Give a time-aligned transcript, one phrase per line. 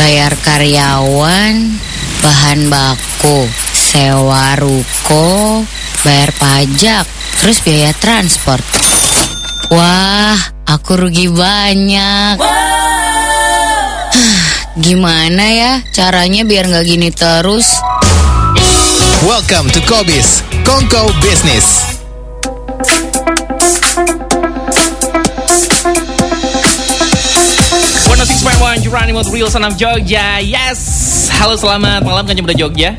[0.00, 1.76] Bayar karyawan,
[2.24, 3.44] bahan baku,
[3.76, 5.60] sewa ruko,
[6.00, 7.04] bayar pajak,
[7.44, 8.64] terus biaya transport.
[9.68, 12.40] Wah, aku rugi banyak.
[14.80, 17.76] Gimana ya caranya biar nggak gini terus?
[19.20, 21.99] Welcome to Kobis, Kongko Business.
[28.30, 30.38] Six Point One Geronimo Real Son of Jogja.
[30.38, 30.78] Yes.
[31.34, 32.94] Halo selamat malam Kanca Muda Jogja.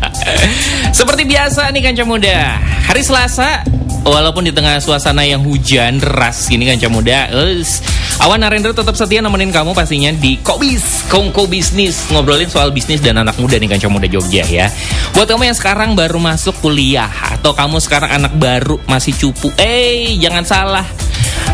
[1.00, 2.60] Seperti biasa nih Kanca Muda.
[2.60, 3.64] Hari Selasa
[4.04, 7.80] Walaupun di tengah suasana yang hujan deras gini Kanca Muda us,
[8.20, 12.12] Awan Narendra tetap setia nemenin kamu pastinya di Kobis Kongko Bisnis.
[12.12, 14.68] Ngobrolin soal bisnis dan anak muda nih Kanca Muda Jogja ya.
[15.16, 20.20] Buat kamu yang sekarang baru masuk kuliah Atau kamu sekarang anak baru masih cupu Eh
[20.20, 20.84] jangan salah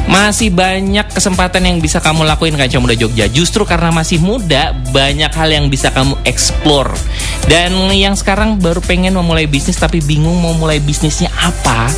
[0.08, 3.28] masih banyak kesempatan yang bisa kamu lakuin Kaca Muda Jogja.
[3.28, 6.96] Justru karena masih muda Banyak hal yang bisa kamu explore.
[7.44, 11.92] Dan yang sekarang baru pengen memulai bisnis Tapi bingung mau mulai bisnisnya apa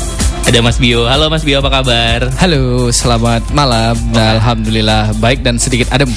[0.44, 1.08] ada Mas Bio.
[1.08, 2.28] Halo Mas Bio, apa kabar?
[2.40, 3.96] Halo, selamat malam.
[4.12, 6.12] Nah, Alhamdulillah baik dan sedikit adem.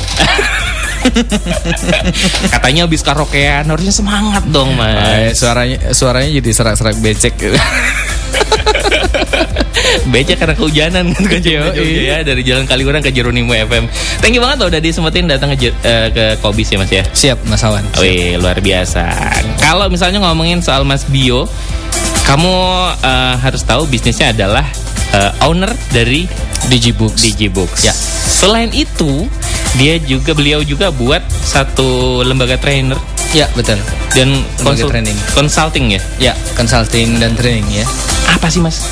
[2.53, 4.99] Katanya habis karaokean harusnya semangat dong, Mas.
[4.99, 7.39] Ay, suaranya suaranya jadi serak-serak becek.
[10.13, 13.87] becek karena kehujanan kan kan ya dari Jalan Kaliurang ke Jeronimo FM.
[14.19, 17.07] Thank you banget loh udah disempetin datang ke uh, ke Kobis ya Mas ya.
[17.07, 17.87] Siap Mas Awan.
[18.03, 19.07] Wih, luar biasa.
[19.63, 21.47] Kalau misalnya ngomongin soal Mas Bio,
[22.27, 22.53] kamu
[23.07, 24.67] uh, harus tahu bisnisnya adalah
[25.15, 26.27] uh, owner dari
[26.67, 27.23] Digibooks.
[27.23, 27.87] Digibooks.
[27.87, 27.95] Ya.
[28.27, 29.31] Selain itu,
[29.79, 32.99] dia juga beliau juga buat satu lembaga trainer.
[33.31, 33.79] Ya, betul.
[34.11, 35.15] Dan konsul training.
[35.31, 36.01] Consulting ya?
[36.19, 37.87] Ya, consulting dan training ya.
[38.35, 38.83] Apa sih, Mas?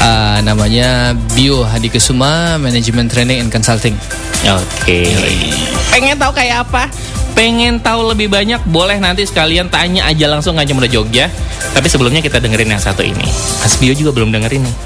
[0.00, 3.98] Uh, namanya Bio Hadi Kesuma Management Training and Consulting.
[4.46, 5.02] Oke.
[5.10, 5.50] Okay.
[5.90, 6.86] Pengen tahu kayak apa?
[7.34, 8.62] Pengen tahu lebih banyak?
[8.70, 11.26] Boleh nanti sekalian tanya aja langsung aja muda Jogja.
[11.74, 13.26] Tapi sebelumnya kita dengerin yang satu ini.
[13.62, 14.76] Mas Bio juga belum dengerin nih.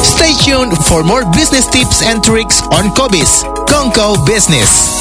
[0.00, 4.96] Stay tuned for more business tips and tricks on Kobis, Kongko Business.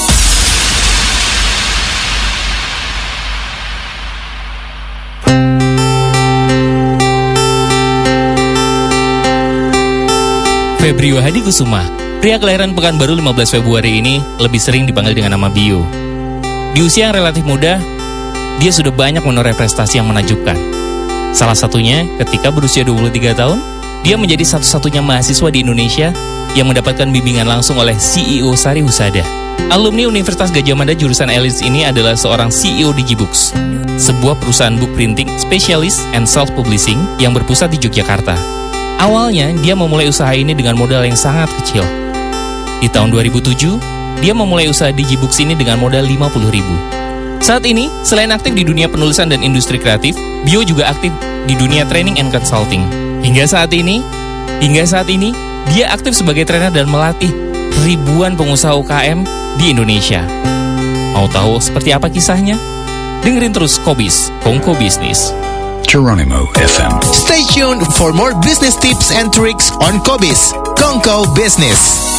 [10.87, 11.83] Febrio Hadi Kusuma,
[12.17, 15.85] pria kelahiran Pekanbaru 15 Februari ini lebih sering dipanggil dengan nama Bio.
[16.73, 17.77] Di usia yang relatif muda,
[18.57, 20.57] dia sudah banyak menoreh prestasi yang menakjubkan.
[21.33, 23.59] Salah satunya ketika berusia 23 tahun,
[24.01, 26.09] dia menjadi satu-satunya mahasiswa di Indonesia
[26.57, 29.21] yang mendapatkan bimbingan langsung oleh CEO Sari Husada.
[29.67, 33.53] Alumni Universitas Gajah Mada jurusan Elis ini adalah seorang CEO Digibooks,
[33.99, 38.37] sebuah perusahaan book printing spesialis and self-publishing yang berpusat di Yogyakarta.
[38.97, 42.06] Awalnya, dia memulai usaha ini dengan modal yang sangat kecil.
[42.77, 46.75] Di tahun 2007, dia memulai usaha Digibooks ini dengan modal 50 ribu.
[47.41, 51.13] Saat ini, selain aktif di dunia penulisan dan industri kreatif, Bio juga aktif
[51.45, 52.85] di dunia training and consulting.
[53.21, 54.01] Hingga saat ini,
[54.61, 55.33] hingga saat ini,
[55.73, 57.29] dia aktif sebagai trainer dan melatih
[57.83, 59.27] ribuan pengusaha UKM
[59.59, 60.23] di Indonesia.
[61.13, 62.57] Mau tahu seperti apa kisahnya?
[63.25, 65.33] Dengerin terus Kobis, Kongko Bisnis.
[65.87, 66.99] Geronimo FM.
[67.15, 72.16] Stay tuned for more business tips and tricks on Kobis, Kongko Business.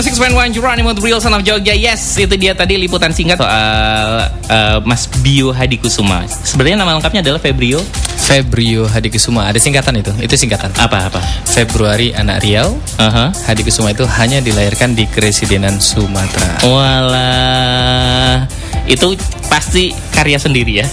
[0.00, 1.76] One Six One Geronimo Real Son of Jogja.
[1.76, 7.20] Yes, itu dia tadi liputan singkat soal uh, Mas Bio Hadi Kusuma Sebenarnya nama lengkapnya
[7.20, 7.84] adalah Febrio.
[8.16, 10.72] Febrio Hadi Kusuma Ada singkatan itu, itu singkatan.
[10.80, 11.20] Apa-apa?
[11.44, 12.80] Februari anak Riau.
[12.96, 13.28] Uh-huh.
[13.44, 16.64] Hadi Kusuma itu hanya dilahirkan di Keresidenan Sumatera.
[16.64, 18.48] Walah
[18.90, 19.14] Itu
[19.46, 20.86] pasti karya sendiri ya.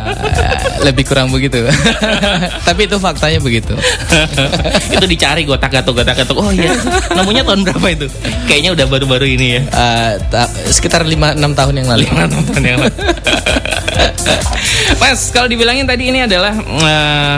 [0.86, 1.64] Lebih kurang begitu.
[2.68, 3.72] Tapi itu faktanya begitu.
[4.94, 6.36] itu dicari gotak gatuk gotak gatuk.
[6.36, 6.76] Oh iya,
[7.16, 8.06] namanya tahun berapa itu?
[8.44, 9.62] Kayaknya udah baru-baru ini ya.
[10.28, 12.04] Ta- sekitar 5 6 tahun yang lalu.
[12.04, 12.94] Lima tahun yang lalu.
[15.00, 17.36] Mas, kalau dibilangin tadi ini adalah eh,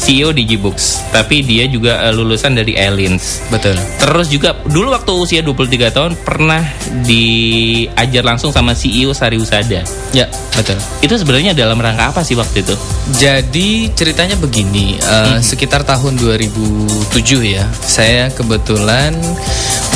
[0.00, 3.48] CEO Digibooks, tapi dia juga eh, lulusan dari Allianz.
[3.52, 3.76] Betul.
[4.00, 6.62] Terus juga dulu waktu usia 23 tahun pernah
[7.04, 9.84] diajar langsung sama CEO Sari Usada.
[10.12, 10.76] Ya, betul.
[11.04, 12.74] Itu sebenarnya dalam rangka apa sih waktu itu?
[13.16, 19.14] Jadi ceritanya begini, eh, sekitar tahun 2007 ya, saya kebetulan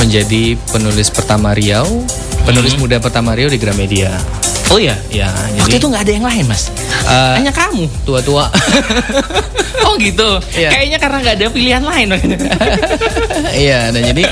[0.01, 2.05] menjadi penulis pertama Riau,
[2.45, 4.13] penulis muda pertama Riau di Gramedia.
[4.67, 6.75] Oh ya, Ya, waktu jadi itu nggak ada yang lain mas,
[7.07, 7.87] eh, hanya kamu.
[8.03, 8.51] tua-tua.
[9.77, 10.41] Oh gitu.
[10.57, 10.73] Iya.
[10.73, 12.09] Kayaknya karena nggak ada pilihan lain.
[13.53, 14.23] Iya, dan jadi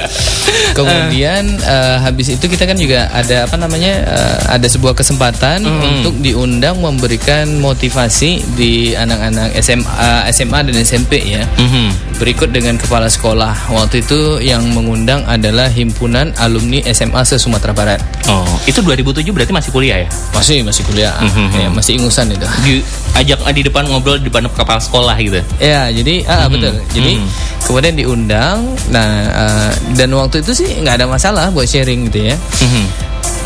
[0.73, 6.17] kemudian eh, habis itu kita kan juga ada apa namanya eh, ada sebuah kesempatan untuk
[6.19, 11.45] diundang memberikan motivasi di anak-anak SMA, SMA dan SMP ya.
[11.61, 12.17] Mhm.
[12.19, 18.01] Berikut dengan kepala sekolah waktu itu yang mengundang adalah himpunan alumni SMA se Sumatera Barat.
[18.27, 20.11] Oh, itu 2007 berarti masih kuliah ya?
[20.33, 21.47] Masih masih kuliah, Mhm.
[21.57, 22.47] ya, masih ingusan itu.
[22.65, 25.41] Diajak di depan ngobrol di depan kepala sekolah gitu.
[25.61, 26.75] Ya, jadi ah betul.
[26.91, 27.29] Jadi Mhm.
[27.65, 28.59] kemudian diundang.
[28.91, 32.37] Nah, eh, dan waktu itu sih nggak ada masalah buat sharing gitu ya.
[32.37, 32.85] Mhm.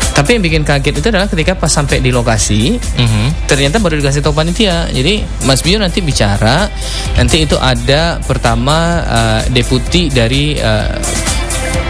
[0.09, 3.47] Tapi yang bikin kaget itu adalah ketika pas sampai di lokasi, Mhm.
[3.47, 4.91] ternyata baru dikasih tahu panitia.
[4.91, 6.67] Jadi Mas Bio nanti bicara,
[7.15, 10.91] nanti itu ada pertama eh, deputi dari eh,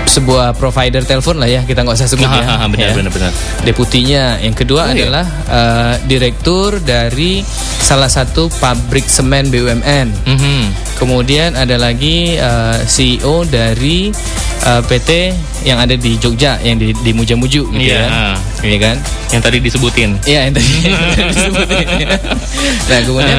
[0.09, 2.41] sebuah provider telepon lah ya, kita nggak usah sebut ya.
[2.57, 2.95] Ah, benar, ya.
[2.97, 3.31] benar, benar.
[3.61, 5.05] Deputinya, yang kedua Oh, iya.
[5.05, 7.45] adalah eh, direktur dari
[7.79, 10.07] salah satu pabrik semen BUMN.
[10.25, 10.61] Mhm.
[10.97, 14.09] Kemudian ada lagi eh, CEO dari
[14.65, 15.09] eh, PT
[15.61, 18.01] yang ada di Jogja yang di, di Muja-Muju gitu Iya.
[18.03, 18.35] kan.
[18.59, 18.95] Iya kan?
[19.29, 20.09] Yang tadi disebutin.
[20.25, 20.71] Iya yang tadi
[21.31, 21.87] disebutin.
[22.89, 23.37] Nah kemudian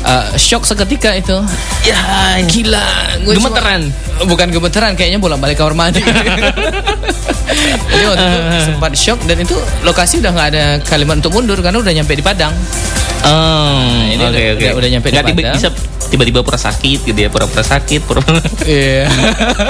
[0.00, 1.36] eh, shock seketika itu.
[1.82, 1.98] Ya
[2.44, 2.86] gila.
[3.22, 3.82] gua cuma- Gemeteran.
[4.20, 6.02] Bukan gemeteran, kayaknya bolak balik kamar mandi.
[7.88, 11.78] Jadi waktu itu sempat shock dan itu lokasi udah nggak ada kalimat untuk mundur karena
[11.78, 12.52] udah nyampe di Padang.
[13.20, 14.58] Oh, ini oke udah- oke.
[14.60, 15.56] udah- udah nyampe di Nggak tiba- Padang.
[15.56, 15.68] bisa
[16.08, 18.20] tiba-tiba pura sakit gitu ya, pura-pura sakit, pura
[18.64, 19.06] Iya.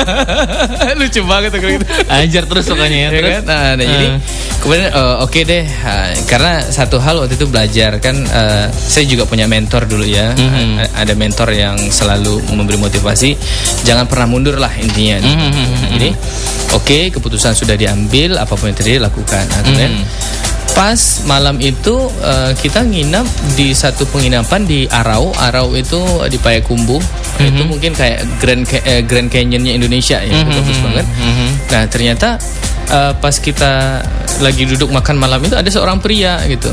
[0.99, 1.85] Lucu banget tuh gitu.
[2.09, 3.09] ajar terus pokoknya ya.
[3.09, 3.43] Ya Terus, kan?
[3.45, 4.19] Nah, nah, jadi Eh.
[4.59, 9.25] kemudian eh, oke deh, Ah, karena satu hal waktu itu belajar kan, eh, saya juga
[9.25, 10.79] punya mentor dulu ya, Mhm.
[10.79, 13.35] A- ada mentor yang selalu memberi motivasi,
[13.83, 15.19] jangan pernah mundur lah intinya.
[15.19, 16.09] Mhm, Nah, jadi
[16.73, 19.45] oke keputusan sudah diambil, apa pun yang terjadi lakukan.
[19.45, 20.05] Nah, kemudian Mhm.
[20.75, 23.25] Pas malam itu eh, kita nginap
[23.55, 26.39] di satu penginapan di Arau, Arau itu di
[27.39, 31.07] Payakumbuh, itu mungkin kayak Grand eh, Grand Canyonnya Indonesia ya, itu bagus banget.
[31.07, 31.49] Mhm.
[31.71, 32.29] Nah ternyata
[32.89, 34.03] eh, pas kita
[34.39, 36.71] lagi duduk makan malam itu ada seorang pria gitu.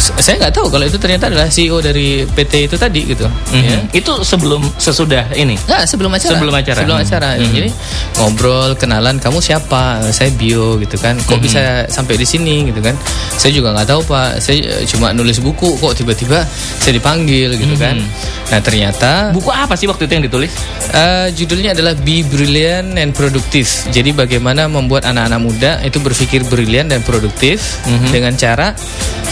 [0.00, 3.28] Saya nggak tahu kalau itu ternyata adalah CEO dari PT itu tadi gitu.
[3.28, 3.60] Mhm.
[3.60, 3.76] Ya.
[3.92, 5.60] Itu sebelum sesudah ini.
[5.60, 6.32] Nggak sebelum acara.
[6.32, 6.78] Sebelum acara.
[6.80, 7.04] Sebelum Hmm.
[7.04, 7.28] acara.
[7.36, 7.52] Hmm.
[7.52, 7.68] Jadi
[8.16, 9.20] ngobrol, kenalan.
[9.20, 10.00] Kamu siapa?
[10.08, 11.20] Saya Bio gitu kan.
[11.20, 11.44] Kok Hmm.
[11.44, 11.60] bisa
[11.90, 12.96] sampai di sini gitu kan?
[13.36, 14.40] Saya juga nggak tahu pak.
[14.40, 15.76] Saya eh, cuma nulis buku.
[15.76, 16.48] Kok tiba-tiba
[16.78, 18.00] saya dipanggil gitu kan?
[18.48, 20.52] Nah ternyata Buku apa sih waktu itu yang ditulis?
[20.90, 23.66] Eh, judulnya adalah Be Brilliant and Productive.
[23.90, 28.72] Jadi bagaimana membuat anak-anak muda itu berpikir brilian dan produktif dengan cara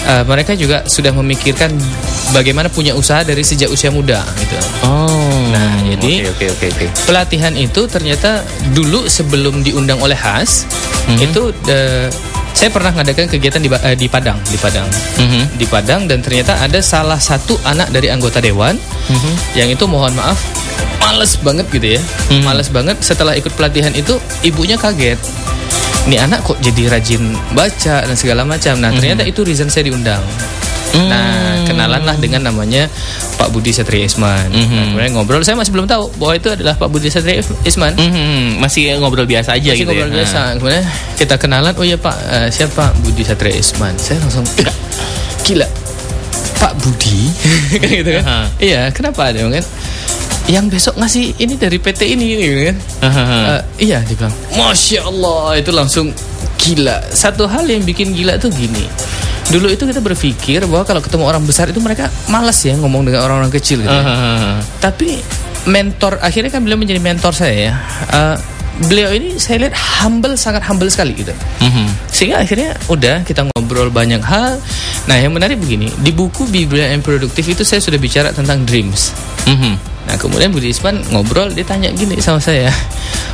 [0.04, 1.70] eh, mereka juga sudah memikirkan
[2.30, 4.56] bagaimana punya usaha dari sejak usia muda gitu.
[4.84, 5.06] Oh.
[5.48, 6.86] Nah, jadi- oke oke oke oke.
[7.08, 8.44] Pelatihan itu ternyata
[8.76, 10.68] dulu sebelum diundang oleh Has
[11.08, 12.12] itu eh,
[12.58, 14.90] saya pernah ngadakan kegiatan di, eh, di Padang, di Padang.
[15.14, 15.62] Mhm.
[15.62, 18.74] Di Padang dan ternyata ada salah satu anak dari anggota dewan
[19.54, 20.34] yang itu mohon maaf
[20.98, 22.02] males banget gitu ya.
[22.42, 25.22] Males banget setelah ikut pelatihan itu ibunya kaget.
[26.10, 28.74] Ini anak kok jadi rajin baca dan segala macam.
[28.82, 30.20] Nah, ternyata itu reason saya diundang.
[31.06, 32.90] Nah, kenalanlah dengan namanya
[33.36, 34.50] Pak Budi Satria Isman.
[34.50, 37.94] Nah, kemudian ngobrol, saya masih belum tahu bahwa itu adalah Pak Budi Satria Isman.
[37.94, 38.58] Mhm.
[38.58, 40.16] Masih ngobrol biasa aja Masih gitu ngobrol ya.
[40.18, 40.40] biasa.
[40.58, 43.94] Kemudian kita kenalan, oh iya Pak, eh, siapa Budi Satria Isman?
[43.94, 44.66] Saya langsung "Eh,
[45.44, 45.68] gila.
[46.58, 47.30] Pak Budi
[47.82, 48.24] kan gitu kan.
[48.26, 48.40] Aha.
[48.58, 49.62] Iya, kenapa ada kan?
[50.48, 52.76] Yang besok ngasih ini dari PT ini gitu kan.
[53.04, 56.08] Eh, iya dia bilang, Masya Allah itu langsung
[56.58, 56.98] gila.
[57.12, 58.88] Satu hal yang bikin gila tuh gini.
[59.48, 63.24] Dulu itu kita berpikir bahwa kalau ketemu orang besar itu mereka malas ya ngomong dengan
[63.24, 63.88] orang-orang kecil gitu.
[63.88, 64.04] ya.
[64.04, 64.52] Hahaha.
[64.76, 65.16] Tapi
[65.64, 67.74] mentor akhirnya kan beliau menjadi mentor saya ya.
[68.12, 68.36] Eh,
[68.84, 69.74] beliau ini saya lihat
[70.04, 71.32] humble sangat humble sekali gitu.
[71.64, 72.12] Mhm.
[72.12, 74.60] Sehingga akhirnya udah kita ngobrol banyak hal.
[75.08, 78.68] Nah yang menarik begini di buku Be Brilliant and Productive itu saya sudah bicara tentang
[78.68, 79.16] dreams.
[79.48, 79.72] Mhm.
[80.12, 82.68] Nah kemudian Budi Isman ngobrol dia tanya gini sama saya.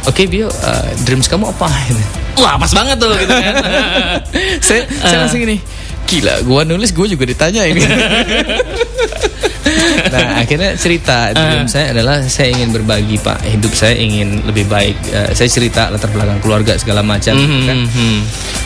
[0.07, 1.67] Oke Bio, eh, dreams kamu apa?
[2.39, 3.55] Wah pas banget tuh gitu kan.
[4.67, 5.59] saya, saya langsung gini
[6.15, 6.35] gila.
[6.47, 7.83] Gua nulis gua juga ditanya ini
[10.07, 14.97] nah akhirnya cerita dream saya adalah saya ingin berbagi pak hidup saya ingin lebih baik
[15.07, 18.19] Eh, saya cerita latar belakang keluarga segala macam gitu kan Mhm.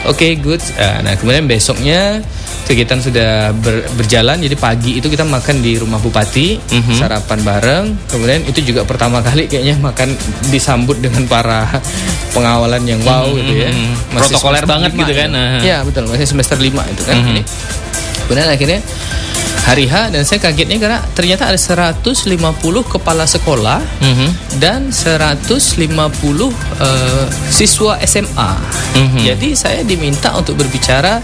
[0.07, 0.63] Oke, good.
[0.75, 2.23] Eh, Nah, kemudian besoknya
[2.65, 4.39] kegiatan sudah ber- berjalan.
[4.39, 6.95] Jadi pagi itu kita makan di rumah bupati, Mhm.
[6.95, 7.87] sarapan bareng.
[8.07, 10.15] Kemudian itu juga pertama kali kayaknya makan
[10.47, 11.67] disambut dengan para
[12.31, 13.69] pengawalan yang wow gitu ya.
[13.69, 14.15] Mhm.
[14.15, 15.29] Protokoler semester banget gitu kan.
[15.29, 15.41] ya.
[15.41, 15.59] Aha.
[15.59, 16.03] Iya, betul.
[16.07, 17.17] Masih semester 5 itu kan.
[17.17, 17.29] Mhm.
[17.29, 17.43] Ini.
[18.23, 18.79] Kemudian akhirnya
[19.65, 22.25] hari H dan saya kagetnya karena ternyata ada 150
[22.87, 24.29] kepala sekolah Mhm.
[24.59, 26.51] dan 150
[26.81, 28.51] eh, siswa SMA.
[28.95, 29.19] Mhm.
[29.25, 31.21] Jadi saya diminta untuk berbicara.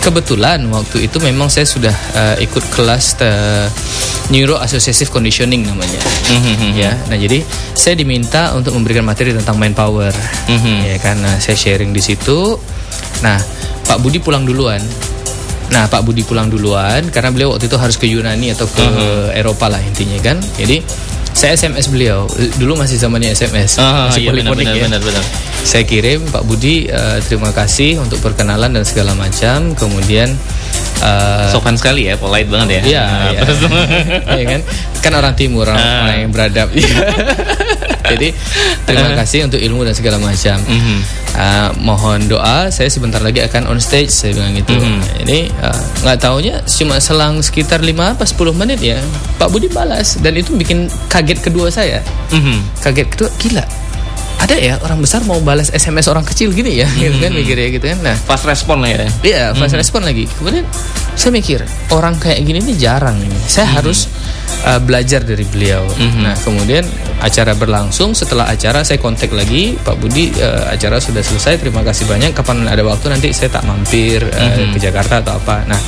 [0.00, 3.66] Kebetulan waktu itu memang saya sudah eh, ikut kelas eh,
[4.32, 6.00] Neuro Associative Conditioning namanya.
[6.32, 6.72] Mhm.
[6.74, 10.10] Ya, nah jadi saya diminta untuk memberikan materi tentang mind power.
[10.48, 10.74] Mhm.
[10.88, 12.56] Ya karena saya sharing di situ.
[13.22, 13.38] Nah,
[13.84, 14.80] Pak Budi pulang duluan.
[15.74, 18.86] Nah, Pak Budi pulang duluan karena beliau waktu itu harus ke Yunani atau ke
[19.34, 20.38] Eropa lah intinya kan.
[20.54, 20.78] Jadi
[21.34, 22.24] saya SMS beliau.
[22.54, 24.86] Dulu masih zamannya SMS, Ah, masih iya benar benar ya.
[24.86, 25.24] benar benar.
[25.60, 29.74] Saya kirim Pak Budi eh, terima kasih untuk perkenalan dan segala macam.
[29.74, 30.30] Kemudian
[31.00, 32.82] eh, Sopan sekali ya, polite banget ya.
[32.84, 33.40] Iya, Nah, iya.
[34.32, 34.60] Iya kan?
[35.00, 36.06] Kan orang timur, orang, Ah.
[36.06, 36.68] orang yang beradab.
[38.04, 38.36] Jadi
[38.84, 40.60] terima kasih untuk ilmu dan segala macam.
[40.60, 40.98] Mhm.
[41.34, 44.70] Ah, mohon doa, saya sebentar lagi akan on stage, saya bilang gitu.
[44.70, 45.24] Mhm.
[45.24, 45.74] Ini ah,
[46.04, 49.00] nggak taunya cuma selang sekitar 5 apa 10 menit ya,
[49.34, 52.04] Pak Budi balas dan itu bikin kaget kedua saya.
[52.30, 52.84] Mhm.
[52.84, 53.64] Kaget kedua, gila.
[54.34, 57.86] Ada ya orang besar mau balas SMS orang kecil gini ya, gitu kan mikirnya gitu
[57.88, 57.98] kan.
[58.04, 59.08] Nah, Fast respon lah ya.
[59.24, 60.28] Iya, fast respon lagi.
[60.28, 60.68] Kemudian
[61.16, 61.64] saya mikir
[61.94, 63.38] orang kayak gini nih jarang ini.
[63.48, 64.10] Saya harus
[64.68, 65.86] uh, belajar dari beliau.
[66.20, 66.84] Nah, kemudian
[67.24, 68.12] acara berlangsung.
[68.12, 70.34] Setelah acara saya kontak lagi Pak Budi.
[70.36, 71.62] uh, acara sudah selesai.
[71.64, 72.36] Terima kasih banyak.
[72.36, 75.64] Kapan ada waktu nanti saya tak mampir uh, ke Jakarta atau apa.
[75.64, 75.80] Nah.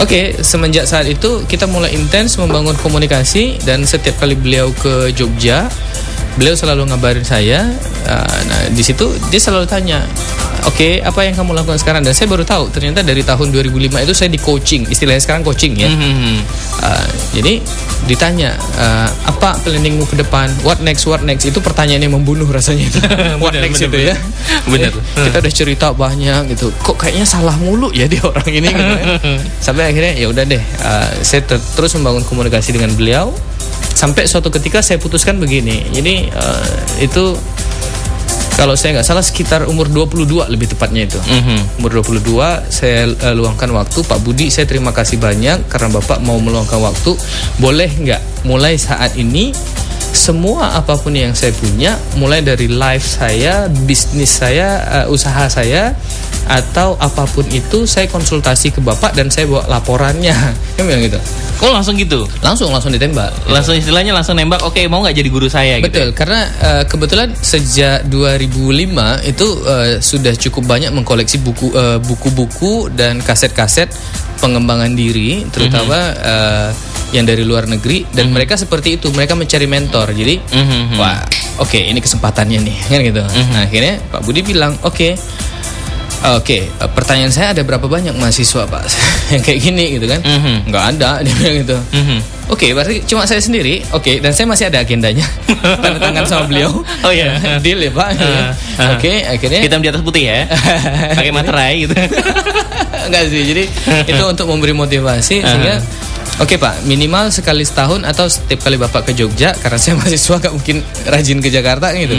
[0.00, 5.68] Oke, semenjak saat itu kita mulai intens membangun komunikasi dan setiap kali beliau ke Jogja,
[6.34, 7.68] beliau selalu ngabarin saya.
[8.02, 10.02] Uh, nah, di situ dia selalu tanya,
[10.64, 13.70] "Oke, apa yang kamu lakukan sekarang?" Dan saya baru tahu ternyata dari tahun 2005
[14.00, 15.86] itu saya di coaching, istilahnya sekarang coaching ya.
[15.86, 16.36] Mhm.
[16.82, 17.62] Uh, jadi
[18.02, 22.90] ditanya uh, apa planningmu ke depan, what next, what next itu pertanyaan yang membunuh rasanya.
[23.42, 24.16] what Benar, next itu ya.
[24.66, 24.90] benar.
[24.90, 26.74] Eh, Kita udah cerita banyak gitu.
[26.82, 29.06] Kok kayaknya salah mulu ya dia orang ini gitu kan.
[29.70, 33.30] Sampai akhirnya ya udah deh, uh, saya ter- terus membangun komunikasi dengan beliau
[33.92, 35.88] sampai suatu ketika saya putuskan begini.
[35.92, 36.68] Jadi uh,
[37.00, 37.36] itu
[38.52, 41.18] kalau saya nggak salah sekitar umur 22 lebih tepatnya itu.
[41.18, 41.82] Mhm.
[41.82, 46.36] Umur 22 saya eh, luangkan waktu Pak Budi saya terima kasih banyak karena Bapak mau
[46.38, 47.16] meluangkan waktu.
[47.58, 49.50] Boleh nggak mulai saat ini
[50.12, 55.96] semua apa pun yang saya punya mulai dari life saya, bisnis saya, eh, usaha saya
[56.52, 60.34] atau apa pun itu saya konsultasi ke Bapak dan saya bawa laporannya.
[60.76, 61.18] Kan bilang gitu.
[61.62, 62.26] Oh langsung gitu.
[62.42, 63.30] Langsung langsung ditembak.
[63.46, 64.66] Langsung istilahnya langsung nembak.
[64.66, 65.88] Oke, mau nggak jadi guru saya gitu.
[65.88, 72.90] Betul, karena eh, kebetulan sejak 2005 itu eh, sudah cukup banyak mengkoleksi buku eh, buku-buku
[72.92, 73.88] dan kaset-kaset
[74.42, 76.68] pengembangan diri, terutama eh,
[77.12, 80.10] yang dari luar negeri dan mereka seperti itu, mereka mencari mentor.
[80.10, 80.96] Jadi, Mhm.
[80.96, 81.20] wah,
[81.58, 83.22] oke ini kesempatannya nih, kan gitu.
[83.52, 85.14] Nah, akhirnya Pak Budi bilang, oke.
[86.22, 88.86] Oke, eh, pertanyaan saya ada berapa banyak mahasiswa pak
[89.34, 90.22] yang kayak gini gitu kan?
[90.22, 90.70] Mhm.
[90.70, 91.78] Nggak ada, dia bilang gitu.
[91.90, 92.18] Mhm.
[92.46, 93.82] Oke, berarti cuma saya sendiri.
[93.90, 95.26] Oke, dan saya masih ada agendanya.
[95.82, 96.78] Tanda tangan sama beliau.
[97.02, 97.58] Oh, iya.
[97.58, 98.08] Deal ya, Pak.
[98.22, 98.94] Ah, ah.
[98.94, 100.46] Oke, akhirnya Hitam di atas putih ya.
[101.10, 101.94] Pakai materai gitu.
[103.02, 103.42] enggak sih.
[103.42, 103.64] Jadi
[104.06, 105.82] itu untuk memberi motivasi sehingga
[106.40, 110.52] Oke Pak, minimal sekali setahun atau setiap kali Bapak ke Jogja karena saya mahasiswa nggak
[110.52, 112.16] mungkin rajin ke Jakarta gitu.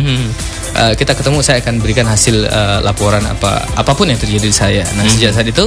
[0.74, 4.56] Eh, kita ketemu saya akan berikan hasil eh, laporan apa apa pun yang terjadi di
[4.56, 4.84] saya.
[4.96, 5.66] Nah sejak saat itu,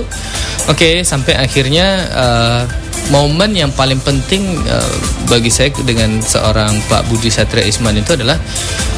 [0.66, 2.62] oke sampai akhirnya eh,
[3.10, 4.94] momen yang paling penting eh,
[5.26, 8.38] bagi saya dengan seorang Pak Budi Satria Isman itu adalah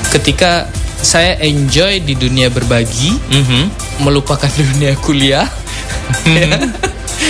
[0.09, 3.63] ketika saya enjoy di dunia berbagi, Mhm.
[4.03, 5.49] melupakan dunia kuliah.
[6.25, 6.57] Ya.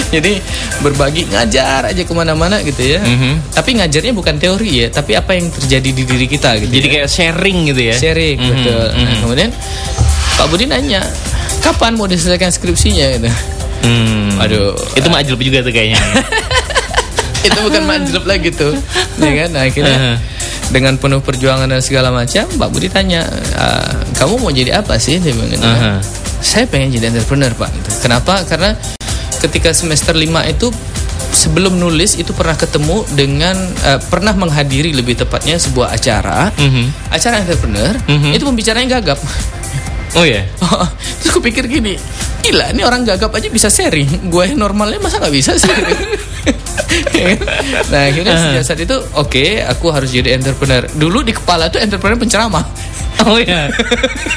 [0.14, 0.32] Jadi
[0.80, 3.00] berbagi ngajar aja ke mana-mana gitu ya.
[3.04, 3.52] Mhm.
[3.52, 6.72] Tapi ngajarnya bukan teori ya, tapi apa yang terjadi di diri kita gitu.
[6.72, 6.92] Jadi ya.
[7.00, 7.94] kayak sharing gitu ya.
[7.94, 8.84] sharing Mhm, betul.
[8.88, 9.18] Nah, mhm.
[9.24, 9.50] kemudian
[10.38, 11.02] Pak Budi nanya,
[11.60, 13.28] kapan mau diselesaikan skripsinya gitu.
[13.82, 14.38] Hmm.
[14.38, 14.74] Aduh.
[14.94, 15.98] Itu mah ajlub juga tuh kayaknya.
[17.46, 18.74] Itu bukan manjlub lagi tuh.
[19.18, 19.48] Ya kan?
[19.54, 20.16] Nah, akhirnya Uh-huh.
[20.68, 23.24] dengan penuh perjuangan dan segala macam, Pak Budi tanya,
[23.56, 25.16] "Ah, kamu mau jadi apa sih?
[25.16, 25.80] Dia bilang gitu kan.
[25.80, 26.00] Uh-huh.
[26.38, 27.70] Saya pengen jadi entrepreneur, Pak.
[27.72, 27.90] Gitu.
[28.04, 28.44] Kenapa?
[28.44, 28.76] Karena
[29.38, 30.68] ketika semester 5 itu
[31.28, 33.54] sebelum nulis itu pernah ketemu dengan
[33.84, 37.10] eh, pernah menghadiri lebih tepatnya sebuah acara Mhm.
[37.10, 38.30] acara entrepreneur Mhm.
[38.32, 39.20] itu pembicaranya gagap
[40.16, 40.40] Oh ya.
[41.20, 41.94] terus aku pikir gini
[42.40, 45.68] gila ini orang gagap aja bisa sharing gue yang normalnya masa nggak bisa sih
[47.92, 52.16] nah akhirnya sejak saat itu oke aku harus jadi entrepreneur dulu di kepala tuh entrepreneur
[52.16, 52.64] penceramah
[53.18, 53.66] Oh ya.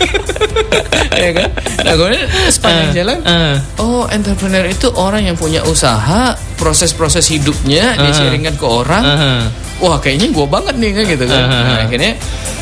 [1.13, 1.50] ya kan
[1.82, 3.56] nah kemudian sepanjang Eh, jalan eh.
[3.77, 8.15] oh entrepreneur itu orang yang punya usaha proses-proses hidupnya dia Eh.
[8.15, 9.34] sharingkan ke orang Aha.
[9.77, 11.48] wah kayaknya gue banget nih kan gitu kan Eh.
[11.48, 12.13] nah, akhirnya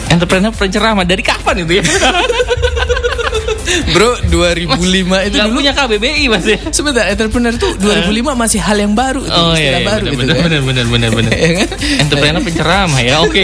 [0.10, 1.84] Entrepreneur penceramah dari kapan itu ya?
[3.92, 6.58] bro 2005 itu Nggak dulu punya KBBI mas ya?
[6.70, 10.22] sebentar entrepreneur tuh 2005 masih hal yang baru itu Oh iya, iya baru benar, gitu
[10.24, 11.32] benar, kan benar benar benar benar.
[11.46, 11.68] Ya kan?
[12.02, 13.44] Entrepreneur penceramah ya, oke.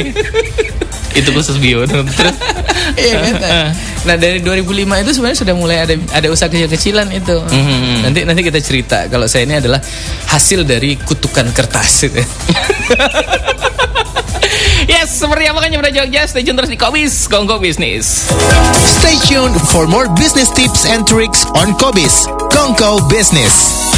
[1.15, 1.87] itu khusus bio.
[1.87, 2.03] Terus
[2.99, 3.33] Iya kan?
[4.05, 7.37] Nah dari 2005 itu sebenarnya sudah mulai ada ada usaha kecil-kecilan itu.
[7.39, 8.03] Mhm.
[8.03, 9.79] Nanti nanti kita cerita kalau saya ini adalah
[10.27, 12.05] hasil dari kutukan kertas.
[14.85, 18.29] Yes, seperti apa kan Jogja Jogja Stay tune terus di Kobis Kongko Bisnis
[19.01, 23.94] Stay tuned for more business tips and tricks on Kobis, Kongko Business.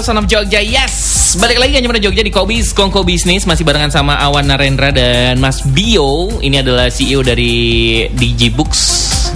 [0.00, 0.96] Real Son of Jogja Yes
[1.36, 5.36] Balik lagi kan Jogja Jogja di Kobis Kongko Bisnis Masih barengan sama Awan Narendra dan
[5.36, 8.80] Mas Bio Ini adalah CEO dari DJ Books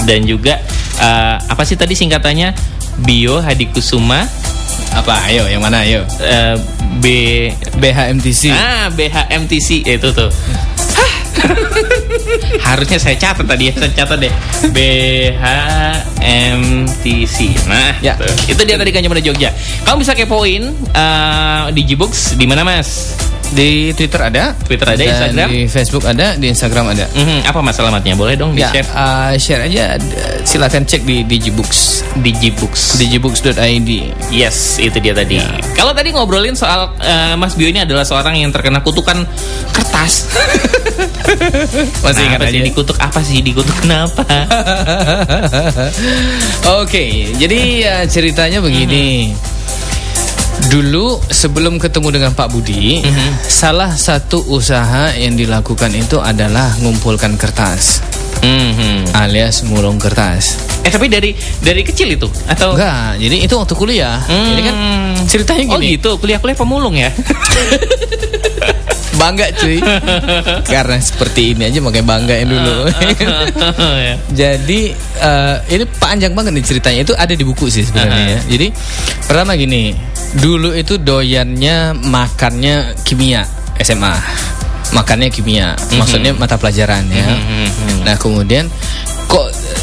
[0.09, 0.57] Dan juga
[0.97, 2.57] eh, Apa sih tadi singkatannya
[3.05, 4.25] Bio Hadikusuma
[4.97, 5.29] Apa?
[5.29, 5.85] Ayo, yang mana?
[5.85, 6.01] Ayo.
[6.25, 6.57] eh,
[6.97, 7.05] B
[7.77, 8.49] BHMTC.
[8.49, 10.33] Ah BHMTC Itu tuh.
[12.67, 14.33] Harusnya saya catat tadi ya Saya catat deh
[14.71, 16.07] BHMTC
[17.69, 18.15] Nah Ya.
[18.19, 18.29] tuh.
[18.49, 19.51] Itu dia tadi kan Jogja
[19.85, 23.24] Kamu bisa kepoin uh, di Gbox di mana mas?
[23.51, 25.47] Di Twitter ada, Twitter ada, dan Instagram?
[25.47, 27.05] di Facebook ada, di Instagram ada.
[27.09, 28.13] Mhm, Apa mas alamatnya?
[28.15, 29.95] Boleh dong di Ya, share uh, share aja.
[30.43, 32.03] Silakan cek di Digibooks.
[32.17, 33.89] di Gbox Digibooks.id.
[34.31, 35.37] Yes, itu dia tadi.
[35.75, 39.25] Kalau tadi ngobrolin soal uh, Mas Bio ini adalah seorang yang terkena kutukan
[39.71, 40.29] kertas.
[42.05, 42.65] Masih ingat Nah, sih aja?
[42.65, 43.39] dikutuk apa sih?
[43.41, 44.23] Dikutuk kenapa?
[46.81, 49.31] Oke, jadi ya, ceritanya begini.
[50.55, 53.03] Dulu sebelum ketemu dengan Pak Budi,
[53.45, 58.01] salah satu usaha yang dilakukan itu adalah ngumpulkan kertas,
[58.43, 59.15] Mhm.
[59.15, 60.74] alias mulung kertas.
[60.85, 64.21] Eh tapi dari dari kecil itu atau Enggak, jadi itu waktu kuliah.
[64.23, 65.13] Jadi kan Hmm.
[65.25, 65.97] ceritanya Oh gini.
[65.97, 67.09] gitu, kuliah-kuliah pemulung ya?
[69.15, 69.79] Bangga cuy.
[70.67, 72.77] Karena seperti ini aja makanya banggain dulu.
[74.05, 74.15] Ya.
[74.29, 78.37] Jadi eh, ini panjang banget nih ceritanya itu ada di buku sih sebenarnya.
[78.37, 78.41] ya.
[78.51, 78.67] Jadi
[79.25, 79.95] pertama gini,
[80.35, 84.13] dulu itu doyannya makannya kimia SMA,
[84.93, 87.27] makannya kimia, maksudnya mata pelajaran ya.
[88.03, 88.67] Nah kemudian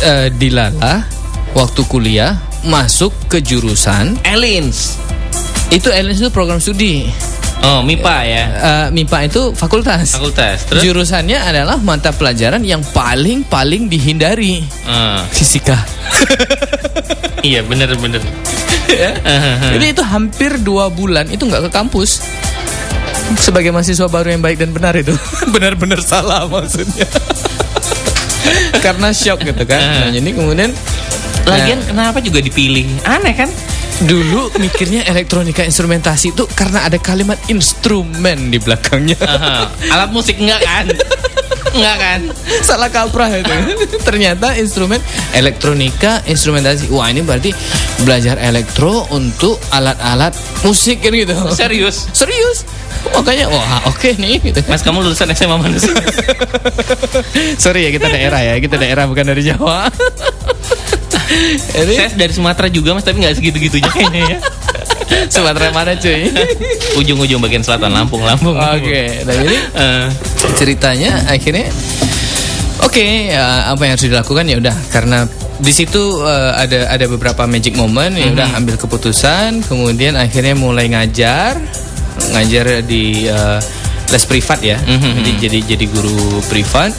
[0.01, 1.05] kok eh, dilala
[1.53, 4.97] waktu kuliah masuk ke jurusan Elins.
[5.69, 7.05] itu LS itu program studi,
[7.61, 8.43] Oh, MIPA ya.
[8.57, 10.17] Eh, MIPA itu fakultas.
[10.17, 10.65] Fakultas.
[10.65, 15.77] Terus Jurusannya adalah mata pelajaran yang paling paling dihindari Ah, fisika.
[17.45, 18.17] iya bener-bener.
[18.89, 19.13] Ya.
[19.77, 22.25] Jadi itu hampir dua bulan itu nggak ke kampus.
[23.37, 25.13] Sebagai mahasiswa baru yang baik dan benar itu
[25.53, 27.05] benar-benar salah maksudnya.
[28.81, 29.79] Karena shock gitu kan.
[29.79, 30.71] Nah, jadi kemudian
[31.41, 32.85] Lagian nah, kenapa juga dipilih?
[33.01, 33.49] Aneh kan?
[34.01, 39.17] dulu mikirnya elektronika instrumentasi itu karena ada kalimat instrumen di belakangnya.
[39.21, 39.69] Aha.
[39.93, 40.85] Alat musik enggak kan?
[41.77, 42.19] enggak kan?
[42.65, 43.53] Salah kaprah itu.
[44.07, 44.97] Ternyata instrumen
[45.37, 46.89] elektronika instrumentasi.
[46.89, 47.53] Wah, ini berarti
[48.01, 50.33] belajar elektro untuk alat-alat
[50.65, 51.37] musik kan gitu.
[51.53, 52.09] Serius?
[52.09, 52.65] Serius.
[53.09, 54.59] Makanya wah oke nih gitu.
[54.69, 55.91] Mas kamu lulusan SMA mana sih?
[57.63, 59.89] Sorry ya kita daerah ya, kita daerah bukan dari Jawa.
[61.71, 64.39] Jadi Saya dari Sumatera juga mas, tapi nggak segitu-gitunya kayaknya ya.
[65.33, 66.27] Sumatera mana cuy?
[66.99, 68.55] Ujung-ujung bagian selatan Lampung, Lampung.
[68.55, 70.05] Oke, nah jadi Eh,
[70.59, 71.71] ceritanya akhirnya
[72.83, 75.23] oke ya, apa yang harus dilakukan ya udah karena
[75.61, 80.89] di situ eh, ada ada beberapa magic moment ya udah ambil keputusan kemudian akhirnya mulai
[80.91, 81.61] ngajar
[82.29, 83.59] ngajar di eh,
[84.11, 85.11] les privat ya Mhm.
[85.23, 86.91] jadi jadi jadi guru privat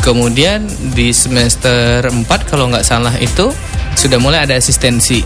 [0.00, 0.64] kemudian
[0.96, 3.52] di semester 4 kalau nggak salah itu
[3.94, 5.20] sudah mulai ada asistensi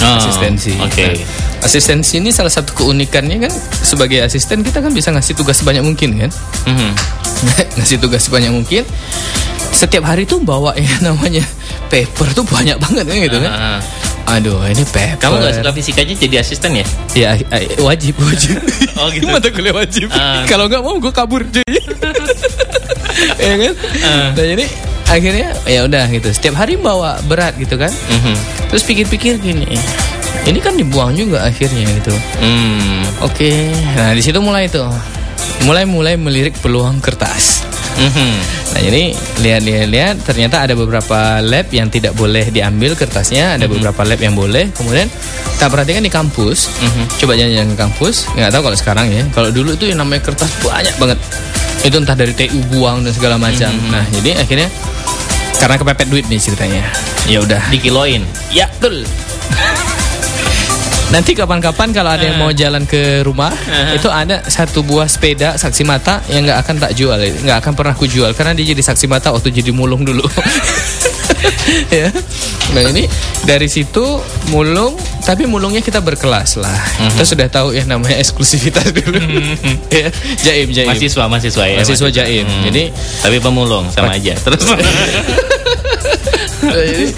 [0.00, 0.72] oh, asistensi.
[0.80, 1.04] Oke.
[1.04, 3.52] Nah, asistensi ini salah satu keunikannya kan
[3.84, 6.30] sebagai asisten kita kan bisa ngasih tugas sebanyak mungkin kan.
[6.70, 6.90] Mhm.
[7.80, 8.84] ngasih tugas sebanyak mungkin.
[9.70, 11.44] Setiap hari tuh bawa yang namanya
[11.92, 13.52] paper tuh banyak banget kan gitu kan.
[13.52, 13.78] Ah, ah.
[14.30, 15.18] Aduh, ini paper.
[15.18, 16.86] Kamu nggak suka fisikanya jadi asisten ya?
[17.18, 18.62] Ya, eh, wajib, wajib.
[19.00, 19.32] Oh, gitu.
[19.32, 20.12] Mata kuliah wajib.
[20.12, 20.44] Ah.
[20.44, 21.64] Kalau nggak mau gue kabur cuy.
[23.40, 23.74] ya kan?
[24.04, 24.28] Ah.
[24.36, 24.68] Nah, jadi
[25.08, 26.28] akhirnya ya udah gitu.
[26.36, 27.88] Setiap hari bawa berat gitu kan.
[27.88, 28.36] Mhm.
[28.68, 29.80] Terus pikir-pikir gini,
[30.44, 32.12] ini kan dibuang juga akhirnya gitu.
[32.44, 33.24] Hmm.
[33.24, 34.88] Oke, nah di situ mulai tuh,
[35.64, 37.64] mulai-mulai melirik peluang kertas.
[38.00, 38.32] Mhm.
[38.70, 39.02] Nah jadi
[39.44, 44.72] lihat-lihat-lihat ternyata ada beberapa lab yang tidak boleh diambil kertasnya, ada beberapa lab yang boleh.
[44.72, 45.10] Kemudian
[45.58, 46.72] kita perhatikan di kampus,
[47.20, 49.22] coba jalan-jalan ke kampus, nggak tahu kalau sekarang ya.
[49.36, 51.18] Kalau dulu itu yang namanya kertas banyak banget,
[51.84, 53.68] itu entah dari TU buang dan segala macam.
[53.92, 54.72] Nah jadi akhirnya
[55.60, 56.82] karena kepepet duit nih ceritanya,
[57.28, 58.24] ya udah Dikiloin.
[58.48, 59.04] Ya betul.
[61.10, 63.50] Nanti kapan-kapan kalau ada yang mau jalan ke rumah,
[63.94, 67.94] itu ada satu buah sepeda saksi mata yang nggak akan tak jual, nggak akan pernah
[67.98, 70.22] ku jual karena dia jadi saksi mata waktu jadi mulung dulu.
[71.98, 72.14] ya.
[72.70, 73.10] Nah ini
[73.42, 74.22] dari situ
[74.54, 74.94] mulung,
[75.26, 76.78] tapi mulungnya kita berkelas lah.
[77.10, 79.18] Kita sudah tahu ya namanya eksklusivitas dulu.
[79.98, 80.14] ya,
[80.46, 80.94] jaim, jaim.
[80.94, 81.76] Mahasiswa, mahasiswa ya.
[81.82, 82.46] Mahasiswa jaim.
[82.46, 82.64] Hmm.
[82.70, 82.82] Jadi
[83.18, 84.38] tapi pemulung sama aja.
[84.38, 84.62] Terus.
[86.60, 87.08] Nah, jadi,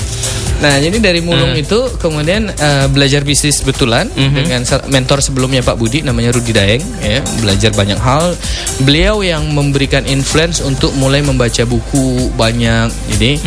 [0.62, 5.74] nah jadi dari mulung itu kemudian eh, belajar bisnis betulan dengan sa- mentor sebelumnya Pak
[5.74, 8.38] Budi namanya Rudi Daeng ya belajar banyak hal.
[8.80, 13.42] Beliau yang memberikan influence untuk mulai membaca buku banyak jadi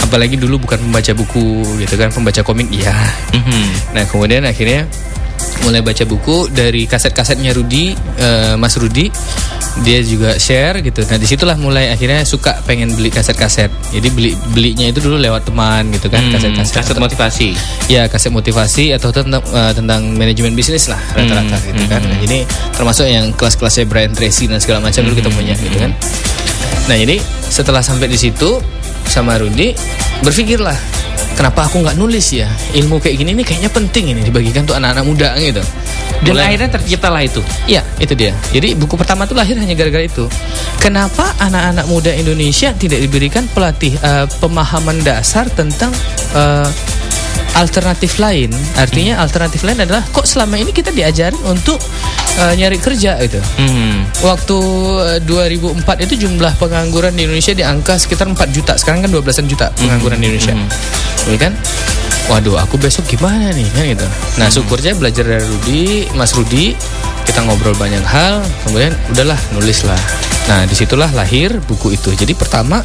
[0.00, 1.46] apalagi dulu bukan pembaca buku
[1.78, 2.94] gitu kan pembaca komik iya.
[3.30, 3.92] Mhm.
[3.92, 4.88] nah kemudian akhirnya
[5.62, 6.50] mulai baca buku.
[6.50, 9.08] Dari kaset-kasetnya Rudi eh, Mas Rudi
[9.76, 11.04] dia juga share gitu.
[11.04, 13.68] Nah di situlah mulai akhirnya suka pengen beli kaset-kaset.
[13.92, 16.74] Jadi beli belinya itu dulu lewat teman gitu kan Hmm, kaset-kaset.
[16.74, 17.50] kaset motivasi.
[17.86, 22.00] ya kaset motivasi atau tentang eh, tentang manajemen bisnis lah rata-rata gitu kan.
[22.02, 22.38] nah, jadi
[22.72, 25.92] termasuk yang kelas-kelasnya Brian Tracy dan segala macam dulu kita punya gitu kan.
[26.88, 28.58] Nah jadi setelah sampai di situ
[29.04, 29.70] sama Rudi
[30.20, 30.74] berpikirlah
[31.36, 35.04] kenapa aku nggak nulis ya ilmu kayak gini nih kayaknya penting ini dibagikan untuk anak-anak
[35.04, 35.60] muda gitu
[36.16, 37.44] Dan Mulai- akhirnya terciptalah itu.
[37.68, 38.32] Iya, itu dia.
[38.48, 40.24] Jadi buku pertama itu lahir hanya gara-gara itu.
[40.80, 45.92] Kenapa anak-anak muda Indonesia tidak diberikan pelatih eh, pemahaman dasar tentang
[46.32, 46.68] eh,
[47.56, 48.52] alternatif lain?
[48.76, 51.80] Artinya alternatif lain adalah kok selama ini kita diajarin untuk
[52.40, 53.40] eh, nyari kerja gitu.
[53.60, 54.22] Mhm.
[54.24, 54.58] Waktu
[55.16, 58.72] eh, 2004 itu jumlah pengangguran di Indonesia di angka sekitar 4 juta.
[58.76, 60.54] Sekarang kan 12-an juta pengangguran di Indonesia.
[61.26, 61.52] Ya kan?
[62.26, 64.06] Waduh, aku besok gimana nih kan gitu.
[64.42, 66.74] Nah, syukurnya belajar dari Rudi, Mas Rudi,
[67.22, 69.98] kita ngobrol banyak hal, kemudian udahlah nulis lah.
[70.50, 72.10] Nah, di situlah lahir buku itu.
[72.18, 72.82] Jadi pertama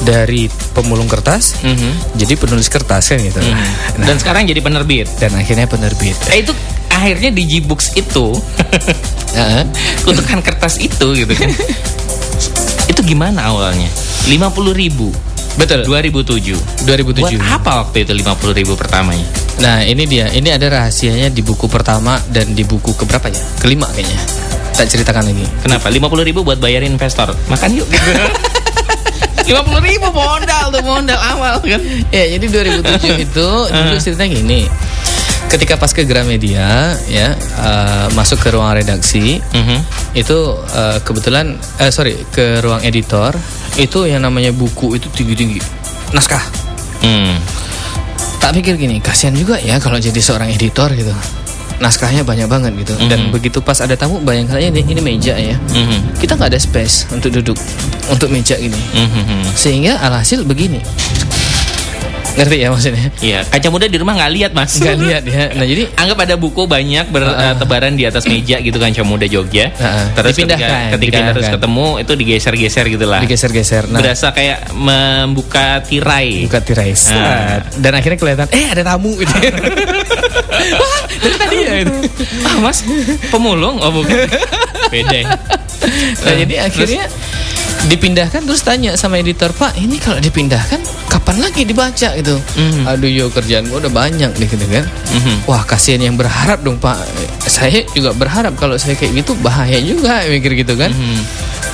[0.00, 2.16] dari pemulung kertas, Mhm.
[2.16, 3.36] jadi penulis kertas kan gitu.
[3.38, 3.68] Nah,
[4.00, 5.06] Dan sekarang jadi penerbit.
[5.20, 6.16] dan akhirnya penerbit.
[6.28, 6.52] Eh, itu
[6.88, 8.32] akhirnya di G-Books itu
[9.38, 9.64] Heeh.
[10.02, 11.50] kutukan kertas itu gitu kan.
[12.90, 13.88] itu gimana awalnya?
[14.26, 15.08] 50.000 ribu
[15.56, 15.84] Betul.
[15.84, 16.56] 2007.
[16.86, 17.36] 2007.
[17.36, 19.26] Buat apa waktu itu 50.000 ribu pertamanya?
[19.60, 23.42] Nah ini dia, ini ada rahasianya di buku pertama dan di buku keberapa ya?
[23.60, 24.16] Kelima kayaknya.
[24.72, 25.44] Tak ceritakan lagi.
[25.60, 25.92] Kenapa?
[25.92, 27.34] 50.000 ribu buat bayarin investor.
[27.50, 27.88] Makan yuk.
[29.50, 29.58] gitu.
[29.58, 31.80] 50.000 ribu modal tuh modal awal kan.
[32.14, 34.60] Ya jadi 2007 itu dulu ceritanya gini.
[35.50, 39.78] Ketika pas ke Gramedia ya eh, masuk ke ruang redaksi Mhm.
[40.14, 40.38] itu
[40.70, 43.34] eh, kebetulan eh, sorry ke ruang editor
[43.74, 45.60] itu yang namanya buku itu tinggi tinggi
[46.10, 46.42] naskah.
[47.02, 47.34] Hmm.
[48.38, 51.12] Tak pikir gini kasihan juga ya kalau jadi seorang editor gitu.
[51.80, 52.92] Naskahnya banyak banget gitu.
[53.08, 55.56] Dan begitu pas ada tamu bayangkan aja ini, ini meja ya.
[55.56, 56.20] Mhm.
[56.20, 57.56] Kita nggak ada space untuk duduk
[58.12, 58.76] untuk meja gini.
[58.76, 59.56] Mhm.
[59.56, 60.84] Sehingga alhasil begini.
[62.30, 63.06] Ngerti ya maksudnya?
[63.20, 64.76] Iya, kaca muda di rumah nggak lihat mas.
[64.76, 65.44] Nggak lihat ya.
[65.52, 69.68] Nah jadi Anggap ada buku banyak bertebaran di atas meja gitu kan kaca muda Jogja.
[69.68, 70.04] Heeh.
[70.14, 71.30] Terus Dipindahkan, ketika, ketika dipindahkan.
[71.30, 73.20] harus ketemu itu digeser-geser gitu lah.
[73.20, 73.84] digeser-geser.
[73.86, 76.46] Nah, Berasa kayak membuka tirai.
[76.46, 76.92] buka tirai.
[76.94, 77.16] Set.
[77.16, 77.60] Ah.
[77.74, 79.32] Dan akhirnya kelihatan, eh ada tamu gitu.
[80.72, 81.92] Wah, dari tadi ya itu.
[82.42, 82.78] Ah mas,
[83.28, 83.76] pemulung?
[83.78, 84.16] Oh bukan.
[84.88, 85.18] Beda.
[86.20, 87.04] Nah, jadi akhirnya
[87.82, 92.36] dipindahkan terus tanya sama editor, "Pak, ini kalau dipindahkan kapan lagi dibaca gitu.
[92.54, 92.86] Mhm.
[92.86, 94.86] Aduh yo kerjaan gua udah banyak nih gitu kan.
[95.10, 95.34] Mhm.
[95.50, 97.02] Wah kasihan yang berharap dong Pak.
[97.50, 100.94] Saya juga berharap kalau saya kayak gitu bahaya juga mikir gitu kan.
[100.94, 101.20] Mhm.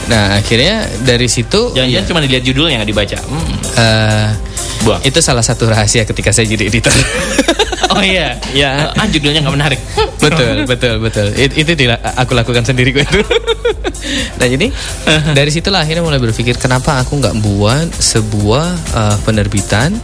[0.06, 3.18] Nah akhirnya dari situ Jangan-jangan ya, cuma dilihat judulnya nggak dibaca.
[3.26, 3.54] Hmm.
[3.76, 4.28] eh,
[4.85, 5.00] Buang.
[5.02, 6.92] itu salah satu rahasia ketika saya jadi editor.
[7.96, 8.37] Oh iya.
[8.52, 8.92] Ya.
[8.92, 9.80] Ah judulnya nggak menarik.
[10.20, 11.26] betul, betul, betul.
[11.32, 13.20] It- itu tidak aku lakukan sendiri kok itu.
[14.38, 14.68] nah jadi
[15.32, 19.96] dari situlah akhirnya mulai berpikir kenapa aku nggak buat sebuah uh, penerbitan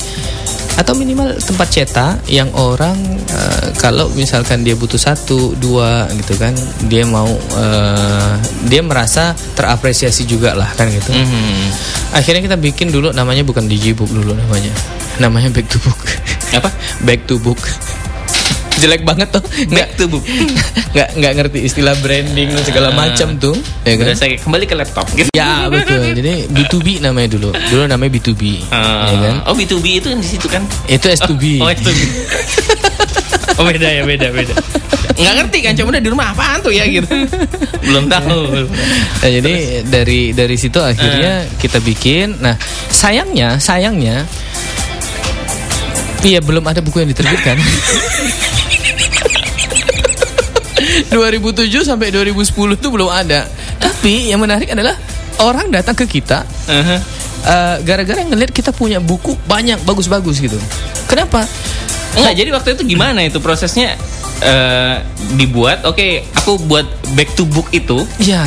[0.73, 2.97] atau minimal tempat cetak yang orang
[3.29, 6.57] uh, kalau misalkan dia butuh satu dua gitu kan
[6.89, 8.33] dia mau uh,
[8.67, 11.69] dia merasa terapresiasi juga lah kan gitu Mhm.
[12.13, 14.73] akhirnya kita bikin dulu namanya bukan digibook dulu namanya
[15.17, 16.01] namanya back to book
[16.53, 16.69] Apa?
[17.05, 17.61] back to book
[18.83, 19.43] jelek banget tuh
[19.95, 20.25] to book.
[20.93, 22.97] nggak nggak ngerti istilah branding dan segala Ah.
[22.99, 25.31] macam tuh ya kan saya kembali ke laptop gitu.
[25.31, 29.07] ya betul jadi B2B namanya dulu dulu namanya B2B Ah.
[29.07, 30.67] ya kan Oh B2B itu di situ kan?
[30.85, 31.91] itu S2B Oh itu.
[33.59, 34.55] oh beda ya beda beda.
[35.13, 37.07] Nggak ngerti kan cuma udah di rumah apaan tuh ya gitu.
[37.85, 38.41] Belum tahu.
[39.23, 39.55] Nah, jadi
[39.87, 42.43] dari dari situ akhirnya kita bikin.
[42.43, 42.59] Nah,
[42.91, 44.27] sayangnya, sayangnya
[46.23, 47.55] Iya belum ada buku yang diterbitkan.
[51.11, 53.49] 2007 sampai 2010 itu belum ada.
[53.81, 54.95] Tapi yang menarik adalah
[55.41, 56.97] orang datang ke kita Aha.
[57.43, 60.59] eh, gara-gara ngelihat kita punya buku banyak bagus-bagus gitu.
[61.09, 61.45] Kenapa?
[62.13, 63.97] Enggak, jadi waktu itu gimana itu prosesnya
[64.45, 64.97] eh,
[65.41, 65.89] dibuat?
[65.89, 66.85] Oke, aku buat
[67.17, 68.05] back to book itu.
[68.21, 68.45] Ya,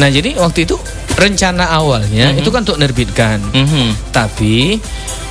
[0.00, 0.80] nah jadi waktu itu
[1.12, 3.38] rencana awalnya itu kan untuk nerbitkan.
[3.52, 4.12] Mhm.
[4.16, 4.80] Tapi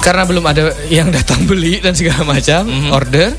[0.02, 3.34] karena belum ada yang datang beli dan segala macam order,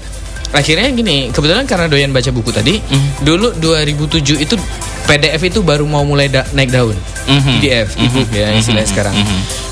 [0.53, 1.29] akhirnya gini.
[1.29, 2.79] Kebetulan karena doyan baca buku tadi,
[3.21, 4.55] dulu 2007 itu
[5.03, 6.95] PDF itu baru mau mulai da- naik daun.
[7.27, 7.59] Mhm.
[7.59, 9.15] PDF, ebook ya istilahnya sekarang.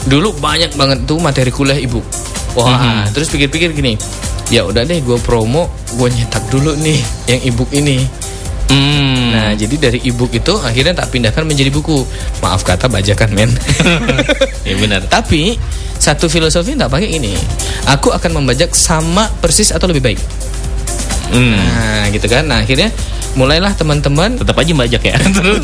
[0.05, 2.05] Dulu banyak banget tuh materi kuliah ebook.
[2.59, 3.95] Wah, terus pikir-pikir gini,
[4.51, 6.99] ya udah deh gue promo, gue nyetak dulu nih
[7.31, 8.03] yang ebook ini.
[8.71, 9.35] Hmm.
[9.35, 12.07] Nah, jadi dari ebook itu akhirnya tak pindahkan menjadi buku.
[12.39, 13.51] Maaf kata bajakan men.
[14.69, 15.07] ya benar.
[15.11, 15.59] Tapi
[15.99, 17.35] satu filosofi tak pakai ini.
[17.91, 20.21] Aku akan membajak sama persis atau lebih baik.
[21.31, 21.55] Hmm.
[21.55, 22.45] Nah, gitu kan.
[22.47, 22.91] Nah, akhirnya
[23.39, 25.17] mulailah teman-teman Tetap aja bajak ya.
[25.31, 25.63] Terus.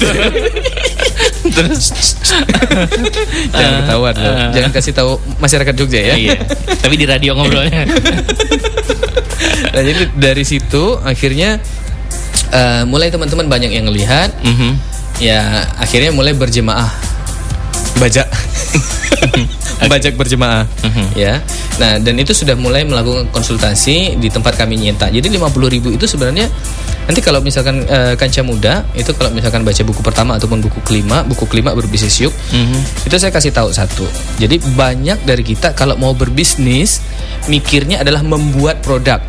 [1.46, 1.84] Terus.
[3.54, 4.34] jangan ketahuan loh.
[4.34, 4.50] Ah.
[4.54, 6.14] Jangan kasih tahu masyarakat Jogja ya.
[6.14, 6.38] Iya.
[6.78, 7.82] Tapi di radio ngobrolnya.
[9.76, 11.60] Nah, jadi dari situ akhirnya
[12.48, 14.70] eh, mulai teman-teman banyak yang lihat Mhm.
[15.20, 16.88] ya akhirnya mulai berjemaah
[17.98, 18.26] bajak.
[19.86, 20.64] Bajak berjemaah.
[21.14, 21.44] Ya.
[21.76, 26.08] Nah dan itu sudah mulai melakukan konsultasi di tempat kami nyetak jadi 50.000 ribu itu
[26.08, 26.48] sebenarnya
[27.06, 31.22] nanti kalau misalkan eh, kanca muda itu kalau misalkan baca buku pertama ataupun buku kelima
[31.22, 32.32] buku kelima berbisnis yuk
[33.04, 34.08] itu saya kasih tahu satu.
[34.40, 37.04] Jadi banyak dari kita kalau mau berbisnis
[37.46, 39.20] mikirnya adalah membuat produk.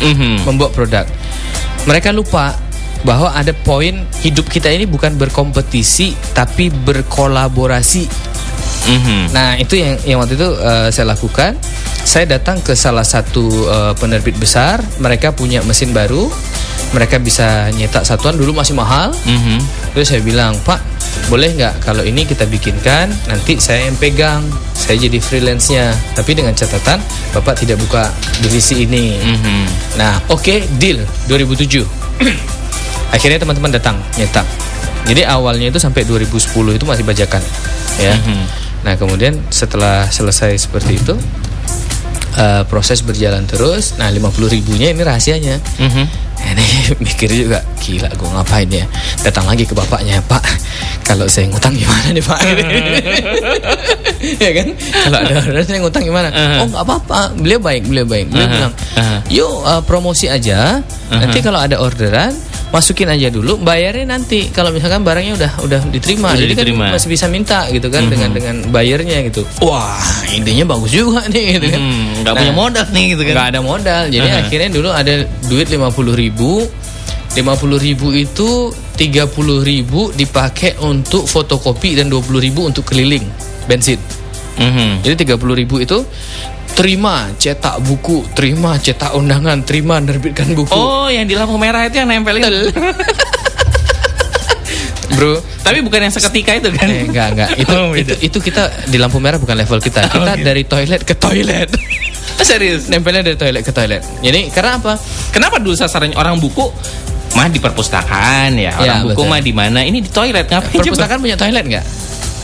[0.00, 0.48] Mhm.
[0.48, 1.04] membuat produk.
[1.84, 2.56] Mereka lupa
[3.02, 8.04] bahwa ada poin hidup kita ini bukan berkompetisi tapi berkolaborasi.
[8.80, 9.32] Mhm.
[9.32, 11.56] Nah, itu yang yang waktu itu eh, saya lakukan.
[12.00, 16.28] Saya datang ke salah satu eh, penerbit besar, mereka punya mesin baru.
[16.90, 19.14] Mereka bisa nyetak satuan dulu masih mahal.
[19.14, 19.62] Mhm.
[19.94, 20.80] Terus saya bilang, "Pak,
[21.30, 24.42] boleh nggak kalau ini kita bikinkan, nanti saya yang pegang,
[24.74, 25.94] saya jadi freelance-nya.
[26.18, 26.98] Tapi dengan catatan,
[27.30, 28.10] Bapak tidak buka
[28.42, 29.62] divisi ini." Mhm.
[30.02, 30.98] Nah, oke, deal
[31.30, 31.86] 2007.
[33.10, 34.44] Akhirnya teman-teman datang nyetak.
[35.04, 37.40] Jadi awalnya itu sampai 2010 itu masih bajakan,
[37.96, 38.14] ya.
[38.14, 38.42] Mhm.
[38.80, 41.12] Nah, kemudian setelah selesai seperti itu,
[42.36, 43.96] eh, proses berjalan terus.
[43.98, 45.56] Nah, 50 ribunya ini rahasianya.
[45.78, 46.04] Mhm.
[46.40, 46.64] Ini
[47.04, 48.88] mikir juga gila gue ngapain ya
[49.20, 50.40] Datang lagi ke bapaknya Pak
[51.04, 52.40] Kalau saya ngutang gimana nih Pak
[54.40, 56.64] Ya kan Kalau ada order saya ngutang gimana Uh-huh.
[56.64, 58.56] Oh nggak apa-apa Beliau baik Beliau baik Beliau Uh-huh.
[58.56, 59.20] bilang Uh-huh.
[59.28, 60.80] Yuk uh, promosi aja
[61.12, 61.44] Nanti Uh-huh.
[61.44, 62.32] kalau ada orderan
[62.70, 66.84] Masukin aja dulu Bayarnya nanti Kalau misalkan barangnya udah udah diterima Udah Jadi diterima.
[66.86, 69.98] kan masih bisa minta gitu kan Dengan dengan bayarnya gitu Wah
[70.30, 73.32] idenya bagus juga nih gitu kan Hmm, nggak punya modal nih gitu kan.
[73.32, 74.38] nggak ada modal jadi Aha.
[74.40, 75.12] akhirnya dulu ada
[75.44, 75.82] duit 50.000
[76.14, 76.50] ribu
[77.30, 77.38] 50
[77.80, 78.48] ribu itu
[78.94, 79.26] 30
[79.62, 83.22] ribu dipakai untuk fotokopi dan 20 ribu untuk keliling
[83.64, 83.98] bensin
[84.54, 85.00] Mhm.
[85.00, 86.04] jadi 30 ribu itu
[86.72, 91.96] terima cetak buku terima cetak undangan terima nerbitkan buku Oh, yang di lampu merah itu
[91.96, 92.42] yang nempelin.
[95.10, 96.86] bro Tapi bukan yang seketika itu kan?
[96.86, 98.22] eh, enggak enggak itu, Oh, itu beda.
[98.22, 100.44] itu kita di lampu merah bukan level kita kita gitu.
[100.44, 101.68] dari toilet ke toilet
[102.32, 102.88] Oh, serius.
[102.88, 104.96] nempelnya dari toilet ke toilet jadi karena apa
[105.28, 106.72] Kenapa dulu sasaran orang buku
[107.30, 109.28] mah di perpustakaan ya, orang Ya, buku betul.
[109.28, 109.80] mah di mana?
[109.80, 110.82] Ini di toilet ngapain coba?
[110.84, 111.84] perpustakaan punya toilet nggak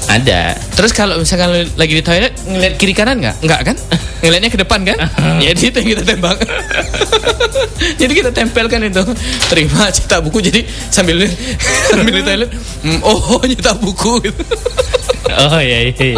[0.07, 0.55] Ada.
[0.79, 3.37] Terus kalau misalkan lagi di toilet ngeliat kiri kanan nggak?
[3.43, 3.77] Nggak kan?
[4.23, 4.97] Ngeliatnya ke depan kan?
[5.45, 6.37] ya itu yang kita tembak.
[8.01, 9.03] jadi kita tempelkan itu.
[9.51, 11.27] Terima cetak buku jadi sambil
[11.91, 12.51] sambil di toilet.
[12.87, 14.43] mm, oh nyetak buku gitu.
[15.37, 16.17] Oh iya iya.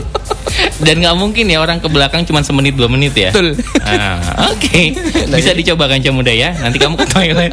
[0.78, 3.32] Dan nggak mungkin ya orang ke belakang cuma semenit dua menit ya.
[3.32, 3.56] Betul.
[3.82, 4.94] Ah, Oke,
[5.32, 6.54] bisa dicoba kan Muda ya.
[6.54, 7.52] Nanti kamu ke toilet.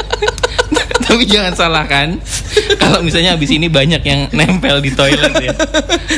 [1.06, 2.18] Tapi jangan salahkan
[2.82, 5.54] kalau misalnya habis ini banyak yang nempel di toilet ya.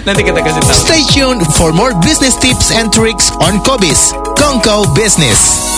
[0.08, 0.76] Nanti kita kasih tahu.
[0.76, 4.15] Stay tuned for more business tips and tricks on Kobis.
[4.39, 5.77] Kongko Business.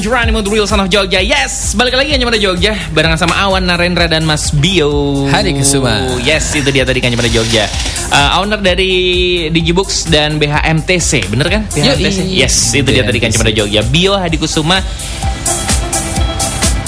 [0.00, 3.68] Journey Mood Real Son of Jogja Yes, balik lagi hanya pada Jogja Barengan sama Awan
[3.68, 6.16] Narendra dan Mas Bio Hari Kesuma.
[6.24, 7.68] Yes, itu dia tadi kan pada Jogja
[8.08, 11.62] uh, Owner dari Digibooks dan BHMTC Bener kan?
[11.68, 12.30] BHMTC?
[12.30, 12.40] Yoi.
[12.46, 14.80] Yes, itu dia tadi kan pada Jogja Bio Hadi Kusuma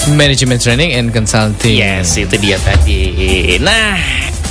[0.05, 1.81] Management training and consulting.
[1.81, 3.57] Yes, itu dia tadi.
[3.57, 3.97] Nah,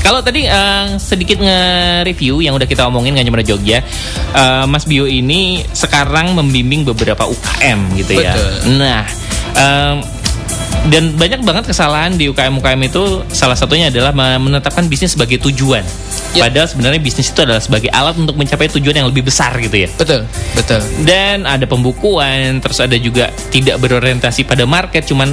[0.05, 3.81] kalau tadi eh, sedikit nge-review yang udah kita omongin nggak cuma Jogja,
[4.37, 8.37] eh, Mas Bio ini sekarang membimbing beberapa UKM gitu ya.
[8.37, 8.53] Betul.
[8.85, 9.03] Nah,
[9.57, 9.97] em,
[10.93, 15.81] dan banyak banget kesalahan di UKM-UKM itu salah satunya adalah menetapkan bisnis sebagai tujuan.
[16.37, 16.45] Ya.
[16.45, 19.89] Padahal sebenarnya bisnis itu adalah sebagai alat untuk mencapai tujuan yang lebih besar gitu ya.
[19.97, 20.85] Betul, betul.
[21.09, 25.33] Dan ada pembukuan, terus ada juga tidak berorientasi pada market, cuman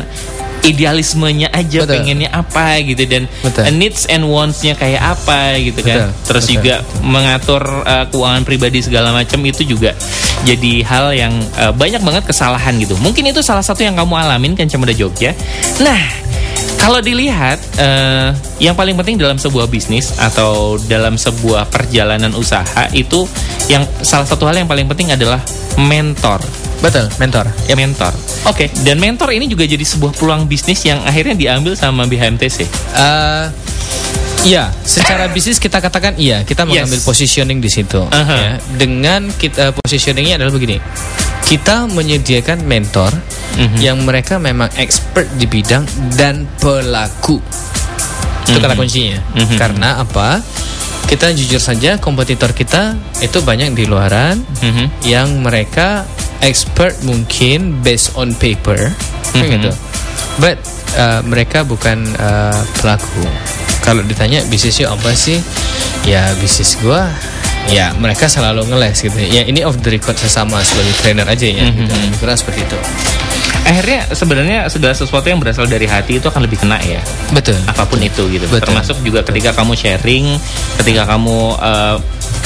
[0.63, 1.93] idealismenya aja Betul.
[1.97, 3.63] pengennya apa gitu dan Betul.
[3.75, 6.09] needs and wants-nya kayak apa gitu kan.
[6.09, 9.93] Betul, Terus betul, juga mengatur uh, keuangan pribadi segala macam itu juga
[10.45, 12.97] jadi hal yang uh, banyak banget kesalahan gitu.
[13.01, 15.33] Mungkin itu salah satu yang kamu alamin kan Cemada Jogja.
[15.81, 16.01] Nah,
[16.77, 23.29] kalau dilihat, eh, yang paling penting dalam sebuah bisnis atau dalam sebuah perjalanan usaha itu
[23.69, 25.37] yang salah satu hal yang paling penting adalah
[25.77, 26.41] mentor.
[26.81, 27.45] Betul, mentor.
[27.69, 28.09] Ya mentor.
[28.49, 28.73] Oke.
[28.81, 32.65] Dan mentor ini juga jadi sebuah peluang bisnis yang akhirnya diambil sama BHMTC.
[32.97, 33.45] Eh,
[34.41, 37.05] Iya, secara bisnis kita katakan iya, kita mengambil Yes.
[37.05, 38.01] positioning di situ.
[38.09, 38.33] Aha.
[38.33, 38.53] ya.
[38.73, 40.81] Dengan kita positioningnya adalah begini,
[41.45, 43.11] kita menyediakan mentor
[43.51, 43.77] Mhm.
[43.83, 45.83] yang mereka memang expert di bidang
[46.15, 47.37] dan pelaku.
[48.47, 48.79] Itu kata Mhm.
[48.79, 49.19] kuncinya.
[49.35, 49.57] Mhm.
[49.59, 50.39] Karena apa?
[51.05, 55.03] Kita jujur saja, kompetitor kita itu banyak di luaran Mhm.
[55.03, 56.07] yang mereka
[56.39, 58.95] expert mungkin based on paper
[59.35, 59.49] Mhm.
[59.51, 59.71] gitu.
[60.39, 60.57] But
[60.95, 63.27] uh, mereka bukan uh, pelaku.
[63.83, 65.43] Kalau ditanya bisnisnya apa sih?
[66.07, 67.11] Ya bisnis gua
[67.69, 69.17] ya mereka selalu ngeles gitu.
[69.21, 71.91] Ya ini off the record sesama sebagai trainer aja ya gitu.
[71.91, 72.01] Mhm.
[72.09, 72.77] Lebih kurang seperti itu.
[73.61, 76.97] Akhirnya sebenarnya segala sesuatu yang berasal dari hati itu akan lebih kena ya.
[77.29, 77.55] Betul.
[77.69, 78.45] apa pun itu gitu.
[78.49, 78.73] Betul.
[78.73, 80.25] Termasuk juga ketika kamu sharing,
[80.81, 81.95] ketika kamu eh,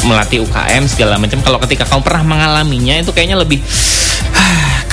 [0.04, 1.40] melatih UKM segala macam.
[1.42, 3.64] Kalau ketika kamu pernah mengalaminya itu kayaknya lebih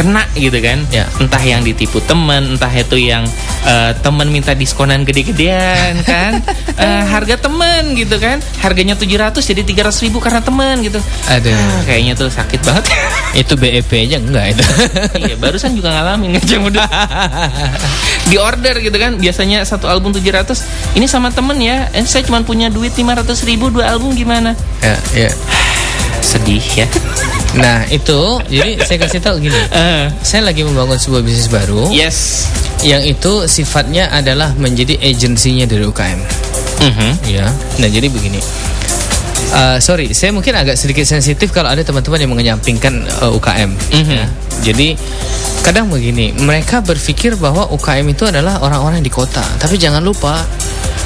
[0.02, 0.82] kena gitu kan.
[0.90, 1.06] Ya.
[1.22, 3.22] Entah yang ditipu teman, entah itu yang
[3.62, 6.42] eh, teman minta diskonan gede-gedean kan.
[6.74, 8.42] Eh, harga teman gitu kan.
[8.58, 10.98] Harganya 700 jadi 300 ribu karena teman gitu.
[11.30, 11.54] Ada.
[11.54, 12.84] Ah, kayaknya tuh sakit banget.
[13.46, 14.64] Itu BEP aja enggak itu.
[15.24, 16.84] iya, barusan juga ngalamin ngajak udah
[18.28, 22.40] di order gitu kan biasanya satu album 700 ini sama temen ya eh, saya cuma
[22.44, 25.30] punya duit 500 ribu dua album gimana ya, ya.
[26.22, 26.86] sedih ya
[27.52, 29.60] Nah, itu jadi saya kasih tahu gini.
[29.72, 32.48] Eh, Saya lagi membangun sebuah bisnis baru yes
[32.82, 36.20] yang itu sifatnya adalah menjadi agensinya dari UKM.
[36.82, 37.10] Mhm.
[37.30, 37.46] Ya.
[37.78, 38.42] Nah, jadi begini.
[39.52, 43.70] Uh, sorry, saya mungkin agak sedikit sensitif kalau ada teman-teman yang mengenyampingkan uh, UKM.
[43.70, 44.16] Mhm.
[44.16, 44.26] ya.
[44.62, 44.96] Jadi
[45.62, 50.42] kadang begini, mereka berpikir bahwa UKM itu adalah orang-orang di kota, tapi jangan lupa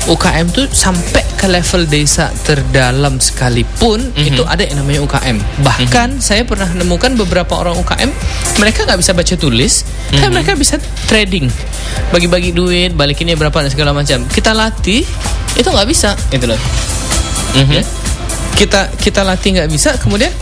[0.06, 4.26] UKM itu sampai ke level desa terdalam sekalipun Mhm.
[4.26, 5.36] itu ada yang namanya UKM.
[5.60, 8.10] Bahkan saya pernah menemukan beberapa orang UKM
[8.56, 10.20] mereka nggak bisa baca tulis, Mhm.
[10.22, 10.78] tapi mereka bisa
[11.10, 11.50] trading,
[12.14, 14.24] bagi-bagi duit, balikinnya berapa dan segala macam.
[14.30, 15.02] Kita latih
[15.58, 16.58] itu nggak bisa, itu loh
[17.56, 17.72] Mhm.
[17.74, 17.84] ya.
[18.56, 20.32] kita kita latih nggak bisa kemudian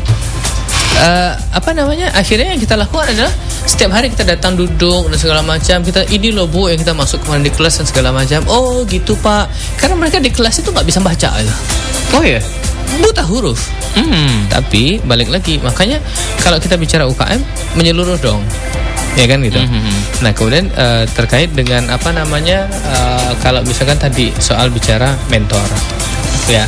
[0.94, 2.14] eh, apa namanya?
[2.14, 3.32] Akhirnya yang kita lakukan adalah
[3.64, 5.82] setiap hari kita datang duduk dan segala macam.
[5.82, 8.44] Kita ini loh bu yang kita masuk kemarin di kelas dan segala macam.
[8.46, 9.50] Oh gitu pak.
[9.80, 11.54] Karena mereka di kelas itu nggak bisa baca gitu.
[12.14, 12.38] oh ya
[13.00, 13.58] buta huruf.
[13.94, 14.50] Hmm.
[14.50, 16.02] tapi balik lagi makanya
[16.42, 17.40] kalau kita bicara UKM
[17.78, 18.42] menyeluruh dong.
[19.14, 19.62] Ya kan gitu?
[19.62, 20.26] Mhm.
[20.26, 25.62] nah kemudian eh, terkait dengan apa namanya eh, kalau misalkan tadi soal bicara mentor.
[26.50, 26.66] Ya.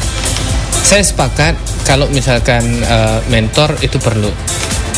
[0.86, 4.28] Saya sepakat kalau misalkan eh, mentor itu perlu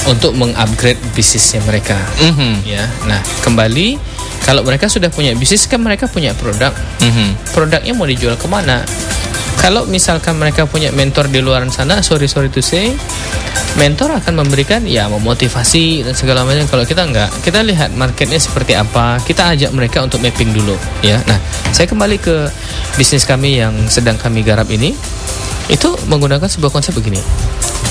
[0.09, 2.65] untuk mengupgrade bisnisnya mereka Mhm.
[2.65, 4.01] ya nah kembali
[4.43, 6.73] kalau mereka sudah punya bisnis kan mereka punya produk
[7.05, 7.53] Mhm.
[7.53, 8.83] produknya mau dijual ke mana
[9.59, 12.95] Kalau misalkan mereka punya mentor di luar sana, sorry sorry to say,
[13.75, 16.63] mentor akan memberikan ya memotivasi dan segala macam.
[16.71, 21.19] Kalau kita enggak, kita lihat marketnya seperti apa, kita ajak mereka untuk mapping dulu, ya.
[21.27, 21.43] Nah,
[21.75, 22.47] saya kembali ke
[22.95, 24.95] bisnis kami yang sedang kami garap ini,
[25.69, 27.21] itu menggunakan sebuah konsep begini.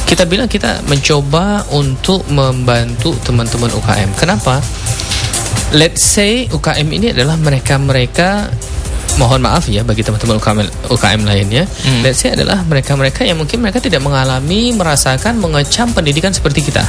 [0.09, 4.09] Kita bilang kita mencoba untuk membantu teman-teman UKM.
[4.17, 4.57] Kenapa?
[5.75, 8.49] Let's say UKM ini adalah mereka-mereka
[9.17, 10.59] mohon maaf ya bagi teman-teman UKM,
[10.89, 11.63] UKM lainnya.
[11.65, 12.01] Hmm.
[12.05, 16.85] Let's say adalah mereka-mereka yang mungkin mereka tidak mengalami merasakan mengecam pendidikan seperti kita.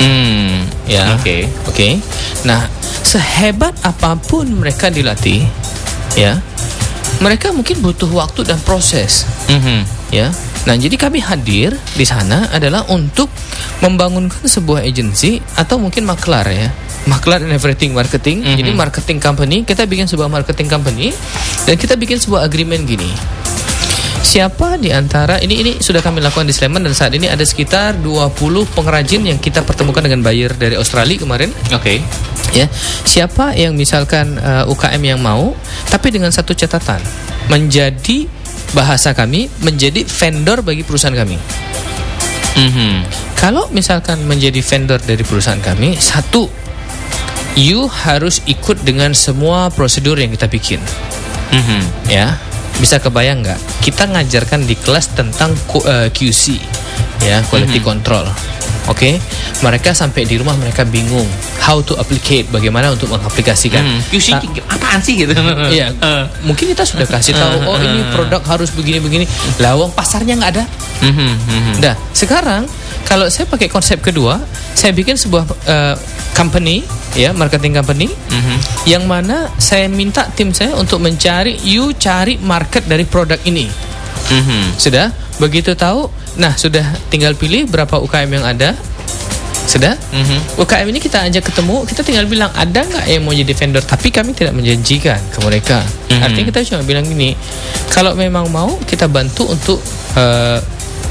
[0.00, 0.64] Hmm.
[0.86, 1.18] Ya.
[1.18, 1.50] Oke.
[1.68, 1.98] Oke.
[2.46, 2.70] Nah,
[3.02, 5.44] sehebat apa pun mereka dilatih,
[6.14, 6.38] ya,
[7.20, 9.95] mereka mungkin butuh waktu dan proses Mhm.
[10.10, 10.30] Ya.
[10.66, 13.30] Nah, jadi kami hadir di sana adalah untuk
[13.82, 16.70] membangunkan sebuah agensi atau mungkin maklar ya.
[17.06, 18.42] Maklar and everything marketing.
[18.42, 18.56] Mhm.
[18.58, 21.14] Jadi marketing company, kita bikin sebuah marketing company
[21.66, 23.10] dan kita bikin sebuah agreement gini.
[24.26, 27.94] Siapa di antara ini ini sudah kami lakukan di Sleman dan saat ini ada sekitar
[28.02, 28.34] 20
[28.74, 32.02] pengrajin yang kita pertemukan dengan buyer dari Australia kemarin Oke.
[32.50, 32.66] ya
[33.06, 35.54] siapa yang misalkan uh, UKM yang mau
[35.86, 36.98] tapi dengan satu catatan
[37.46, 38.26] menjadi
[38.74, 41.38] bahasa kami menjadi vendor bagi perusahaan kami.
[42.56, 43.04] Mhm.
[43.36, 46.48] kalau misalkan menjadi vendor dari perusahaan kami satu
[47.52, 50.80] you harus ikut dengan semua prosedur yang kita bikin.
[51.52, 52.08] Mhm.
[52.08, 52.40] ya
[52.80, 53.60] bisa kebayang nggak?
[53.84, 55.52] Kita ngajarkan di kelas tentang
[55.84, 56.60] eh, QC
[57.24, 58.28] ya quality control
[58.86, 59.10] oke
[59.60, 61.26] mereka sampai di rumah mereka bingung
[61.58, 64.00] how to applicate bagaimana untuk mengaplikasikan Hmm.
[64.06, 65.32] QC Ta- apaan sih gitu?
[65.68, 66.24] Iya, Eh.
[66.42, 69.26] mungkin kita sudah kasih tahu oh ini produk harus begini-begini.
[69.58, 70.64] Lawang pasarnya nggak ada.
[71.02, 71.72] Mhm, mhm.
[71.78, 72.64] Nah, sekarang
[73.04, 74.38] kalau saya pakai konsep kedua,
[74.72, 75.94] saya bikin sebuah eh,
[76.32, 76.82] company
[77.12, 78.56] ya, marketing company Mhm.
[78.86, 83.66] yang mana saya minta tim saya untuk mencari you cari market dari produk ini.
[84.30, 84.80] Mhm.
[84.80, 85.12] Sudah?
[85.36, 86.08] Begitu tahu,
[86.40, 88.72] nah sudah tinggal pilih berapa UKM yang ada.
[89.66, 89.98] Sudah?
[90.14, 90.62] Mhm.
[90.62, 94.14] UKM ini kita ajak ketemu, kita tinggal bilang ada nggak yang mau jadi vendor, tapi
[94.14, 95.82] kami tidak menjanjikan ke mereka.
[96.08, 96.22] Mhm.
[96.22, 97.34] Artinya kita cuma bilang gini,
[97.90, 99.82] kalau memang mau kita bantu untuk
[100.16, 100.58] eh,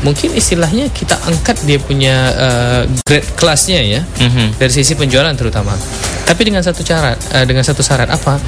[0.03, 4.59] mungkin istilahnya kita angkat dia punya eh, grade kelasnya ya Mhm.
[4.59, 5.71] dari sisi penjualan terutama.
[6.25, 8.41] Tapi dengan satu syarat, eh, dengan satu syarat apa?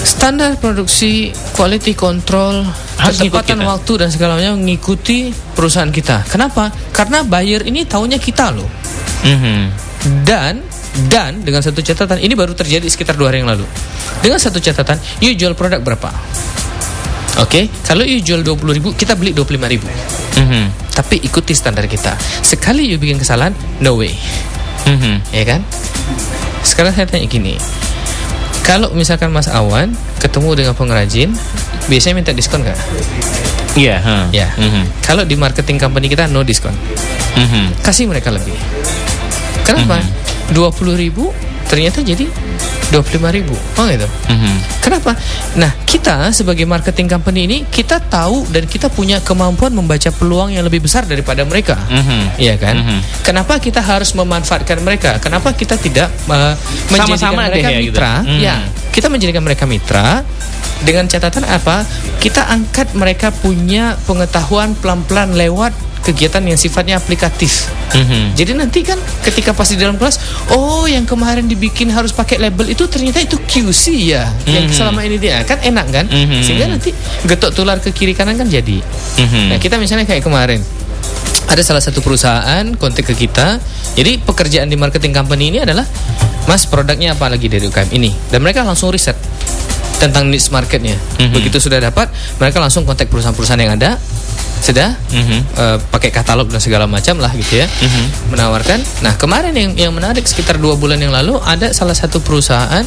[0.00, 2.64] Standar produksi, quality control,
[2.96, 6.24] Harus ketepatan waktu dan segala macam mengikuti perusahaan kita.
[6.30, 6.72] Kenapa?
[6.94, 8.68] Karena buyer ini taunya kita loh.
[9.26, 9.60] Mhm.
[10.24, 10.64] Dan
[11.12, 13.66] dan dengan satu catatan ini baru terjadi sekitar dua hari yang lalu.
[14.24, 16.10] Dengan satu catatan, you jual produk berapa?
[17.40, 19.86] Oke, kalau you jual 20.000 ribu, kita beli 25.000 ribu.
[20.50, 20.90] Mhm.
[20.90, 22.18] Tapi ikuti standar kita.
[22.42, 24.10] Sekali you bikin kesalahan, no way.
[24.90, 25.22] Mhm.
[25.30, 25.62] Ya kan?
[26.66, 27.54] Sekarang saya tanya gini.
[28.66, 31.30] Kalau misalkan Mas Awan ketemu dengan pengrajin,
[31.86, 32.78] biasanya minta diskon nggak?
[33.78, 34.16] Iya, ha.
[34.34, 34.50] Ya.
[34.58, 35.06] Mhm.
[35.06, 36.74] Kalau di marketing company kita no diskon.
[37.30, 37.78] Mhm.
[37.86, 38.58] kasih mereka lebih.
[39.62, 40.02] Kenapa?
[40.50, 41.30] 20 ribu
[41.70, 42.26] ternyata jadi
[42.90, 43.54] 25 ribu.
[43.78, 44.08] Oh gitu.
[44.26, 44.82] Mhm.
[44.82, 45.14] Kenapa?
[45.54, 50.66] Nah kita sebagai marketing company ini kita tahu dan kita punya kemampuan membaca peluang yang
[50.66, 51.78] lebih besar daripada mereka.
[51.86, 52.42] Mhm.
[52.42, 52.74] Iya kan?
[52.74, 52.98] Mhm.
[53.22, 55.22] Kenapa kita harus memanfaatkan mereka?
[55.22, 56.58] Kenapa kita tidak uh,
[56.90, 57.94] menjadikan Sama-sama mereka deh ya gitu.
[57.94, 58.12] mitra?
[58.26, 58.40] Hmm.
[58.42, 58.56] Ya,
[58.90, 60.26] kita menjadikan mereka mitra
[60.82, 61.86] dengan catatan apa?
[62.18, 65.70] Kita angkat mereka punya pengetahuan pelan-pelan lewat
[66.00, 67.68] kegiatan yang sifatnya aplikatif.
[67.92, 68.34] Mhm.
[68.34, 70.16] Jadi nanti kan ketika pas di dalam kelas,
[70.56, 74.74] oh yang kemarin dibikin harus pakai label itu ternyata itu QC ya, yang Mhm.
[74.74, 76.06] selama ini dia kan enak kan?
[76.08, 76.40] Mhm.
[76.40, 76.90] Sehingga nanti
[77.28, 78.80] getok tular ke kiri kanan kan jadi.
[79.20, 79.54] Mhm.
[79.54, 80.64] Nah kita misalnya kayak kemarin
[81.50, 83.58] ada salah satu perusahaan kontak ke kita.
[83.98, 85.82] Jadi pekerjaan di marketing company ini adalah
[86.46, 89.18] Mas produknya apa lagi dari UKM ini dan mereka langsung riset
[90.00, 90.96] tentang niche marketnya.
[91.20, 91.36] Mhm.
[91.36, 92.08] Begitu sudah dapat,
[92.40, 94.00] mereka langsung kontak perusahaan-perusahaan yang ada.
[94.60, 95.38] Sudah Mhm.
[95.56, 98.36] eh, pakai katalog dan segala macam lah gitu ya Mhm.
[98.36, 98.78] menawarkan.
[99.00, 102.84] Nah kemarin yang yang menarik sekitar dua bulan yang lalu ada salah satu perusahaan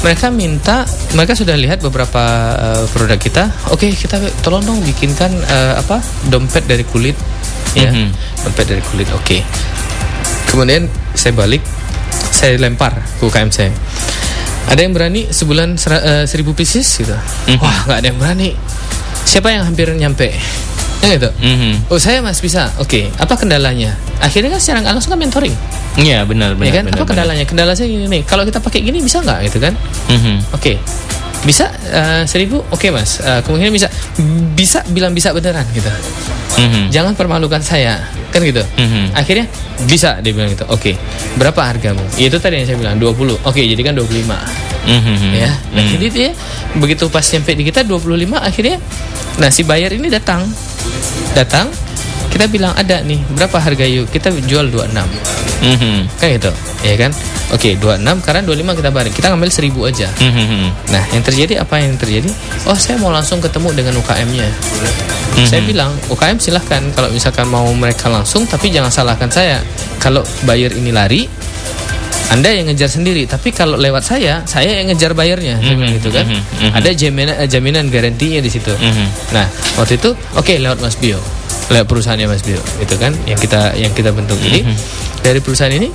[0.00, 2.22] mereka minta mereka sudah lihat beberapa
[2.54, 3.44] eh, produk kita.
[3.68, 7.16] Oke kita tolong dong bikinkan eh, apa dompet dari kulit
[7.72, 8.08] ya Mhm.
[8.44, 9.08] dompet dari kulit.
[9.12, 9.40] Oke.
[10.46, 11.62] Kemudian saya balik
[12.30, 13.70] saya lempar ke UKM saya.
[14.68, 17.14] Ada yang berani sebulan eh, seribu pieces gitu.
[17.14, 17.56] Mhm.
[17.62, 18.50] Wah nggak ada yang berani.
[19.24, 20.34] Siapa yang hampir nyampe?
[21.00, 21.30] Ya gitu.
[21.32, 21.88] Mhm.
[21.88, 23.08] Oh saya mas bisa, oke.
[23.16, 23.96] Apa kendalanya?
[24.20, 25.56] Akhirnya kan secara nggak langsung kan mentoring,
[25.96, 26.68] Iya, benar benar.
[26.68, 26.84] ya kan?
[26.84, 27.08] benar, Apa benar.
[27.08, 27.44] kendalanya?
[27.48, 28.22] Kendala saya gini nih.
[28.28, 29.72] Kalau kita pakai gini bisa nggak gitu kan?
[30.12, 30.52] Mhm.
[30.52, 30.76] Oke,
[31.42, 33.16] bisa eh, seribu, oke mas.
[33.18, 33.88] Eh, kemungkinan bisa,
[34.52, 35.88] bisa bilang bisa beneran gitu.
[36.60, 36.92] Mhm.
[36.92, 37.96] Jangan permalukan saya,
[38.28, 38.60] kan gitu.
[38.60, 39.16] Mhm.
[39.16, 39.48] Akhirnya
[39.88, 40.68] bisa dia bilang gitu.
[40.68, 41.00] Oke,
[41.40, 42.04] berapa hargamu?
[42.20, 43.40] Ya, itu tadi yang saya bilang 20.
[43.48, 44.36] Oke, jadi kan 25
[44.84, 45.32] Mhm.
[45.32, 45.48] ya.
[45.72, 45.90] Nah, Mhm.
[45.96, 46.30] jadi dia
[46.76, 48.76] begitu pas nyampe di kita 25 akhirnya
[49.30, 50.44] Nah si buyer ini datang,
[51.34, 51.68] datang,
[52.30, 55.06] kita bilang ada nih berapa harga yuk kita jual 26
[55.60, 56.16] Mhm.
[56.16, 56.50] kan gitu,
[56.80, 57.12] ya kan?
[57.50, 60.08] Oke 26 karena 25 kita balik, kita ngambil 1000 aja.
[60.16, 60.88] Mhm.
[60.94, 62.30] Nah yang terjadi apa yang terjadi?
[62.64, 64.48] Oh saya mau langsung ketemu dengan UKM-nya.
[65.44, 69.58] Saya bilang UKM silahkan kalau misalkan mau mereka langsung, tapi jangan salahkan saya.
[69.98, 71.28] Kalau buyer ini lari,
[72.30, 76.14] anda yang ngejar sendiri, tapi kalau lewat saya, saya yang ngejar bayarnya, Saya bilang gitu
[76.14, 76.24] kan.
[76.30, 76.70] mhm, mhm.
[76.78, 78.70] Ada jaminan eh, jaminan garantinya di situ.
[78.70, 79.34] Mhm.
[79.34, 81.18] Nah, waktu itu oke lewat Mas Bio.
[81.70, 84.34] Lewat perusahaannya Mas Bio, itu kan yang kita yang kita bentuk.
[84.42, 84.66] Jadi
[85.22, 85.86] dari perusahaan ini,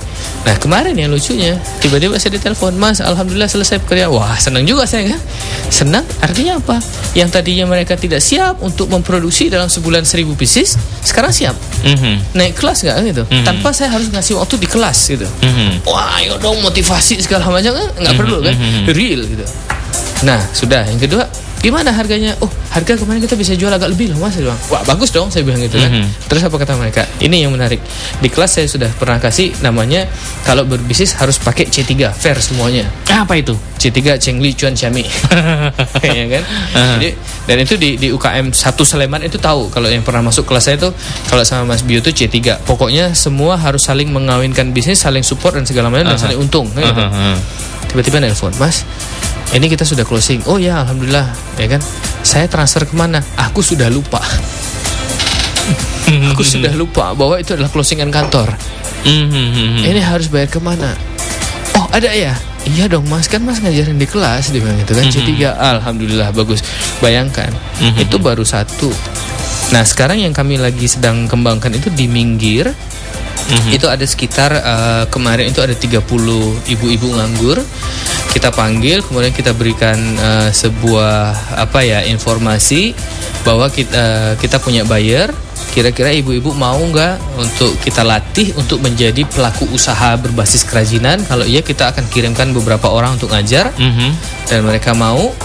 [0.48, 4.08] nah kemarin yang lucunya tiba-tiba saya ditelepon, Mas, alhamdulillah selesai pekerjaan.
[4.08, 5.20] Wah, senang juga saya kan.
[5.68, 6.80] Senang artinya apa?
[7.12, 11.52] Yang tadinya mereka tidak siap untuk memproduksi dalam sebulan 1000 pieces, sekarang siap.
[11.84, 12.32] Mhm.
[12.32, 13.24] Naik kelas nggak gitu?
[13.44, 15.28] Tanpa saya harus ngasih waktu di kelas gitu.
[15.44, 15.84] Mhm.
[15.84, 18.54] Wah, ayo dong motivasi segala macam kan nggak perlu kan,
[18.96, 19.44] real gitu.
[20.24, 21.28] Nah, sudah yang kedua,
[21.66, 22.38] gimana harganya?
[22.38, 24.38] Oh, harga kemarin kita bisa jual agak lebih loh mas.
[24.38, 25.90] Saya bilang, wah bagus dong, saya bilang gitu kan.
[26.30, 27.02] Terus apa kata mereka?
[27.18, 27.82] Ini yang menarik.
[28.22, 30.06] Di kelas saya sudah pernah kasih namanya
[30.46, 32.86] kalau berbisnis harus pakai C3, fair semuanya.
[33.10, 33.58] Apa itu?
[33.76, 35.04] C3 Cheng Li Chuan Xiaomi
[36.16, 36.42] ya kan
[36.98, 37.08] jadi
[37.46, 40.76] dan itu di, di UKM satu Sleman itu tahu kalau yang pernah masuk kelas saya
[40.80, 40.90] itu
[41.28, 45.68] kalau sama Mas Bio itu C3 pokoknya semua harus saling mengawinkan bisnis saling support dan
[45.68, 47.02] segala macam dan saling untung kan gitu.
[47.04, 47.36] Mhm.
[47.92, 48.82] tiba-tiba nelpon Mas
[49.54, 50.42] ini kita sudah closing.
[50.50, 51.30] Oh ya Alhamdulillah
[51.60, 51.80] ya kan?
[52.26, 53.22] Saya transfer ke mana?
[53.38, 54.18] Aku sudah lupa.
[56.34, 58.50] Aku sudah lupa bahwa itu adalah closingan kantor.
[59.06, 59.86] Mhm.
[59.86, 60.90] ini harus bayar ke mana?
[61.78, 62.34] Oh ada ya?
[62.66, 63.30] Iya dong mas.
[63.30, 65.04] Kan mas ngajarin di kelas dia bilang gitu kan?
[65.06, 66.66] C3 Alhamdulillah bagus.
[66.98, 67.54] Bayangkan
[68.02, 68.90] itu baru satu.
[69.70, 72.74] Nah sekarang yang kami lagi sedang kembangkan itu di Minggir.
[73.70, 76.02] Itu ada sekitar eh, kemarin itu ada 30
[76.66, 77.62] ibu-ibu nganggur
[78.36, 82.92] Kita panggil kemudian kita berikan eh, sebuah apa ya informasi
[83.48, 85.32] Bahwa kita, kita punya buyer
[85.76, 91.20] Kira-kira ibu-ibu mau nggak untuk kita latih untuk menjadi pelaku usaha berbasis kerajinan?
[91.28, 94.08] Kalau iya kita akan kirimkan beberapa orang untuk ngajar Mhm.
[94.48, 95.36] dan mereka mau.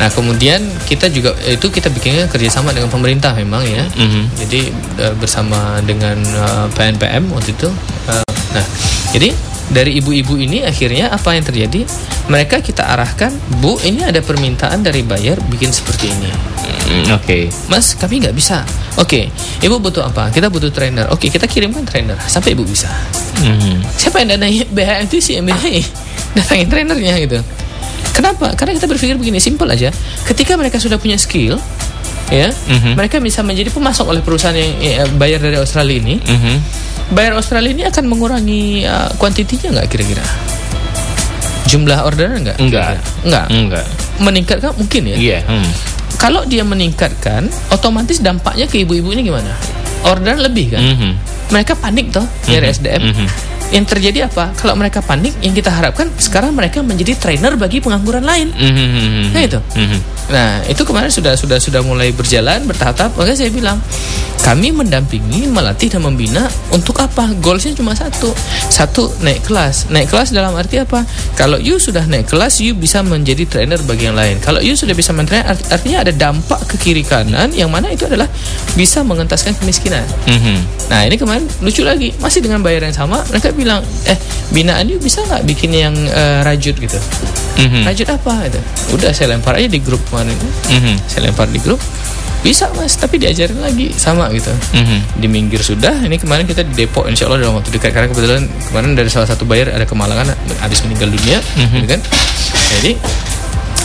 [0.00, 3.84] Nah kemudian kita juga itu kita bikinnya kerjasama dengan pemerintah memang ya.
[3.92, 4.22] Mhm.
[4.40, 4.60] Jadi
[5.04, 7.68] eh, bersama dengan eh, PNPM waktu itu.
[8.08, 8.24] Eh,
[8.56, 8.64] nah
[9.12, 9.36] jadi
[9.72, 11.88] dari ibu-ibu ini akhirnya apa yang terjadi?
[12.28, 16.30] Mereka kita arahkan, bu ini ada permintaan dari buyer bikin seperti ini.
[16.92, 17.48] Mm, Oke.
[17.72, 18.62] Mas, kami nggak bisa.
[19.00, 19.32] Oke,
[19.64, 20.28] ibu butuh apa?
[20.28, 21.08] Kita butuh trainer.
[21.08, 22.92] Oke, kita kirimkan trainer sampai ibu bisa.
[23.40, 23.80] Mhm.
[23.96, 25.80] Siapa yang danai BHM itu si MBHI?
[26.36, 27.40] Datangin trainernya gitu.
[28.12, 28.52] Kenapa?
[28.52, 29.88] Karena kita berpikir begini, simpel aja.
[30.28, 31.56] Ketika mereka sudah punya skill,
[32.28, 32.92] ya, Mhm.
[32.92, 36.20] mereka bisa menjadi pemasok oleh perusahaan yang bayar dari Australia ini.
[36.20, 36.54] Mhm.
[37.10, 40.24] Bayar Australia ini akan mengurangi uh, kuantitinya nggak kira-kira?
[41.66, 42.58] Jumlah orderan nggak?
[42.62, 43.00] Enggak.
[43.26, 43.46] Enggak.
[43.50, 43.86] Enggak.
[44.22, 45.16] Meningkatkan mungkin ya.
[45.16, 45.38] Iya.
[45.48, 45.70] Hmm.
[46.20, 49.50] Kalau dia meningkatkan, otomatis dampaknya ke ibu-ibu ini gimana?
[50.06, 50.82] Orderan lebih kan?
[50.82, 51.10] Mhm.
[51.50, 53.02] Mereka panik toh nyari SDM.
[53.10, 53.26] Mhm.
[53.72, 54.52] Yang terjadi apa?
[54.54, 58.52] Kalau mereka panik, yang kita harapkan sekarang mereka menjadi trainer bagi pengangguran lain.
[58.52, 59.32] Mhm.
[59.32, 59.58] Nah itu.
[59.74, 59.98] Mhm.
[60.28, 63.16] Nah itu kemarin sudah sudah sudah mulai berjalan bertahap.
[63.16, 63.80] Makanya saya bilang
[64.42, 67.30] kami mendampingi, melatih dan membina untuk apa?
[67.40, 68.34] Goalsnya cuma satu,
[68.68, 69.86] satu naik kelas.
[69.88, 71.06] Naik kelas dalam arti apa?
[71.38, 74.42] Kalau you sudah naik kelas, you bisa menjadi trainer bagi yang lain.
[74.42, 78.04] Kalau you sudah bisa mentrainer, art- artinya ada dampak ke kiri kanan yang mana itu
[78.04, 78.26] adalah
[78.74, 80.02] bisa mengentaskan kemiskinan.
[80.26, 80.90] Mhm.
[80.90, 84.18] Nah ini kemarin lucu lagi masih dengan bayar yang sama mereka bilang eh
[84.50, 86.98] binaan you bisa nggak bikin yang eh, rajut gitu?
[87.52, 87.86] Mhm.
[87.86, 88.48] rajut apa?
[88.50, 88.60] gitu.
[88.98, 90.34] Udah saya lempar aja di grup kemarin.
[90.68, 90.94] Mhm.
[91.06, 91.78] saya lempar di grup.
[92.42, 93.94] Bisa mas tapi diajarin lagi.
[93.94, 94.50] Sama gitu.
[94.74, 95.22] Mhm.
[95.22, 97.94] di minggir sudah ini kemarin kita di Depok insya Allah dalam waktu dekat.
[97.94, 102.00] Karena kebetulan kemarin dari salah satu bayar ada kemalangan habis meninggal dunia gitu kan.
[102.80, 102.98] Jadi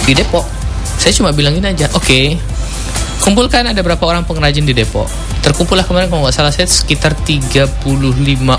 [0.07, 0.47] di Depok
[0.97, 2.39] saya cuma bilangin aja oke
[3.21, 5.05] kumpulkan ada berapa orang pengrajin di Depok
[5.47, 7.87] terkumpullah kemarin kalau nggak salah saya sekitar 35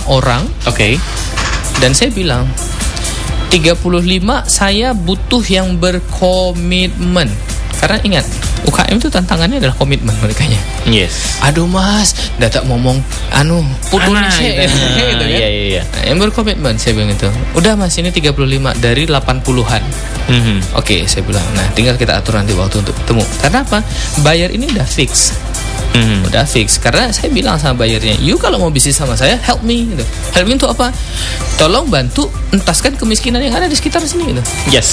[0.09, 0.97] orang Oke.
[1.85, 2.49] dan saya bilang
[3.53, 3.85] 35
[4.49, 7.29] saya butuh yang berkomitmen
[7.79, 8.25] karena ingat
[8.67, 10.43] UKM itu tantangannya adalah komitmen mereka
[10.89, 11.39] Yes.
[11.45, 12.99] aduh mas datak ngomong
[13.31, 13.61] anu
[13.93, 14.77] putus Ana, sih gitu.
[14.99, 15.29] gitu kan.
[15.31, 15.83] Iya, iya, iya.
[15.85, 18.33] Nah, yang berkomitmen saya bilang itu udah mas ini 35
[18.81, 19.83] dari 80-an
[20.29, 20.77] Mhm.
[20.77, 23.79] oke saya bilang nah tinggal kita atur nanti waktu untuk ketemu karena apa
[24.21, 25.37] bayar ini udah fix
[25.89, 26.29] Mhm.
[26.29, 29.89] udah fix karena saya bilang sama bayarnya you kalau mau bisnis sama saya help me
[29.89, 30.93] gitu help me untuk apa
[31.57, 34.91] tolong bantu entaskan kemiskinan yang ada di sekitar sini gitu Yes.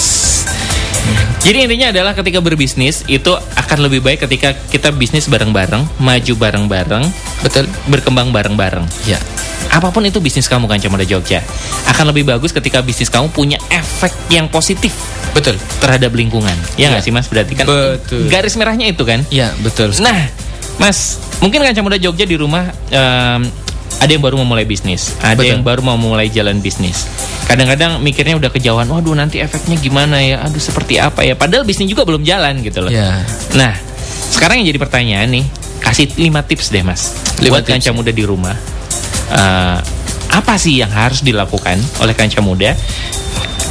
[1.46, 7.04] Jadi intinya adalah ketika berbisnis itu akan lebih baik ketika kita bisnis bareng-bareng, maju bareng-bareng,
[7.46, 7.70] Betul.
[7.86, 8.82] berkembang bareng-bareng.
[9.06, 9.14] Ya.
[9.70, 11.42] Apa pun itu bisnis kamu kan Muda Jogja
[11.86, 14.90] akan lebih bagus ketika bisnis kamu punya efek yang positif
[15.30, 15.54] Betul.
[15.78, 16.54] terhadap lingkungan.
[16.74, 17.06] Ya nggak Ya.
[17.06, 17.30] sih Mas?
[17.30, 18.26] Berarti kan Betul.
[18.26, 19.22] garis merahnya itu kan.
[19.30, 19.94] Ya, betul.
[20.02, 20.26] Nah,
[20.76, 23.40] Mas, mungkin kan Muda Jogja di rumah em,
[23.96, 25.56] ada yang baru memulai bisnis, ada Betul.
[25.56, 27.08] yang baru mau mulai jalan bisnis.
[27.48, 31.32] Kadang-kadang mikirnya udah kejauhan, waduh nanti efeknya gimana ya, aduh seperti apa ya.
[31.32, 32.92] Padahal bisnis juga belum jalan gitu loh.
[32.92, 33.24] Ya.
[33.56, 33.72] Nah,
[34.28, 35.44] sekarang yang jadi pertanyaan nih,
[35.80, 37.88] kasih 5 tips deh mas, Lima buat tips.
[37.96, 38.56] muda di rumah.
[39.32, 39.78] Eh,
[40.36, 42.76] apa sih yang harus dilakukan oleh kanca muda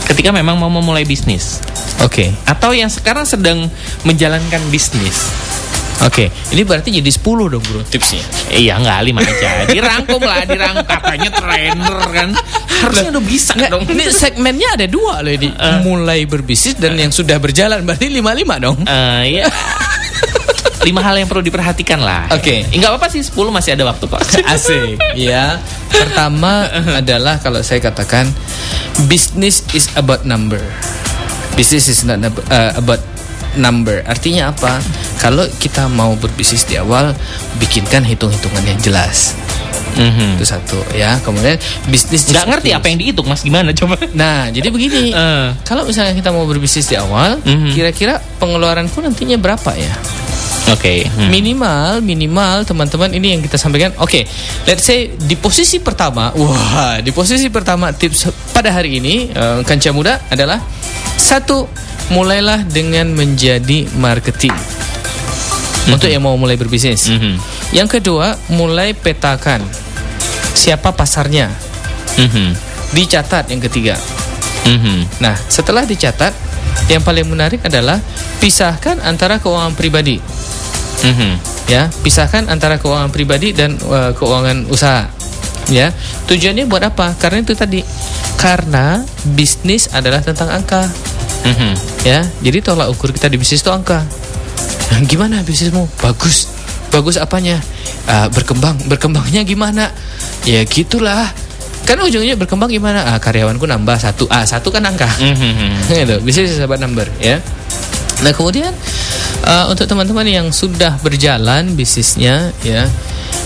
[0.09, 1.61] ketika memang mau memulai bisnis?
[2.01, 2.33] Oke.
[2.49, 3.69] Atau yang sekarang sedang
[4.01, 5.29] menjalankan bisnis?
[6.03, 8.19] Oke, ini berarti jadi 10 dong bro tipsnya.
[8.51, 12.29] Iya nggak lima aja, dirangkum lah, dirangkum katanya trainer kan,
[12.83, 13.83] harusnya udah bisa Nggak, dong.
[13.87, 15.49] ini segmennya ada dua loh ini.
[15.87, 18.75] Mulai berbisnis dan yang sudah berjalan berarti lima-lima dong.
[18.83, 19.47] Eh, ya.
[20.87, 22.29] lima hal yang perlu diperhatikan lah.
[22.29, 22.67] Oke.
[22.69, 24.21] Eh, nggak apa-apa sih, 10 masih ada waktu kok.
[24.53, 25.01] Asik.
[25.17, 25.57] ya.
[25.89, 28.29] Pertama adalah kalau saya katakan
[29.09, 30.61] business is about number.
[31.55, 32.99] Business is not uh, about
[33.57, 34.03] number.
[34.05, 34.79] Artinya apa?
[35.19, 37.15] Kalau kita mau berbisnis di awal,
[37.57, 39.33] bikinkan hitung-hitungan yang jelas.
[39.95, 40.35] Mhm.
[40.35, 41.15] Itu satu ya.
[41.23, 41.55] Kemudian
[41.87, 43.95] bisnis Nggak ngerti apa yang dihitung mas gimana coba?
[44.11, 45.11] Nah, jadi begini.
[45.15, 45.47] Eh.
[45.63, 47.71] Kalau misalnya kita mau berbisnis di awal, Mhm.
[47.71, 49.95] kira-kira pengeluaranku nantinya berapa ya?
[50.73, 51.05] Oke.
[51.05, 51.29] hmm.
[51.29, 53.93] Minimal, minimal teman-teman ini yang kita sampaikan.
[54.01, 54.25] Oke,
[54.65, 59.93] let's say di posisi pertama, wah, di posisi pertama tips pada hari ini eh, kanca
[59.93, 60.57] muda adalah
[61.15, 61.69] satu,
[62.13, 64.53] mulailah dengan menjadi marketing
[65.89, 67.09] untuk yang mau mulai berbisnis.
[67.09, 67.37] Mhm.
[67.73, 69.61] Yang kedua, mulai petakan
[70.53, 71.49] siapa pasarnya,
[72.17, 72.57] Mhm.
[72.93, 73.95] dicatat yang ketiga.
[74.65, 75.21] Mhm.
[75.21, 76.33] Nah, setelah dicatat,
[76.89, 78.01] yang paling menarik adalah
[78.41, 80.21] pisahkan antara keuangan pribadi.
[81.05, 81.53] Mhm.
[81.65, 85.09] ya pisahkan antara keuangan pribadi dan uh, keuangan usaha
[85.69, 85.89] ya
[86.29, 87.17] tujuannya buat apa?
[87.17, 87.81] Karena itu tadi.
[88.35, 89.01] Karena
[89.33, 90.85] bisnis adalah tentang angka.
[91.45, 91.77] Mhm.
[92.01, 94.01] ya jadi tolak ukur kita di bisnis itu angka.
[94.89, 95.85] Nah, gimana bisnismu?
[96.01, 96.49] Bagus.
[96.89, 97.61] Bagus apanya?
[98.09, 98.77] Ah, berkembang.
[98.89, 99.93] Berkembangnya gimana?
[100.45, 101.29] Ya gitulah.
[101.85, 103.13] Kan ujungnya berkembang gimana?
[103.13, 104.25] Ah, karyawanku nambah satu.
[104.29, 105.09] Ah satu kan angka.
[105.21, 105.89] Mhm.
[106.01, 106.15] gitu.
[106.25, 107.37] Bisnis is about number ya.
[108.25, 108.71] Nah kemudian
[109.43, 112.87] uh, untuk teman-teman yang sudah berjalan bisnisnya ya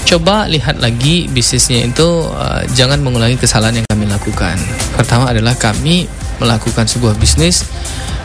[0.10, 4.58] coba lihat lagi bisnisnya itu uh, jangan mengulangi kesalahan yang kami lakukan
[4.98, 6.10] pertama adalah kami
[6.42, 7.62] melakukan sebuah bisnis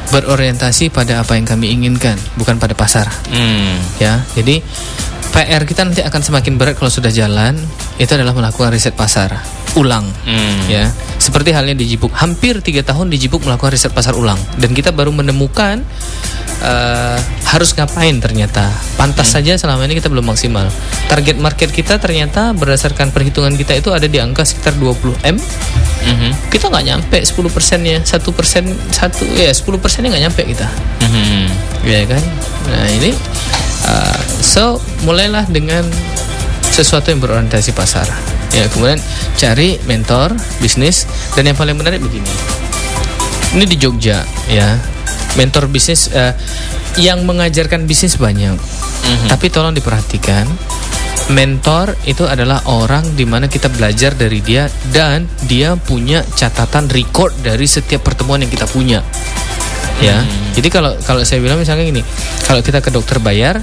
[0.09, 3.77] berorientasi pada apa yang kami inginkan bukan pada pasar Hmm.
[4.01, 4.65] ya jadi
[5.35, 7.59] PR kita nanti akan semakin berat kalau sudah jalan.
[7.99, 9.35] Itu adalah melakukan riset pasar
[9.75, 10.07] ulang.
[10.23, 10.71] Hmm.
[10.71, 10.87] ya.
[11.19, 14.39] Seperti halnya di Jibuk hampir tiga tahun di Jibuk melakukan riset pasar ulang.
[14.55, 15.83] Dan kita baru menemukan
[16.63, 17.19] eh,
[17.51, 18.71] harus ngapain ternyata.
[18.95, 20.71] Pantas saja selama ini kita belum maksimal.
[21.11, 25.37] Target market kita ternyata berdasarkan perhitungan kita itu ada di angka sekitar 20 m.
[26.05, 26.53] Mhm.
[26.53, 28.07] kita nggak nyampe 10 persennya.
[28.07, 30.69] Satu persen satu ya 10 persennya nggak nyampe kita.
[31.03, 31.43] Mhm.
[31.91, 32.23] ya kan?
[32.71, 33.11] Nah ini
[33.87, 35.85] uh, so mulailah dengan
[36.65, 38.09] sesuatu yang berorientasi pasar.
[38.51, 38.99] Ya kemudian
[39.39, 41.07] cari mentor bisnis
[41.39, 42.29] dan yang paling menarik begini.
[43.55, 44.79] Ini di Jogja ya.
[45.35, 46.35] Mentor bisnis uh,
[46.99, 48.55] yang mengajarkan bisnis banyak.
[49.29, 50.47] Tapi tolong diperhatikan
[51.33, 57.33] mentor itu adalah orang di mana kita belajar dari dia dan dia punya catatan record
[57.41, 59.01] dari setiap pertemuan yang kita punya
[59.99, 60.23] ya.
[60.53, 62.03] Jadi kalau kalau saya bilang misalnya gini
[62.43, 63.59] kalau kita ke dokter bayar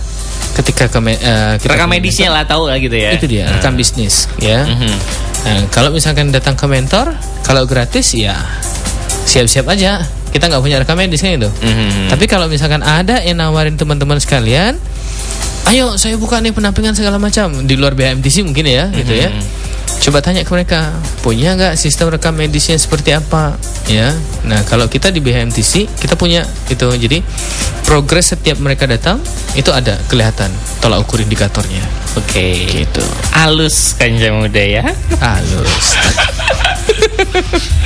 [0.52, 3.12] ketika ke me- eh, kita Rekam ke medisnya lah tahu lah gitu ya.
[3.12, 4.64] itu dia rekam bisnis ya.
[4.64, 4.94] Mhm.
[5.42, 8.36] Nah, kalau misalkan datang ke mentor kalau gratis ya
[9.24, 10.04] siap-siap aja.
[10.32, 12.08] Kita nggak punya rekam medis kan itu Mhm.
[12.08, 14.80] tapi kalau misalkan ada yang nawarin teman-teman sekalian
[15.66, 17.52] ayo saya buka nih penampingan segala macam.
[17.62, 19.28] Di luar BMTC mungkin ya gitu ya
[20.02, 20.90] coba tanya ke mereka
[21.22, 23.54] punya nggak sistem rekam medisnya seperti apa?
[23.86, 24.10] Ya.
[24.42, 26.42] Nah kalau kita di BMTC kita punya
[26.74, 26.90] itu.
[26.90, 27.22] Jadi
[27.86, 29.22] progres setiap mereka datang
[29.54, 30.50] itu ada kelihatan.
[30.82, 31.86] Tolak ukur indikatornya.
[32.18, 32.66] Oke.
[32.66, 33.06] gitu.
[33.38, 34.84] Halus kanca muda ya.
[35.22, 35.88] halus.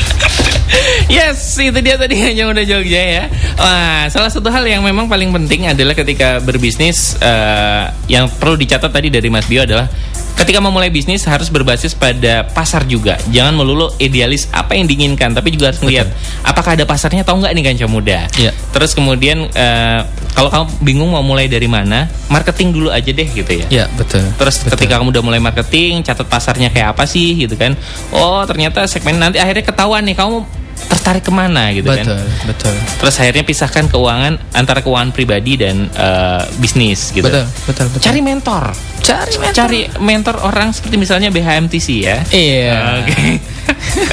[1.05, 3.23] Yes, itu dia tadi hanya udah Jogja ya.
[3.55, 8.89] Wah, salah satu hal yang memang paling penting adalah ketika berbisnis eh, yang perlu dicatat
[8.91, 9.87] tadi dari Mas Bio adalah
[10.35, 13.15] ketika memulai bisnis harus berbasis pada pasar juga.
[13.31, 16.11] Jangan melulu idealis apa yang diinginkan, tapi juga harus melihat
[16.43, 18.19] apakah ada pasarnya atau enggak nih kanca muda.
[18.35, 18.51] Iya.
[18.75, 20.01] Terus kemudian eh,
[20.35, 23.67] kalau kamu bingung mau mulai dari mana, marketing dulu aja deh gitu ya.
[23.71, 27.73] ya betul Terus ketika kamu udah mulai marketing, catat pasarnya kayak apa sih gitu kan?
[28.11, 32.03] Oh ternyata segmen nanti akhirnya ketahuan nih kamu tertarik ke mana gitu kan.
[32.03, 32.75] betul, betul.
[33.01, 37.25] Terus akhirnya pisahkan keuangan antara keuangan pribadi dan eh, bisnis gitu.
[37.25, 38.03] Betul, betul, betul.
[38.03, 38.63] Cari mentor.
[39.01, 39.55] Cari mentor.
[39.55, 42.17] Cari mentor orang seperti misalnya BHMTC ya.
[42.29, 42.77] Iya.
[43.01, 43.23] Oke.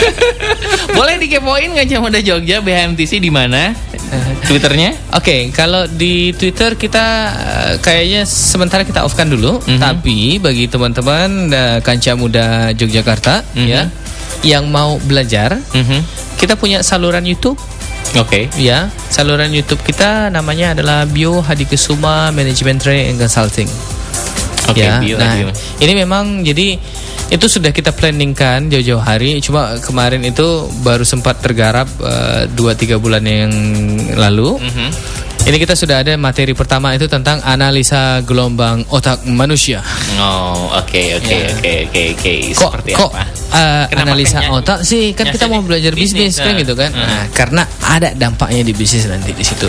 [0.96, 3.72] Boleh dikepoin nggak Muda Jogja BHMTC di mana?
[4.44, 4.92] Twitternya?
[5.16, 9.62] Oke, kalau di Twitter kita eh, kayaknya sementara kita offkan dulu.
[9.64, 9.80] Mhm.
[9.80, 13.68] Tapi bagi teman-teman uh, kanca muda Yogyakarta Mhm.
[13.68, 13.82] ya
[14.42, 15.98] yang mau belajar, Mhm.
[16.42, 17.54] Kita punya saluran YouTube
[18.18, 18.50] Oke.
[18.58, 18.90] ya.
[19.06, 23.70] Saluran YouTube kita namanya adalah Bio Hadikesuma Management Training and Consulting.
[24.66, 25.02] Oke, ya.
[25.02, 25.50] bio nah, bio.
[25.82, 26.78] ini memang jadi
[27.32, 29.38] itu sudah kita planningkan jauh-jauh hari.
[29.38, 33.52] Cuma kemarin itu baru sempat tergarap eh, dua tiga bulan yang
[34.18, 34.58] lalu.
[34.58, 34.88] Mhm.
[35.42, 39.82] Ini kita sudah ada materi pertama itu tentang analisa gelombang otak manusia.
[40.14, 41.50] Oh, oke oke Ya.
[41.50, 42.32] oke oke oke.
[42.54, 43.22] Kok Seperti kok apa?
[43.50, 46.60] eh, Kenapa analisa pengen otak sih kan kita mau belajar bisnis, bisnis, kan nah.
[46.62, 46.90] gitu kan.
[46.94, 47.02] Hmm.
[47.02, 49.66] Nah, karena ada dampaknya di bisnis nanti di situ.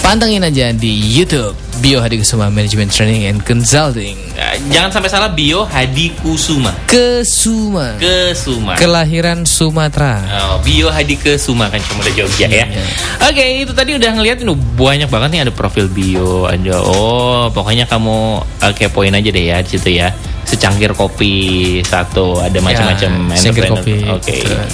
[0.00, 4.18] Pantengin aja di YouTube Bio Hadikesuma Management Training and Consulting.
[4.34, 6.74] Ya, Jangan sampai salah bio Hadi Kusuma.
[6.90, 7.94] Kesuma.
[8.02, 8.74] Kesuma.
[8.74, 10.18] Kelahiran Sumatera.
[10.26, 12.66] Oh, bio Hadi Kesuma kan cuma udah Jogja ya.
[12.66, 12.82] Iya.
[13.30, 17.86] Oke, itu tadi udah ngeliat ini banyak banget nih ada profil bio, ada oh pokoknya
[17.86, 20.10] kamu uh, kepoin aja deh ya di situ ya.
[20.48, 24.32] Secangkir kopi satu, ada macam-macam Ya, kopi, Oke.
[24.32, 24.64] betul.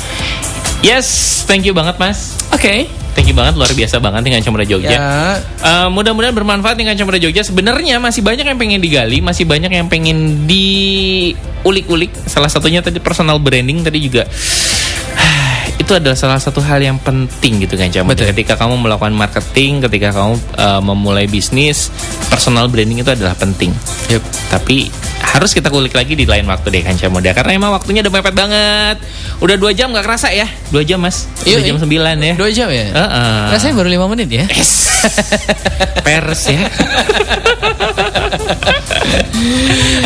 [0.84, 2.36] Yes, thank you banget Mas.
[2.52, 2.84] Oke.
[3.16, 4.92] Thank you banget luar biasa banget dengan Cemara Jogja.
[4.92, 5.40] Ya.
[5.40, 7.40] Eh, mudah-mudahan bermanfaat dengan Cemara Jogja.
[7.40, 12.12] Sebenarnya masih banyak yang pengen digali, masih banyak yang pengen diulik-ulik.
[12.28, 14.28] Salah satunya tadi personal branding tadi juga.
[15.80, 18.12] Itu adalah salah satu hal yang penting gitu kan Cemara.
[18.12, 18.36] Betul.
[18.36, 21.88] Ketika kamu melakukan marketing, ketika kamu eh, memulai bisnis,
[22.28, 23.72] personal branding itu adalah penting.
[24.12, 24.20] Yep.
[24.52, 24.92] Tapi
[25.34, 28.34] harus kita kulik lagi di lain waktu deh Kanca Muda Karena emang waktunya udah mepet
[28.38, 28.96] banget
[29.42, 31.82] Udah dua jam gak kerasa ya Dua jam mas Iya, Dua jam iya.
[31.82, 32.86] sembilan ya Dua jam ya?
[32.94, 33.38] Heeh.
[33.50, 34.46] Rasanya baru lima menit ya?
[34.46, 34.94] Yes.
[36.06, 36.70] Pers ya.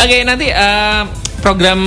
[0.03, 1.03] Oke, nanti eh,
[1.39, 1.81] program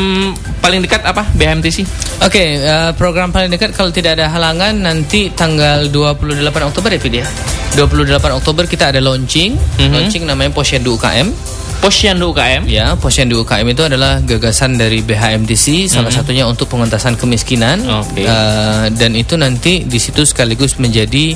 [0.62, 1.26] paling dekat apa?
[1.36, 1.78] BHMTC.
[2.24, 7.16] Oke, eh, program paling dekat kalau tidak ada halangan nanti tanggal 28 Oktober ya Pid
[7.20, 7.26] ya?
[7.74, 9.92] 28 Oktober kita ada launching, Mhm.
[9.92, 11.32] launching namanya Posyandu UKM.
[11.82, 12.70] Posyandu UKM.
[12.70, 17.82] Ya, Posyandu UKM itu adalah gagasan dari BHMTC, salah satunya untuk pengentasan kemiskinan.
[17.82, 17.98] Mhm.
[18.06, 18.22] Oke.
[18.22, 21.34] Eh, dan itu nanti di situ sekaligus menjadi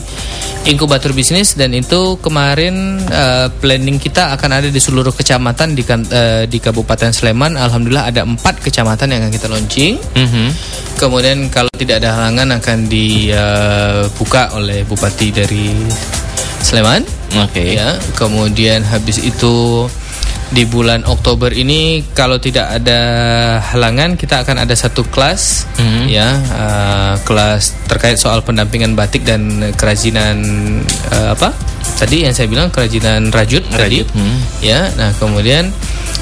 [0.70, 5.82] inkubator bisnis dan itu kemarin eh, planning kita akan ada di seluruh kecamatan di
[6.14, 7.58] eh, di Kabupaten Sleman.
[7.58, 9.98] Alhamdulillah ada empat kecamatan yang akan kita launching.
[10.14, 10.48] Mhm.
[11.02, 15.74] Kemudian kalau tidak ada halangan akan dibuka oleh bupati dari
[16.62, 17.02] Sleman.
[17.42, 17.82] Oke.
[17.82, 19.90] Ya, kemudian habis itu
[20.54, 23.00] di bulan Oktober ini kalau tidak ada
[23.74, 26.06] halangan kita akan ada satu kelas Mhm.
[26.06, 30.38] ya eh, kelas terkait soal pendampingan batik dan kerajinan
[31.10, 31.50] eh, apa
[31.98, 34.38] tadi yang saya bilang kerajinan rajut, tadi Rajut, hmm.
[34.62, 35.74] ya nah kemudian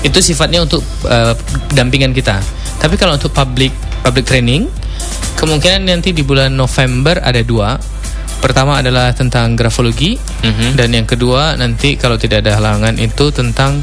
[0.07, 1.35] itu sifatnya untuk eh,
[1.75, 2.39] dampingan kita
[2.79, 3.75] tapi kalau untuk public
[4.07, 4.71] public training
[5.35, 7.75] kemungkinan nanti di bulan November ada dua
[8.43, 10.75] pertama adalah tentang grafologi Mhm.
[10.75, 13.79] dan yang kedua nanti kalau tidak ada halangan itu tentang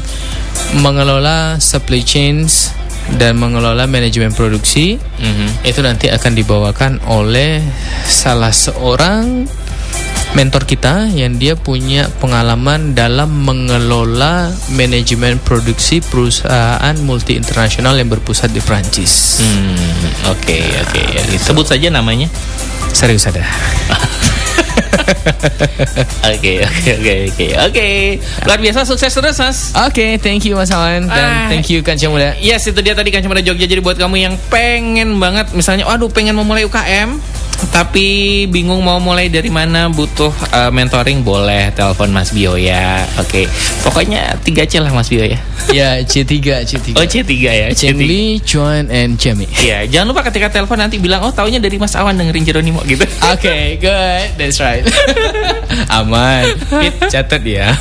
[0.77, 2.69] mengelola supply chains
[3.17, 5.65] dan mengelola manajemen produksi Mhm.
[5.65, 7.65] itu nanti akan dibawakan oleh
[8.05, 9.49] salah seorang
[10.31, 18.47] mentor kita yang dia punya pengalaman dalam mengelola manajemen produksi perusahaan multi internasional yang berpusat
[18.47, 19.43] di Prancis.
[19.43, 21.03] Hmm, Oke, oke.
[21.35, 22.31] Sebut saja namanya.
[22.95, 23.43] Serius ada.
[26.31, 27.47] Oke, oke, oke, oke.
[27.67, 27.87] Oke.
[28.45, 29.57] Luar biasa sukses terus, Mas.
[29.75, 31.47] Oke, thank you Mas Awan dan Ah.
[31.49, 32.37] thank you Kanca Muda.
[32.37, 33.65] Yes, itu dia tadi kan cuma Jogja.
[33.65, 37.17] Jadi buat kamu yang pengen banget, misalnya, waduh pengen memulai UKM,
[37.69, 43.05] tapi bingung mau mulai dari mana, butuh uh, mentoring, boleh telepon Mas Bio ya.
[43.21, 43.45] Oke,
[43.85, 45.37] pokoknya 3C lah Mas Bio ya.
[45.69, 46.97] Ya, C3, C3.
[46.97, 48.01] Oh C3 ya, Cheng C3.
[48.01, 49.45] Li, Chuan, and Chemi.
[49.61, 53.05] Iya, jangan lupa ketika telepon nanti bilang, oh taunya dari Mas Awan dengerin Jeronimo gitu.
[53.29, 54.27] Oke, good.
[54.41, 54.81] That's right.
[56.01, 56.57] Aman.
[57.07, 57.69] Catat ya.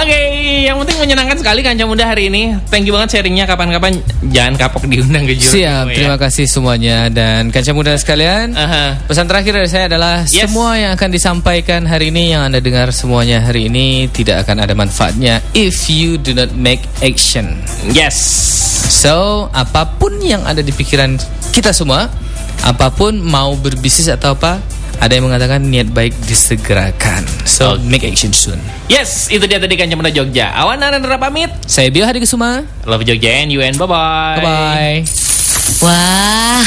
[0.00, 2.56] Oke, yang penting menyenangkan sekali Kanca Muda hari ini.
[2.68, 3.44] Thank you banget sharingnya.
[3.44, 3.98] Kapan-kapan
[4.28, 5.96] jangan kapok diundang ke Jeronimo Siap, ya.
[5.96, 8.52] terima kasih semuanya dan Kanca Muda sekalian.
[8.52, 9.00] Aha.
[9.04, 10.46] Pesan terakhir dari saya adalah Yes.
[10.46, 14.74] semua yang akan disampaikan hari ini yang Anda dengar semuanya hari ini tidak akan ada
[14.76, 17.56] manfaatnya if you do not make action.
[17.90, 18.16] Yes.
[18.90, 21.14] So, apa pun yang ada di pikiran
[21.50, 22.10] kita semua,
[22.60, 24.58] apa pun mau berbisnis atau apa,
[25.00, 27.24] ada yang mengatakan niat baik disegerakan.
[27.48, 27.88] So, Oke.
[27.88, 28.60] make action soon.
[28.92, 30.52] Yes, itu dia tadi Muda Jogja.
[30.52, 31.48] Awan Narendra pamit.
[31.64, 32.68] Saya Bio Hadi Kusuma.
[32.84, 34.36] Love Jogja and you and bye-bye.
[34.38, 34.96] Bye bye.
[35.80, 36.64] Wah,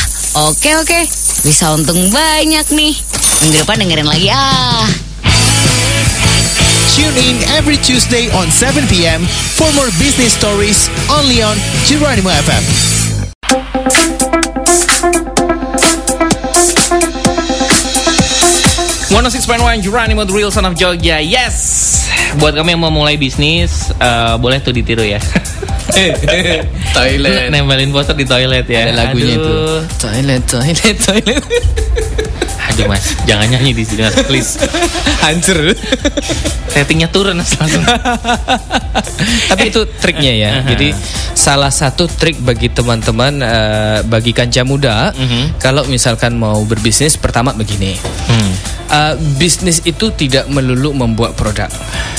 [0.50, 1.00] oke oke.
[1.46, 2.94] Bisa untung banyak nih.
[3.46, 4.90] Minggu depan dengerin lagi ah.
[6.94, 9.26] Tune in every Tuesday on 7 p.m.
[9.58, 14.23] for more business stories only on Geronimo FM.
[19.14, 21.56] One Six Point One Geronimo The Real Son of Jogja Yes
[22.36, 25.22] Buat kamu yang mau mulai bisnis eh, Boleh tuh ditiru ya
[26.96, 27.52] Toilet.
[27.52, 29.46] Nempelin poster di toilet ya Ada lagunya Aduh.
[29.46, 29.78] tuh.
[30.02, 31.44] Toilet, toilet, toilet.
[32.74, 34.58] Aduh mas Jangan nyanyi di sini mas Please
[35.22, 35.78] Hancur.
[36.74, 37.86] Ratingnya turun mas langsung
[39.46, 40.52] Tapi itu triknya ya.
[40.66, 40.90] Jadi
[41.34, 45.60] salah satu trik bagi teman-teman eh, bagi kanca muda Mhm.
[45.60, 47.94] kalau misalkan mau berbisnis pertama begini.
[48.26, 48.52] Hmm.
[48.94, 51.66] Eh, bisnis itu tidak melulu membuat produk.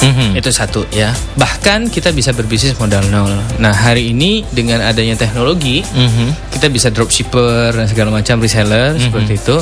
[0.03, 0.35] Mhm.
[0.35, 1.15] Itu satu ya.
[1.39, 3.31] Bahkan kita bisa berbisnis modal nol.
[3.63, 6.51] Nah, hari ini dengan adanya teknologi Mhm.
[6.51, 9.57] kita bisa dropshipper dan segala macam reseller seperti itu.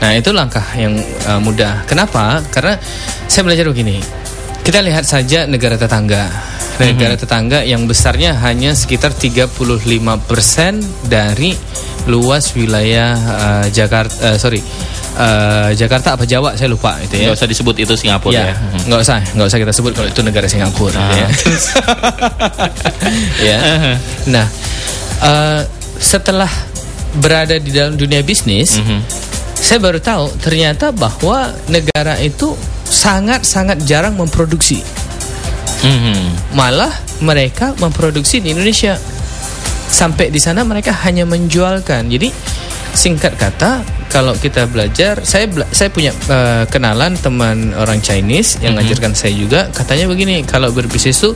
[0.00, 0.96] Nah, itu langkah yang
[1.28, 1.84] uh, mudah.
[1.84, 2.40] Kenapa?
[2.48, 2.80] Karena
[3.28, 4.00] saya belajar begini.
[4.68, 6.28] Kita lihat saja negara tetangga.
[6.76, 9.64] Negara tetangga yang besarnya hanya sekitar 35%
[11.08, 11.56] dari
[12.04, 14.60] luas wilayah uh, Jakarta uh, sorry.
[15.16, 17.32] uh, Jakarta apa Jawa saya lupa itu ya.
[17.32, 18.54] Gak usah disebut itu Singapura ya, Ya,
[18.84, 21.00] nggak usah, nggak usah kita sebut kalau itu negara Singapura.
[21.16, 21.28] gitu ya.
[23.48, 23.58] ya.
[24.28, 24.46] Nah,
[25.24, 25.60] eh,
[25.96, 26.52] setelah
[27.16, 28.76] berada di dalam dunia bisnis,
[29.56, 32.52] saya baru tahu ternyata bahwa negara itu
[32.88, 34.80] sangat-sangat jarang memproduksi.
[35.84, 36.56] Mhm.
[36.58, 36.90] Malah
[37.22, 38.98] mereka memproduksi di Indonesia.
[39.88, 42.10] Sampai di sana mereka hanya menjualkan.
[42.12, 42.28] Jadi
[42.92, 43.80] singkat kata,
[44.10, 49.32] kalau kita belajar, saya bela- saya punya eh, kenalan teman orang Chinese yang ngajarkan saya
[49.32, 49.68] juga.
[49.70, 51.32] Katanya begini, kalau berbisnis tuh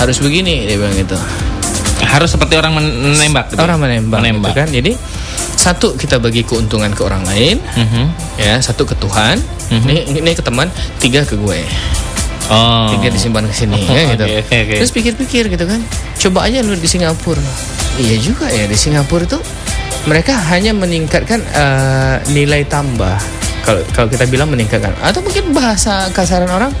[0.00, 1.18] harus begini, dia bilang gitu.
[2.02, 3.60] Harus seperti orang men- menembak gitu?
[3.62, 4.68] Orang menembak, Menembak gitu kan.
[4.72, 4.92] Jadi
[5.62, 8.04] satu kita bagi keuntungan ke orang lain, Mhm.
[8.34, 9.38] ya satu ke Tuhan,
[9.70, 10.66] ini ini ke teman,
[10.98, 11.62] tiga ke gue.
[12.50, 14.24] Oh tiga disimpan ke sini ya gitu.
[14.26, 14.74] oke, oke, oke.
[14.82, 15.78] Terus pikir-pikir gitu kan.
[16.18, 17.38] Coba aja lu di Singapura.
[17.94, 19.38] Iya juga ya di Singapura itu
[20.04, 23.14] mereka hanya meningkatkan eh, nilai tambah.
[23.62, 26.74] Kalau kalau kita bilang meningkatkan atau mungkin bahasa kasaran orang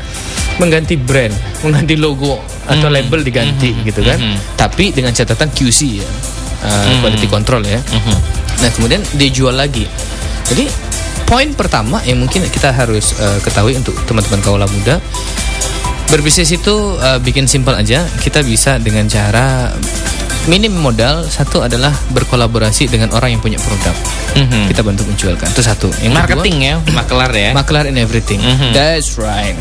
[0.58, 1.30] mengganti brand,
[1.62, 2.94] mengganti logo atau Mhm.
[2.98, 4.18] label diganti gitu kan.
[4.18, 4.58] Mhm.
[4.58, 6.08] Tapi dengan catatan QC ya.
[6.62, 7.02] Mhm.
[7.02, 7.78] quality control ya.
[7.78, 8.16] Mhm.
[8.60, 9.88] Nah kemudian dia jual lagi.
[10.52, 10.68] Jadi
[11.24, 15.00] poin pertama yang mungkin kita harus eh, ketahui untuk teman-teman kaula muda
[16.12, 18.04] berbisnis itu eh, bikin simpel aja.
[18.20, 19.72] Kita bisa dengan cara
[20.46, 21.22] minim modal.
[21.26, 23.94] Satu adalah berkolaborasi dengan orang yang punya produk.
[24.32, 24.72] Mhm.
[24.72, 25.48] Kita bantu menjualkan.
[25.52, 25.88] Itu satu.
[26.00, 28.40] Yang Marketing ya Makelar ya Kedua, makelar in everything.
[28.40, 28.72] Mhm.
[28.72, 29.54] That's right.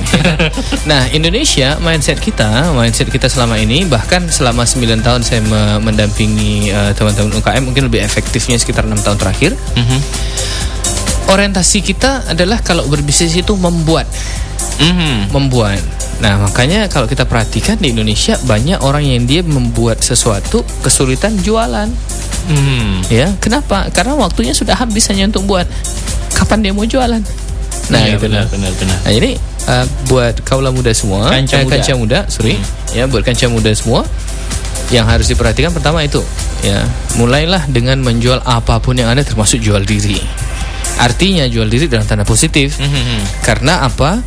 [0.89, 6.71] nah, Indonesia mindset kita, mindset kita selama ini bahkan selama 9 tahun saya me- mendampingi
[6.71, 9.51] eh, teman-teman UKM mungkin lebih efektifnya sekitar enam tahun terakhir.
[9.75, 9.99] Mhm.
[11.31, 14.03] Orientasi kita adalah kalau berbisnis itu membuat,
[14.79, 15.29] Mhm.
[15.31, 15.79] membuat.
[16.21, 21.89] Nah, makanya kalau kita perhatikan di Indonesia banyak orang yang dia membuat sesuatu kesulitan jualan.
[22.45, 23.09] Mhm.
[23.09, 23.89] Ya, kenapa?
[23.89, 25.65] Karena waktunya sudah habis hanya untuk buat.
[26.33, 27.21] Kapan dia mau jualan?
[27.89, 28.97] Nah, Iya, itu benar, benar, benar.
[29.03, 29.31] Nah, jadi
[29.67, 31.73] uh, buat kaula muda semua, Kanca eh, muda.
[31.77, 32.55] kanca muda, sorry,
[32.93, 34.05] ya buat kanca muda semua
[34.93, 36.21] yang harus diperhatikan pertama itu,
[36.63, 36.83] ya
[37.15, 40.19] mulailah dengan menjual apa pun yang ada termasuk jual diri.
[41.01, 42.77] Artinya jual diri dalam tanda positif.
[42.77, 43.43] Mhm.
[43.43, 44.21] Karena apa?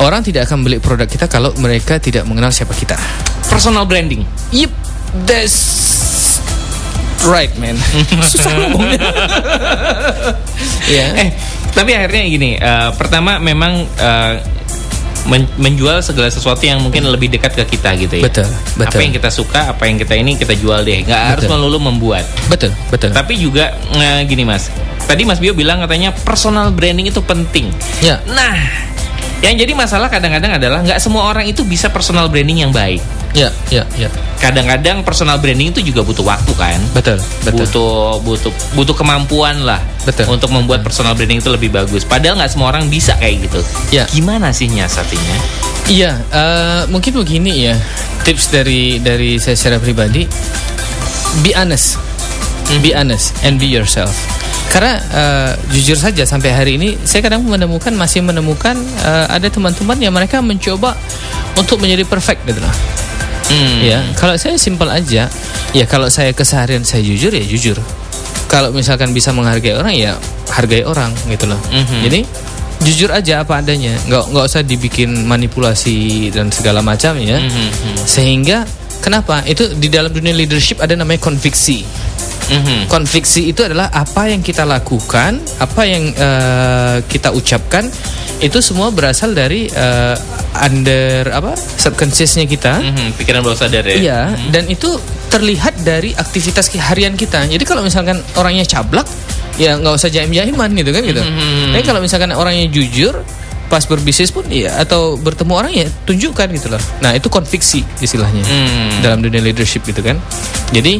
[0.00, 2.96] Orang tidak akan beli produk kita kalau mereka tidak mengenal siapa kita.
[3.46, 4.72] Personal branding Yep,
[5.28, 5.58] that's
[7.26, 7.76] right, man.
[8.32, 8.96] Susah ngomongnya.
[10.96, 11.06] ya.
[11.20, 11.28] Eh,
[11.70, 14.34] tapi akhirnya gini, eh, pertama memang eh,
[15.28, 18.24] men- menjual segala sesuatu yang mungkin lebih dekat ke kita gitu ya.
[18.24, 18.48] Betul,
[18.78, 18.96] betul.
[18.96, 21.04] Apa yang kita suka, apa yang kita ini kita jual deh.
[21.04, 22.24] Nggak harus melulu membuat.
[22.48, 23.12] betul, betul.
[23.12, 24.70] Tapi juga eh, gini Mas.
[25.04, 27.66] Tadi Mas Bio bilang katanya personal branding itu penting.
[27.98, 28.22] Ya.
[28.30, 28.54] Nah,
[29.40, 33.00] yang jadi masalah kadang-kadang adalah nggak semua orang itu bisa personal branding yang baik.
[33.32, 34.10] Ya, ya, ya.
[34.36, 36.76] Kadang-kadang personal branding itu juga butuh waktu kan.
[36.92, 37.16] Betul,
[37.46, 37.64] betul.
[37.64, 40.28] butuh butuh butuh kemampuan lah Betul.
[40.36, 42.04] untuk membuat personal branding itu lebih bagus.
[42.04, 43.60] Padahal nggak semua orang bisa kayak gitu.
[43.94, 44.04] Ya.
[44.12, 45.36] Gimana sih nyiasatinya?
[45.88, 47.74] Iya, eh, mungkin begini ya.
[48.26, 50.28] Tips dari dari saya secara pribadi,
[51.40, 51.96] be honest,
[52.84, 54.39] be honest and be yourself.
[54.70, 59.98] Karena eh, jujur saja sampai hari ini saya kadang menemukan masih menemukan eh, ada teman-teman
[59.98, 60.94] yang mereka mencoba
[61.58, 62.74] untuk menjadi perfect gitu lah.
[63.50, 63.82] Hmm.
[63.82, 65.26] Ya, kalau saya simpel aja,
[65.74, 67.74] ya kalau saya keseharian saya jujur ya jujur.
[68.46, 70.14] Kalau misalkan bisa menghargai orang ya
[70.50, 71.58] hargai orang gitu loh.
[71.70, 71.98] Mhm.
[72.06, 72.20] Jadi
[72.82, 77.38] jujur aja apa adanya, nggak nggak usah dibikin manipulasi dan segala macam ya.
[77.38, 78.06] Mhm.
[78.06, 78.66] Sehingga
[79.02, 79.42] kenapa?
[79.46, 81.82] Itu di dalam dunia leadership ada namanya konviksi.
[82.50, 82.90] Mhm.
[82.90, 87.86] Konviksi itu adalah apa yang kita lakukan, apa yang eh, kita ucapkan
[88.40, 90.16] itu semua berasal dari eh,
[90.58, 92.82] under apa subconsciousnya kita.
[92.82, 93.94] Mhm, pikiran bawah sadar ya.
[93.96, 94.20] Iya,
[94.50, 94.98] dan itu
[95.30, 97.46] terlihat dari aktivitas harian kita.
[97.46, 99.06] Jadi kalau misalkan orangnya cablak,
[99.56, 101.22] ya nggak usah jaim-jaiman gitu kan gitu.
[101.22, 101.70] Mhm.
[101.78, 103.22] Tapi kalau misalkan orangnya jujur,
[103.70, 106.82] pas berbisnis pun ya atau bertemu orang ya tunjukkan gitu loh.
[107.06, 108.98] Nah itu konviksi istilahnya Hmm.
[108.98, 110.18] dalam dunia leadership gitu kan.
[110.74, 110.98] Jadi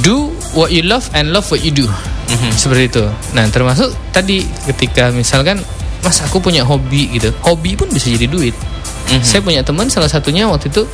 [0.00, 1.86] do what you love and love what you do.
[2.28, 2.50] Mhm.
[2.56, 3.04] Seperti itu.
[3.36, 5.60] Nah termasuk tadi ketika misalkan
[6.02, 7.30] Mas aku punya hobi gitu.
[7.46, 8.54] Hobi pun bisa jadi duit.
[9.08, 9.22] Mhm.
[9.22, 10.86] Saya punya teman salah satunya waktu itu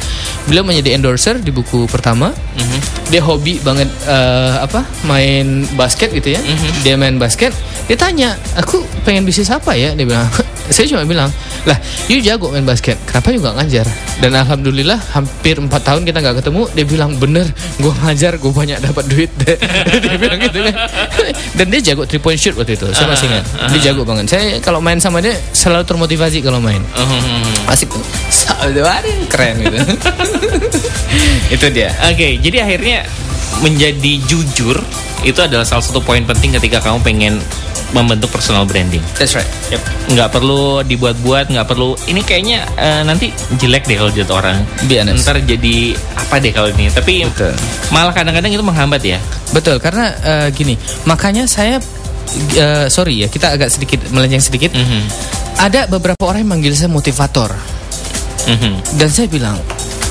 [0.47, 2.33] beliau menjadi endorser di buku pertama.
[2.57, 2.79] Mhm.
[3.09, 6.41] Dia hobi banget eh, apa main basket gitu ya.
[6.41, 6.69] Mhm.
[6.83, 7.53] Dia main basket.
[7.89, 9.97] Dia tanya, aku pengen bisnis apa ya?
[9.97, 10.29] Dia bilang,
[10.75, 11.33] saya cuma bilang,
[11.65, 13.01] lah, you jago main basket.
[13.09, 13.89] Kenapa juga ngajar?
[14.21, 16.63] Dan alhamdulillah hampir empat tahun kita nggak ketemu.
[16.77, 17.49] Dia bilang bener,
[17.81, 19.31] gue ngajar, gue banyak dapat duit.
[20.05, 20.75] dia bilang gitu kan.
[21.59, 22.85] Dan dia jago three point shoot waktu itu.
[22.93, 23.45] Saya masih ingat.
[23.73, 24.29] Dia jago banget.
[24.29, 27.73] Saya kalau main sama dia selalu termotivasi kalau main Mhm.
[27.73, 27.89] asik
[28.85, 29.79] hari keren gitu
[31.55, 32.99] itu dia Oke, jadi akhirnya
[33.61, 34.77] menjadi jujur
[35.21, 37.35] itu adalah salah satu poin penting ketika kamu pengen
[37.89, 39.01] membentuk personal branding.
[39.17, 39.81] that's right Yep.
[40.13, 41.97] Nggak perlu dibuat-buat, nggak perlu.
[42.05, 44.61] Ini kayaknya eh, nanti jelek deh kalau jadi orang.
[45.17, 45.77] Ntar jadi
[46.13, 46.93] apa deh kalau ini.
[46.93, 47.53] Tapi Betul.
[47.89, 49.17] malah kadang-kadang itu menghambat ya.
[49.49, 50.77] betul karena eh, gini
[51.09, 51.81] makanya saya
[52.53, 55.01] eh, sorry ya kita agak sedikit melenceng sedikit Mhm.
[55.57, 57.49] ada beberapa orang yang manggil saya motivator
[58.45, 58.73] Mhm.
[58.95, 59.57] dan saya bilang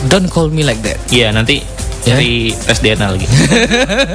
[0.06, 1.64] don't call me like that Iya nanti
[2.02, 2.16] Ya.
[2.16, 3.28] dari tes DNA lagi.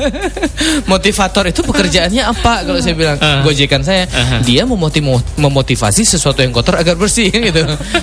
[0.87, 3.45] motivator itu pekerjaannya apa kalau saya bilang Uh.
[3.45, 4.41] gojekan saya Uh-huh.
[4.43, 5.05] dia memoti-
[5.37, 7.61] memotivasi sesuatu yang kotor agar bersih gitu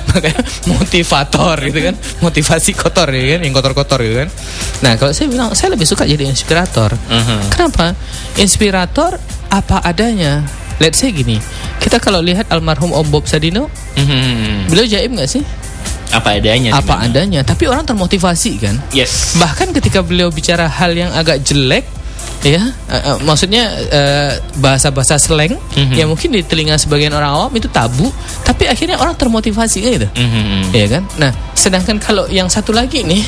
[0.07, 4.29] makanya motivator gitu kan motivasi kotor ya kan yang kotor-kotor gitu kan
[4.79, 7.49] nah kalau saya bilang saya lebih suka jadi inspirator Mhm.
[7.49, 7.97] kenapa
[8.35, 9.17] inspirator
[9.49, 10.45] apa adanya
[10.77, 11.41] let's say gini
[11.79, 14.69] kita kalau lihat almarhum Om Bob Sadino Mhm.
[14.69, 15.41] beliau jaim nggak sih
[16.09, 16.73] Apa adanya.
[16.73, 17.05] apa memang.
[17.05, 19.35] adanya tapi orang termotivasi kan Yes.
[19.35, 21.85] bahkan ketika beliau bicara hal yang agak jelek
[22.39, 22.55] ya
[22.87, 25.91] eh, eh, maksudnya eh, bahasa-bahasa slang Mhm.
[25.93, 28.07] yang mungkin di telinga sebagian orang awam itu tabu
[28.41, 30.71] tapi akhirnya orang termotivasi gitu Mhm.
[30.71, 33.23] ya kan nah sedangkan kalau yang satu lagi nih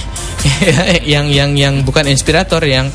[1.14, 2.88] yang yang yang bukan inspirator yang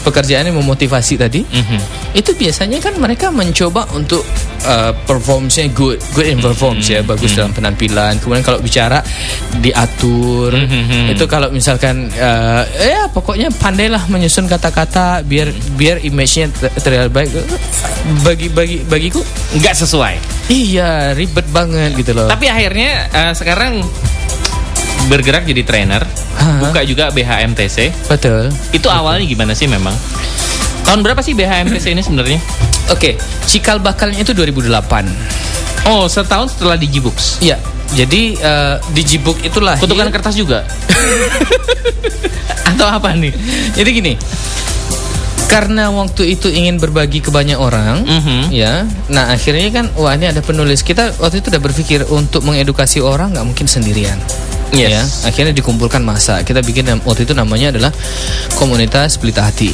[0.00, 1.78] pekerjaannya memotivasi tadi Mhm.
[2.14, 4.22] itu biasanya kan mereka mencoba untuk
[4.64, 8.18] uh, performance-nya good good in performance ya bagus dalam penampilan.
[8.18, 9.00] Kemudian kalau bicara
[9.58, 10.54] diatur.
[10.54, 11.12] Mhm.
[11.12, 17.30] itu kalau misalkan uh, ya pokoknya pandailah menyusun kata-kata biar biar image-nya ter- terlihat baik.
[18.22, 19.20] Bagi bagi bagiku
[19.54, 20.14] Nggak sesuai.
[20.48, 22.26] iya ribet banget gitu loh.
[22.26, 23.84] Tapi akhirnya eh, sekarang
[25.08, 26.02] bergerak jadi trainer,
[26.34, 26.60] Hah?
[26.60, 28.06] buka juga BHMTC.
[28.06, 29.92] betul Itu awalnya gimana sih memang?
[30.84, 32.38] Tahun berapa sih BHMTC ini sebenarnya?
[32.88, 34.64] oke cikal bakalnya itu 2008
[35.84, 37.40] Oh, setahun setelah Digibooks.
[37.40, 37.56] Iya
[37.88, 40.64] jadi uh, Digibook itu lahir Kutukan kertas juga.
[42.68, 43.32] Atau apa nih?
[43.72, 44.12] Jadi gini,
[45.48, 48.52] karena waktu itu ingin berbagi ke banyak orang, Mhm.
[48.52, 48.84] ya.
[49.08, 53.32] Nah akhirnya kan, wah ini ada penulis kita waktu itu udah berpikir untuk mengedukasi orang
[53.32, 54.16] nggak mungkin sendirian.
[54.72, 55.24] Yes.
[55.24, 56.44] Ya, akhirnya dikumpulkan masa.
[56.44, 57.92] Kita bikin waktu itu namanya adalah
[58.56, 59.72] komunitas Pelita Hati.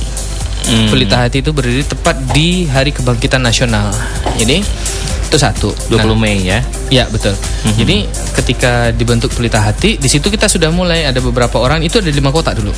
[0.65, 0.89] Hmm.
[0.89, 3.93] Pelita Hati itu berdiri tepat di Hari Kebangkitan Nasional.
[4.37, 4.65] Ini
[5.25, 5.71] itu satu.
[5.89, 6.59] 20 Nah, Mei ya.
[6.89, 7.37] Ya betul.
[7.65, 7.77] Mhm.
[7.77, 7.97] Jadi
[8.35, 12.17] ketika dibentuk Pelita Hati, di situ kita sudah mulai ada beberapa orang itu ada di
[12.17, 12.73] lima kota dulu.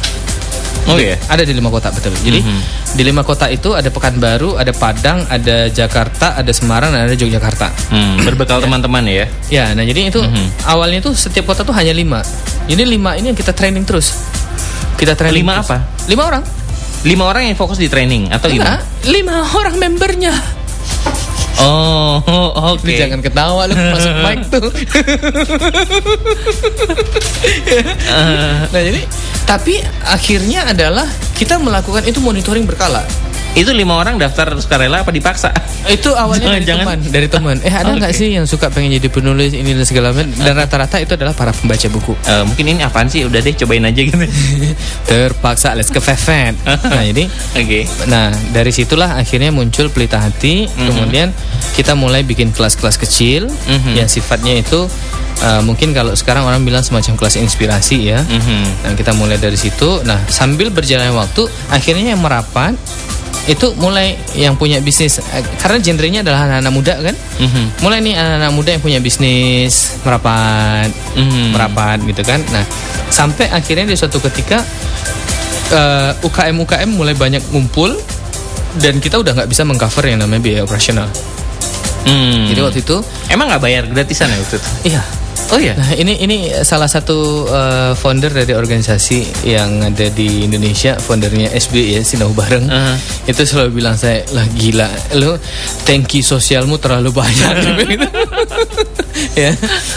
[0.87, 1.18] Oh iya.
[1.26, 2.14] Ada di lima kota betul.
[2.16, 2.61] Jadi Mhm.
[2.95, 7.70] di lima kota itu ada Pekanbaru, ada Padang, ada Jakarta, ada Semarang, dan ada Yogyakarta.
[7.91, 9.26] Hmm, berbekal teman-teman ya.
[9.47, 10.62] Ya, nah jadi itu Mhm.
[10.64, 12.22] awalnya itu setiap kota tuh hanya lima.
[12.66, 14.14] Jadi lima ini yang kita training terus.
[14.95, 15.43] Kita training.
[15.43, 15.70] Lima terus.
[15.70, 15.76] apa?
[16.07, 16.43] Lima orang.
[17.07, 19.07] Lima orang yang fokus di training atau Enggak, gimana?
[19.07, 20.34] lima orang membernya.
[21.62, 22.82] Oh, oh, oke.
[22.82, 24.66] Ini jangan ketawa lu masuk mic tuh.
[28.74, 29.00] nah jadi
[29.46, 31.07] tapi akhirnya adalah
[31.38, 33.07] kita melakukan itu monitoring berkala.
[33.57, 35.48] Itu lima orang daftar sukarela apa dipaksa?
[35.88, 36.84] Itu awalnya dari Jangan-jangan.
[36.84, 37.57] teman, dari teman.
[37.64, 38.20] Eh ada nggak Oke.
[38.20, 40.28] sih yang suka pengen jadi penulis ini dan segala macam?
[40.28, 42.12] Dan rata-rata itu adalah para pembaca buku.
[42.20, 43.24] Eh, mungkin ini apaan sih?
[43.24, 44.12] Udah deh cobain aja gitu.
[45.09, 46.52] Terpaksa let's ke Fefen.
[46.64, 47.24] Nah jadi,
[47.57, 47.88] Oke.
[48.07, 50.68] nah dari situlah akhirnya muncul pelita hati.
[50.68, 51.32] Kemudian
[51.72, 53.96] kita mulai bikin kelas-kelas kecil Mhm.
[53.96, 54.84] yang sifatnya itu
[55.36, 58.20] eh, mungkin kalau sekarang orang bilang semacam kelas inspirasi ya.
[58.20, 58.84] Mhm.
[58.84, 60.00] Nah kita mulai dari situ.
[60.02, 62.72] Nah sambil berjalannya waktu, akhirnya yang merapat
[63.47, 67.14] itu mulai yang punya bisnis Eh, karena genrenya adalah anak-anak muda kan.
[67.38, 67.64] Mhm.
[67.78, 71.55] Mulai nih anak-anak muda yang punya bisnis merapat, Mhm.
[71.55, 72.42] merapat gitu kan.
[72.51, 72.66] Nah
[73.09, 74.61] sampai akhirnya di suatu ketika
[75.66, 77.94] eh, UKM UKM mulai banyak ngumpul
[78.78, 81.07] dan kita udah nggak bisa mengcover yang namanya biaya operasional.
[82.07, 82.47] Hmm.
[82.47, 84.68] Jadi waktu itu Emang nggak bayar gratisan ya waktu itu?
[84.86, 85.03] iya
[85.53, 85.78] Oh iya.
[85.78, 91.97] Nah ini ini salah satu eh, founder dari organisasi yang ada di Indonesia, foundernya SB
[91.97, 92.66] ya Sinau Bareng.
[92.66, 92.97] Uh-huh.
[93.30, 95.39] Itu selalu bilang saya lah gila, lu
[95.87, 97.53] tangki sosialmu terlalu banyak.
[97.93, 98.09] gitu.
[99.39, 99.53] ya.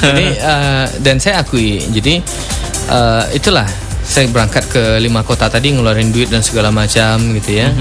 [0.06, 2.22] Jadi eh, dan saya akui, jadi
[2.92, 3.66] eh, itulah
[4.06, 7.74] saya berangkat ke lima kota tadi ngeluarin duit dan segala macam gitu ya.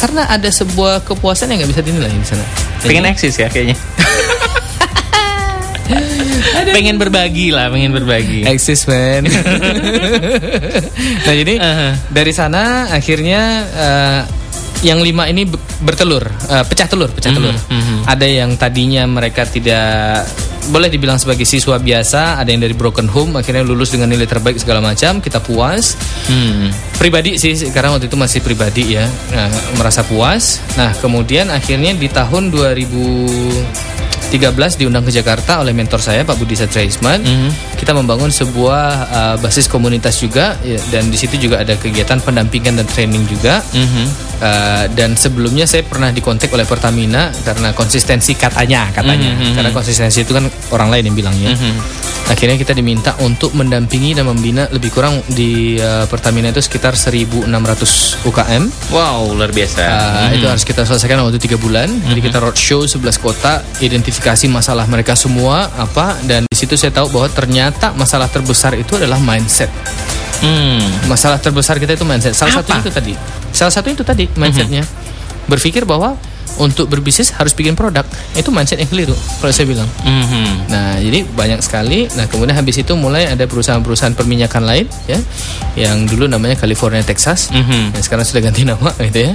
[0.00, 2.44] Karena ada sebuah kepuasan yang nggak bisa dinilai di sana.
[2.82, 3.78] Pengen eksis ya kayaknya.
[6.72, 8.44] pengen berbagi lah, pengen berbagi.
[8.46, 9.26] Eksis man.
[11.26, 11.92] nah jadi Uh-huh.
[12.10, 13.40] dari sana akhirnya
[13.70, 14.20] eh,
[14.82, 17.54] yang lima ini be- bertelur, eh, pecah telur, pecah telur.
[17.54, 18.02] mhm.
[18.08, 20.26] Ada yang tadinya mereka tidak
[20.62, 24.58] boleh dibilang sebagai siswa biasa, ada yang dari broken home akhirnya lulus dengan nilai terbaik
[24.62, 25.98] segala macam, kita puas.
[26.30, 26.70] Hmm.
[26.98, 30.62] Pribadi sih karena waktu itu masih pribadi ya, nah, merasa puas.
[30.78, 32.54] Nah kemudian akhirnya di tahun
[34.32, 37.20] 2013 diundang ke Jakarta oleh mentor saya Pak Budi Satria Isman.
[37.76, 42.80] Kita membangun sebuah uh, basis komunitas juga ya, dan di situ juga ada kegiatan pendampingan
[42.80, 43.60] dan training juga.
[44.42, 49.54] Uh, dan sebelumnya saya pernah dikontak oleh Pertamina karena konsistensi katanya katanya Mhm, mhm.
[49.54, 51.52] karena konsistensi itu kan orang lain yang bilangnya.
[52.22, 57.50] Akhirnya kita diminta untuk mendampingi dan membina lebih kurang di uh, Pertamina itu sekitar 1.600
[58.24, 58.62] UKM.
[58.94, 59.82] Wow, luar biasa.
[59.82, 61.90] Uh, Itu harus kita selesaikan waktu tiga bulan.
[61.90, 67.26] Jadi kita roadshow 11 kota, identifikasi masalah mereka semua apa, dan situ saya tahu bahwa
[67.26, 69.66] ternyata masalah terbesar itu adalah mindset.
[70.38, 70.78] Hmm.
[71.10, 72.38] Masalah terbesar kita itu mindset.
[72.38, 72.62] Salah Apa?
[72.62, 73.12] satu itu tadi.
[73.50, 74.86] Salah satu itu tadi mindsetnya.
[75.50, 76.14] Berpikir bahwa
[76.60, 78.04] untuk berbisnis harus bikin produk.
[78.36, 79.88] Itu mindset yang keliru kalau saya bilang.
[80.04, 80.68] Mhm.
[80.68, 82.08] Nah, jadi banyak sekali.
[82.12, 85.18] Nah, kemudian habis itu mulai ada perusahaan-perusahaan perminyakan lain, ya,
[85.76, 87.96] yang dulu namanya California Texas, Mhm.
[87.96, 89.32] yang sekarang sudah ganti nama, gitu ya.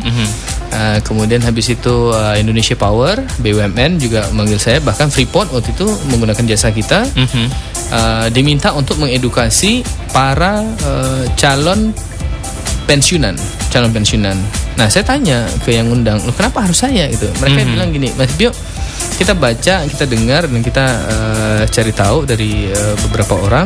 [0.67, 5.87] Uh, kemudian habis itu uh, Indonesia Power, BUMN juga memanggil saya, bahkan Freeport waktu itu
[6.11, 7.45] menggunakan jasa kita, Mhm.
[7.89, 11.95] uh, diminta untuk mengedukasi para uh, calon
[12.85, 13.35] pensiunan,
[13.71, 14.35] calon pensiunan.
[14.77, 17.25] Nah, saya tanya ke yang undang, "Loh, kenapa harus saya gitu?
[17.41, 18.53] Mereka bilang gini, Mas Bio,
[19.17, 23.65] kita baca, kita dengar dan kita eh, cari tahu dari eh, beberapa orang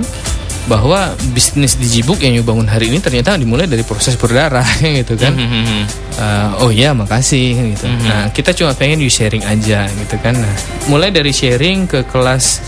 [0.69, 4.65] bahwa bisnis di Jibuk yang you bangun hari ini ternyata dimulai dari proses berdarah
[5.03, 5.33] gitu kan.
[5.33, 5.81] Mhm.
[6.21, 7.89] Eh, oh iya makasih gitu.
[8.05, 10.37] Nah kita cuma pengen you sharing aja gitu kan.
[10.37, 10.53] Nah
[10.87, 12.61] mulai dari sharing ke kelas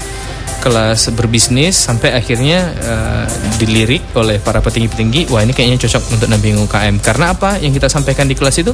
[0.60, 3.26] kelas berbisnis sampai akhirnya eh,
[3.60, 5.28] dilirik oleh para petinggi-petinggi.
[5.28, 7.04] Wah ini kayaknya cocok untuk namping UKM.
[7.04, 8.72] Karena apa yang kita sampaikan di kelas itu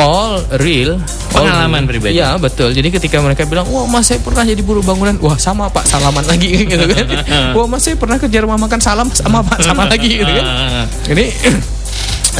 [0.00, 0.96] all real,
[1.36, 1.90] all Pengalaman real.
[1.92, 2.12] pribadi.
[2.16, 2.72] Iya betul.
[2.72, 6.24] Jadi ketika mereka bilang, wah mas saya pernah jadi buruh bangunan, wah sama pak salaman
[6.24, 7.04] lagi gitu kan.
[7.56, 10.46] wah mas saya pernah kerja rumah makan salam sama pak sama lagi gitu kan.
[11.12, 11.24] Ini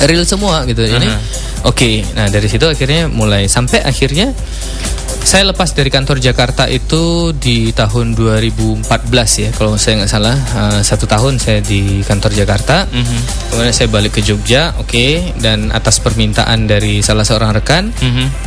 [0.09, 0.83] real semua gitu.
[0.85, 1.09] Ini
[1.69, 1.91] oke.
[2.17, 4.33] Nah dari situ akhirnya mulai sampai akhirnya
[5.23, 8.91] saya lepas dari kantor Jakarta itu di tahun 2014
[9.39, 10.37] ya kalau saya nggak salah.
[10.57, 12.91] Uh, satu tahun saya di kantor Jakarta.
[13.53, 15.39] Kemudian saya balik ke Jogja oke.
[15.39, 17.95] Dan atas permintaan dari salah seorang rekan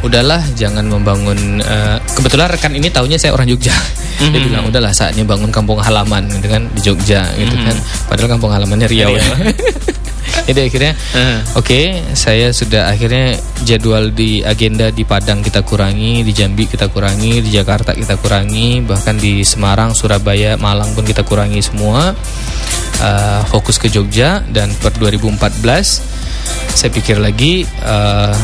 [0.04, 3.74] udahlah jangan membangun uh, kebetulan rekan ini tahunya saya orang Jogja.
[4.20, 7.76] Dia bilang udahlah saatnya bangun kampung halaman gitu kan di Jogja gitu kan.
[8.12, 9.16] Padahal kampung halamannya Riau.
[9.16, 9.24] Ya
[10.50, 11.40] jadi akhirnya Eh.
[11.56, 11.82] oke
[12.18, 17.50] saya sudah akhirnya jadwal di agenda di Padang kita kurangi di Jambi kita kurangi di
[17.54, 22.14] Jakarta kita kurangi bahkan di Semarang Surabaya Malang pun kita kurangi semua.
[22.96, 26.00] Eh, fokus ke Jogja dan per 2014
[26.72, 28.36] saya pikir lagi eh,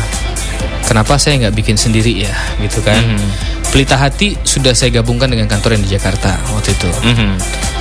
[0.83, 2.99] kenapa saya nggak bikin sendiri ya gitu kan
[3.71, 7.31] Pelita Hati sudah saya gabungkan dengan kantor yang di Jakarta waktu itu Mhm.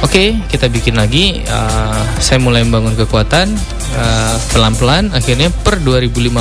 [0.00, 1.44] Oke, kita bikin lagi.
[1.44, 3.52] Uh, saya mulai membangun kekuatan
[4.00, 5.12] uh, pelan-pelan.
[5.12, 6.40] Akhirnya per 2015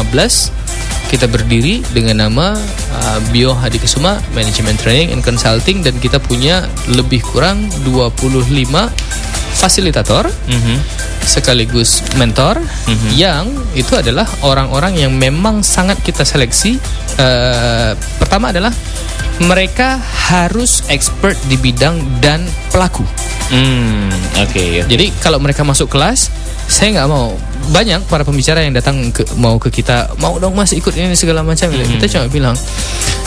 [1.11, 6.63] kita berdiri dengan nama uh, Bio Hadi Kesuma Management Training and Consulting dan kita punya
[6.87, 8.87] lebih kurang 25
[9.51, 10.77] fasilitator Mhm.
[11.19, 12.57] sekaligus mentor
[13.13, 13.43] yang
[13.75, 16.79] itu adalah orang-orang yang memang sangat kita seleksi.
[17.19, 18.71] Eh, pertama adalah
[19.39, 19.95] mereka
[20.29, 23.07] harus expert di bidang dan pelaku.
[23.49, 24.85] Hmm, oke.
[24.85, 26.29] Jadi kalau mereka masuk kelas,
[26.69, 27.33] saya nggak mau.
[27.69, 31.41] Banyak para pembicara yang datang ke, mau ke kita, mau dong mas ikut ini segala
[31.41, 31.71] macam.
[31.71, 32.55] Kita cuma bilang,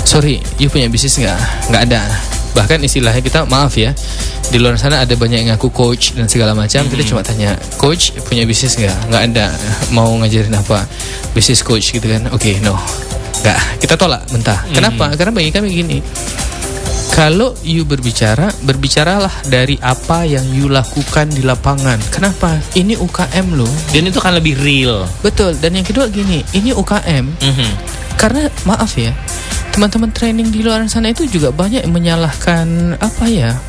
[0.07, 1.39] sorry, you punya bisnis nggak?
[1.73, 2.03] Nggak ada.
[2.53, 3.97] Bahkan istilahnya kita maaf ya,
[4.53, 6.85] di luar sana ada banyak yang ngaku coach dan segala macam.
[6.87, 9.09] Kita cuma tanya, coach punya bisnis nggak?
[9.09, 9.47] Nggak ada.
[9.91, 10.85] Mau ngajarin apa?
[11.33, 12.29] Bisnis coach gitu kan?
[12.31, 12.77] Oke, no.
[13.43, 13.59] Nggak.
[13.83, 14.63] Kita tolak mentah.
[14.71, 15.11] Kenapa?
[15.19, 15.99] Karena bagi kami gini
[17.13, 22.01] Kalau you berbicara, berbicaralah dari apa yang you lakukan di lapangan.
[22.09, 22.57] Kenapa?
[22.73, 23.69] Ini UKM loh.
[23.93, 25.05] Dan itu kan lebih real.
[25.21, 25.61] Betul.
[25.61, 27.37] Dan yang kedua gini, ini UKM.
[27.37, 27.71] Mhm.
[28.17, 29.13] Karena maaf ya,
[29.77, 33.61] teman-teman training di luar sana itu juga banyak menyalahkan apa ya?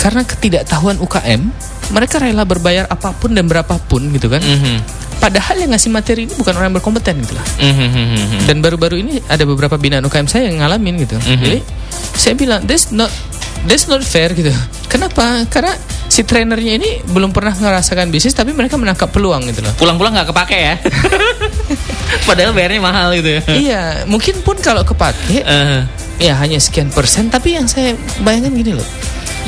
[0.00, 1.52] Karena ketidaktahuan UKM,
[1.88, 4.40] mereka rela berbayar apa pun dan berapapun gitu kan.
[4.40, 5.06] Mhm.
[5.18, 7.46] Padahal yang ngasih materi ini bukan orang yang berkompeten gitu lah.
[7.58, 8.46] Mhm.
[8.46, 11.18] Dan baru-baru ini ada beberapa binaan UKM saya yang ngalamin gitu.
[11.18, 11.42] Mhm.
[11.42, 11.58] Jadi
[12.14, 13.10] saya bilang that's not
[13.66, 14.54] that's not fair gitu.
[14.86, 15.42] Kenapa?
[15.50, 15.74] Karena
[16.06, 19.74] si trainernya ini belum pernah ngerasakan bisnis tapi mereka menangkap peluang gitu loh.
[19.74, 20.74] Pulang-pulang nggak kepake ya.
[22.28, 23.40] Padahal bayarnya mahal gitu ya.
[23.52, 25.80] iya, mungkin pun kalau kepake Eh,
[26.22, 28.86] ya hanya sekian persen tapi yang saya bayangkan gini loh.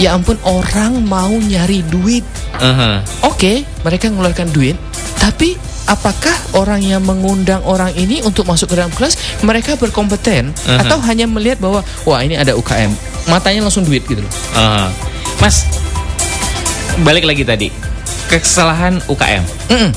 [0.01, 2.24] Ya ampun orang mau nyari duit.
[2.56, 2.98] eh.
[3.20, 4.72] Oke, mereka mengeluarkan duit,
[5.20, 10.86] tapi apakah orang yang mengundang orang ini untuk masuk ke dalam kelas mereka berkompeten Aha.
[10.86, 12.89] atau hanya melihat bahwa wah ini ada UKM,
[13.28, 14.32] matanya langsung duit gitu loh.
[14.56, 14.89] Eh.
[15.36, 15.68] Mas,
[17.05, 17.68] balik lagi tadi
[18.32, 19.44] kesalahan UKM.
[19.68, 19.90] Mm-mm.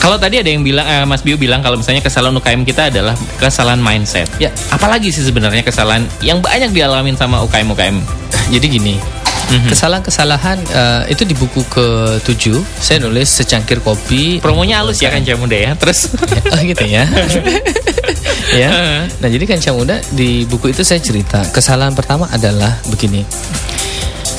[0.00, 3.12] Kalau tadi ada yang bilang, eh, Mas Biu bilang kalau misalnya kesalahan UKM kita adalah
[3.36, 4.32] kesalahan mindset.
[4.40, 4.48] Ya.
[4.72, 7.96] Apalagi sih sebenarnya kesalahan yang banyak dialamin sama UKM UKM.
[8.56, 8.96] Jadi gini,
[9.50, 9.74] Mhm.
[9.74, 14.38] kesalahan-kesalahan eh, itu di buku ke-7 saya nulis secangkir kopi.
[14.38, 15.72] Promonya halus ya kan Muda ya.
[15.74, 16.14] Terus
[16.54, 17.04] oh gitu ya.
[18.62, 18.70] ya.
[19.20, 23.26] Nah, jadi kanca muda di buku itu saya cerita, kesalahan pertama adalah begini.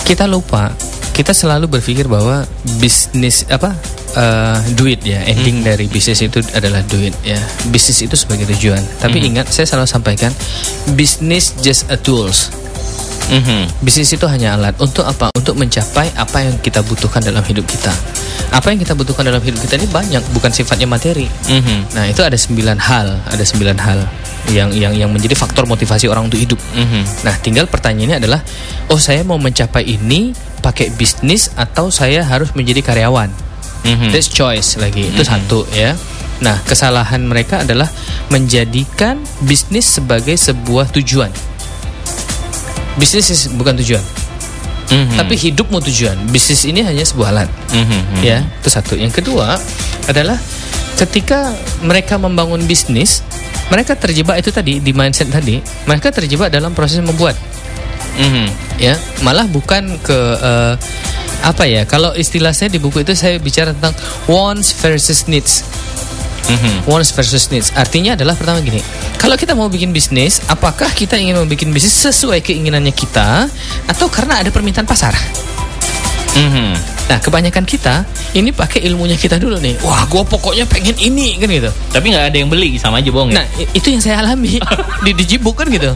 [0.08, 0.72] Kita lupa,
[1.12, 2.48] kita selalu berpikir bahwa
[2.80, 3.76] bisnis apa?
[4.16, 7.40] eh, duit ya, ending dari bisnis itu adalah duit ya.
[7.72, 8.82] Bisnis itu sebagai tujuan.
[9.00, 10.32] Tapi ingat, saya selalu sampaikan,
[10.96, 12.52] bisnis just a tools.
[13.30, 13.86] Mhm.
[13.86, 15.30] Bisnis itu hanya alat untuk apa?
[15.38, 17.94] Untuk mencapai apa yang kita butuhkan dalam hidup kita.
[18.52, 21.30] Apa yang kita butuhkan dalam hidup kita ini banyak, bukan sifatnya materi.
[21.48, 21.96] Mhm.
[21.96, 24.00] Nah itu ada sembilan hal, ada sembilan hal
[24.52, 26.60] yang yang yang menjadi faktor motivasi orang untuk hidup.
[26.76, 27.24] Mhm.
[27.24, 28.44] Nah tinggal pertanyaannya adalah,
[28.92, 33.32] oh saya mau mencapai ini pakai bisnis atau saya harus menjadi karyawan?
[33.88, 34.12] Mhm.
[34.12, 35.96] That's choice lagi itu satu ya.
[36.44, 37.88] Nah kesalahan mereka adalah
[38.34, 41.32] menjadikan bisnis sebagai sebuah tujuan.
[43.00, 44.04] Bisnis is- bukan tujuan,
[44.92, 45.16] Mhm.
[45.16, 46.18] tapi hidupmu tujuan.
[46.28, 47.50] Bisnis ini hanya sebuah alat.
[47.72, 48.20] Mhm.
[48.20, 49.00] Ya, itu satu.
[49.00, 49.56] Yang kedua
[50.08, 50.36] adalah
[51.00, 53.24] ketika mereka membangun bisnis,
[53.72, 55.64] mereka terjebak itu tadi di mindset tadi.
[55.88, 57.40] Mereka terjebak dalam proses membuat.
[58.20, 58.48] Mhm.
[58.78, 60.74] Ya, malah bukan ke eh,
[61.42, 61.88] apa ya?
[61.88, 63.96] Kalau istilah saya di buku itu saya bicara tentang
[64.28, 65.64] wants versus needs.
[66.52, 66.92] Mhm.
[66.92, 67.72] Wants versus needs.
[67.72, 68.84] Artinya adalah pertama gini.
[69.16, 73.48] Kalau kita mau bikin bisnis, apakah kita ingin membuat bisnis sesuai keinginannya kita
[73.88, 75.16] atau karena ada permintaan pasar?
[76.36, 76.70] Mhm.
[77.12, 78.08] Nah, kebanyakan kita
[78.40, 79.76] ini pakai ilmunya kita dulu nih.
[79.84, 81.68] Wah, gue pokoknya pengen ini kan gitu.
[81.92, 83.36] Tapi nggak ada yang beli sama aja bohong.
[83.36, 83.44] ya?
[83.44, 83.46] Nah,
[83.76, 84.56] itu yang saya alami
[85.06, 85.92] di Digibuk kan gitu.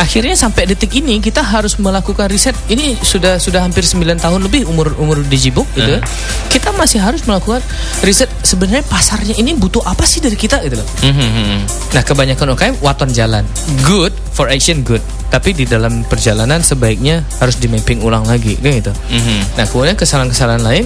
[0.00, 2.56] Akhirnya sampai detik ini kita harus melakukan riset.
[2.64, 6.00] Ini sudah sudah hampir 9 tahun lebih umur umur Digibuk gitu.
[6.00, 6.02] Uh.
[6.48, 7.60] Kita masih harus melakukan
[8.00, 10.88] riset sebenarnya pasarnya ini butuh apa sih dari kita gitu loh.
[11.04, 11.92] Mhm.
[11.92, 13.44] Nah, kebanyakan UKM waton jalan.
[13.84, 15.04] Good for action good.
[15.28, 18.92] Tapi di dalam perjalanan sebaiknya harus di mapping ulang lagi kan gitu.
[19.12, 19.60] Mhm.
[19.60, 20.84] Nah kemudian kesalahan-kesalahan lain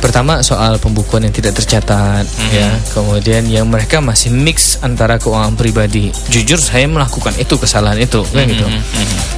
[0.00, 2.68] Pertama soal pembukuan yang tidak tercatat ya.
[2.90, 6.08] Kemudian yang mereka masih mix antara keuangan pribadi.
[6.32, 8.64] Jujur saya melakukan itu kesalahan itu kan gitu.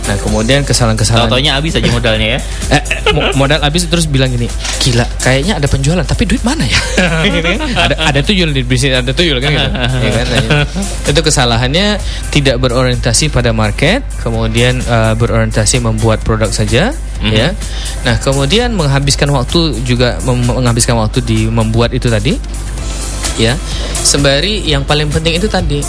[0.03, 2.41] Nah kemudian kesalahan-kesalahan Tau-taunya habis aja modalnya ya.
[2.75, 4.51] eh, eh, mo- modal habis terus bilang gini
[4.83, 6.81] Gila kayaknya ada penjualan tapi duit mana ya?
[7.27, 7.59] Gitu kan?
[7.79, 9.71] ada, ada tuyul di bisnis ada tuyul kan gitu.
[10.07, 10.27] Ya kan?
[10.31, 10.67] Nah,
[11.07, 11.99] Itu kesalahannya
[12.35, 16.91] tidak berorientasi pada market Kemudian eh, berorientasi membuat produk saja
[17.31, 17.49] ya.
[18.03, 22.35] Nah, kemudian menghabiskan waktu juga menghabiskan waktu di membuat itu tadi.
[23.39, 23.55] Ya.
[24.03, 25.81] Sembari yang paling penting itu tadi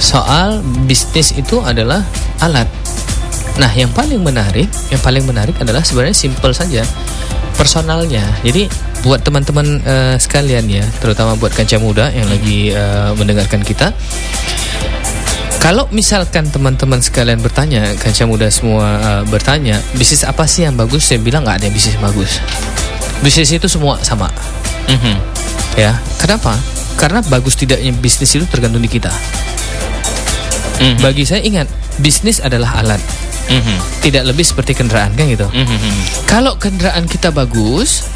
[0.00, 2.02] soal bisnis itu adalah
[2.40, 2.66] alat.
[3.60, 6.80] Nah, yang paling menarik, yang paling menarik adalah sebenarnya simple saja.
[7.60, 8.24] Personalnya.
[8.40, 8.64] Jadi
[9.04, 13.92] buat teman-teman eh, sekalian ya, terutama buat kanca muda yang lagi eh, mendengarkan kita,
[15.60, 21.04] kalau misalkan teman-teman sekalian bertanya, kanca muda semua uh, bertanya, bisnis apa sih yang bagus?
[21.04, 22.40] Saya bilang nggak ada yang bisnis yang bagus.
[23.20, 24.32] Bisnis itu semua sama,
[24.88, 25.16] Mhm.
[25.76, 25.92] ya.
[26.16, 26.56] Kenapa?
[26.96, 29.12] Karena bagus tidaknya bisnis itu tergantung di kita.
[30.80, 31.04] Mhm.
[31.04, 31.68] Bagi saya ingat,
[32.00, 33.00] bisnis adalah alat,
[33.52, 34.00] Mhm.
[34.00, 35.44] tidak lebih seperti kendaraan kan gitu.
[35.44, 36.24] Mhm.
[36.24, 38.08] Kalau kendaraan kita bagus,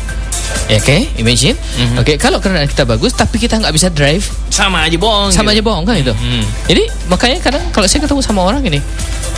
[0.64, 1.56] ya oke, imagine,
[1.96, 5.28] oke, kalau kendaraan kita bagus tapi kita nggak bisa drive, Sama aja bohong.
[5.28, 5.68] sama aja gitu.
[5.68, 6.12] bohong kan itu.
[6.12, 6.44] Mhm.
[6.66, 8.80] Jadi makanya kadang kalau saya ketemu sama orang ini,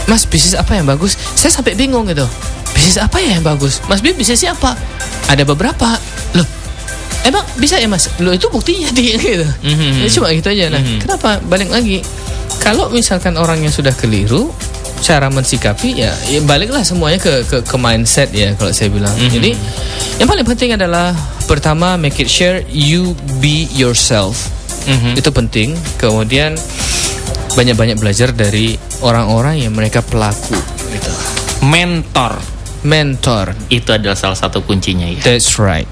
[0.07, 1.19] Mas bisnis apa yang bagus?
[1.35, 2.23] Saya sampai bingung gitu.
[2.73, 3.83] Bisnis apa ya yang bagus?
[3.87, 4.79] Mas Bim bisnisnya apa?
[5.27, 5.99] Ada beberapa.
[6.33, 6.47] Loh,
[7.23, 8.07] emang bisa ya Mas?
[8.19, 9.47] Loh itu buktinya dia gitu.
[9.67, 10.07] Mhm.
[10.07, 10.71] Ya, cuma gitu aja.
[10.71, 11.03] Nah, Mhm.
[11.03, 11.43] kenapa?
[11.43, 12.07] Balik lagi.
[12.57, 14.49] Kalau misalkan orangnya sudah keliru,
[15.03, 19.13] cara mensikapi ya, ya baliklah semuanya ke ke, ke mindset ya kalau saya bilang.
[19.17, 19.53] Jadi
[20.19, 21.13] yang paling penting adalah
[21.45, 24.49] pertama make it sure you be yourself.
[24.87, 25.19] Mhm.
[25.19, 25.75] Itu penting.
[25.99, 26.57] Kemudian
[27.57, 30.57] banyak-banyak belajar dari orang-orang yang mereka pelaku
[30.93, 31.11] gitu.
[31.65, 32.37] Mentor
[32.87, 33.51] Mentor.
[33.67, 35.19] itu adalah salah satu kuncinya ya.
[35.27, 35.91] That's right.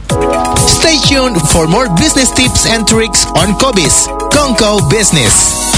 [0.63, 5.74] Stay tuned for more business tips and tricks on Kobis, Kongko Business.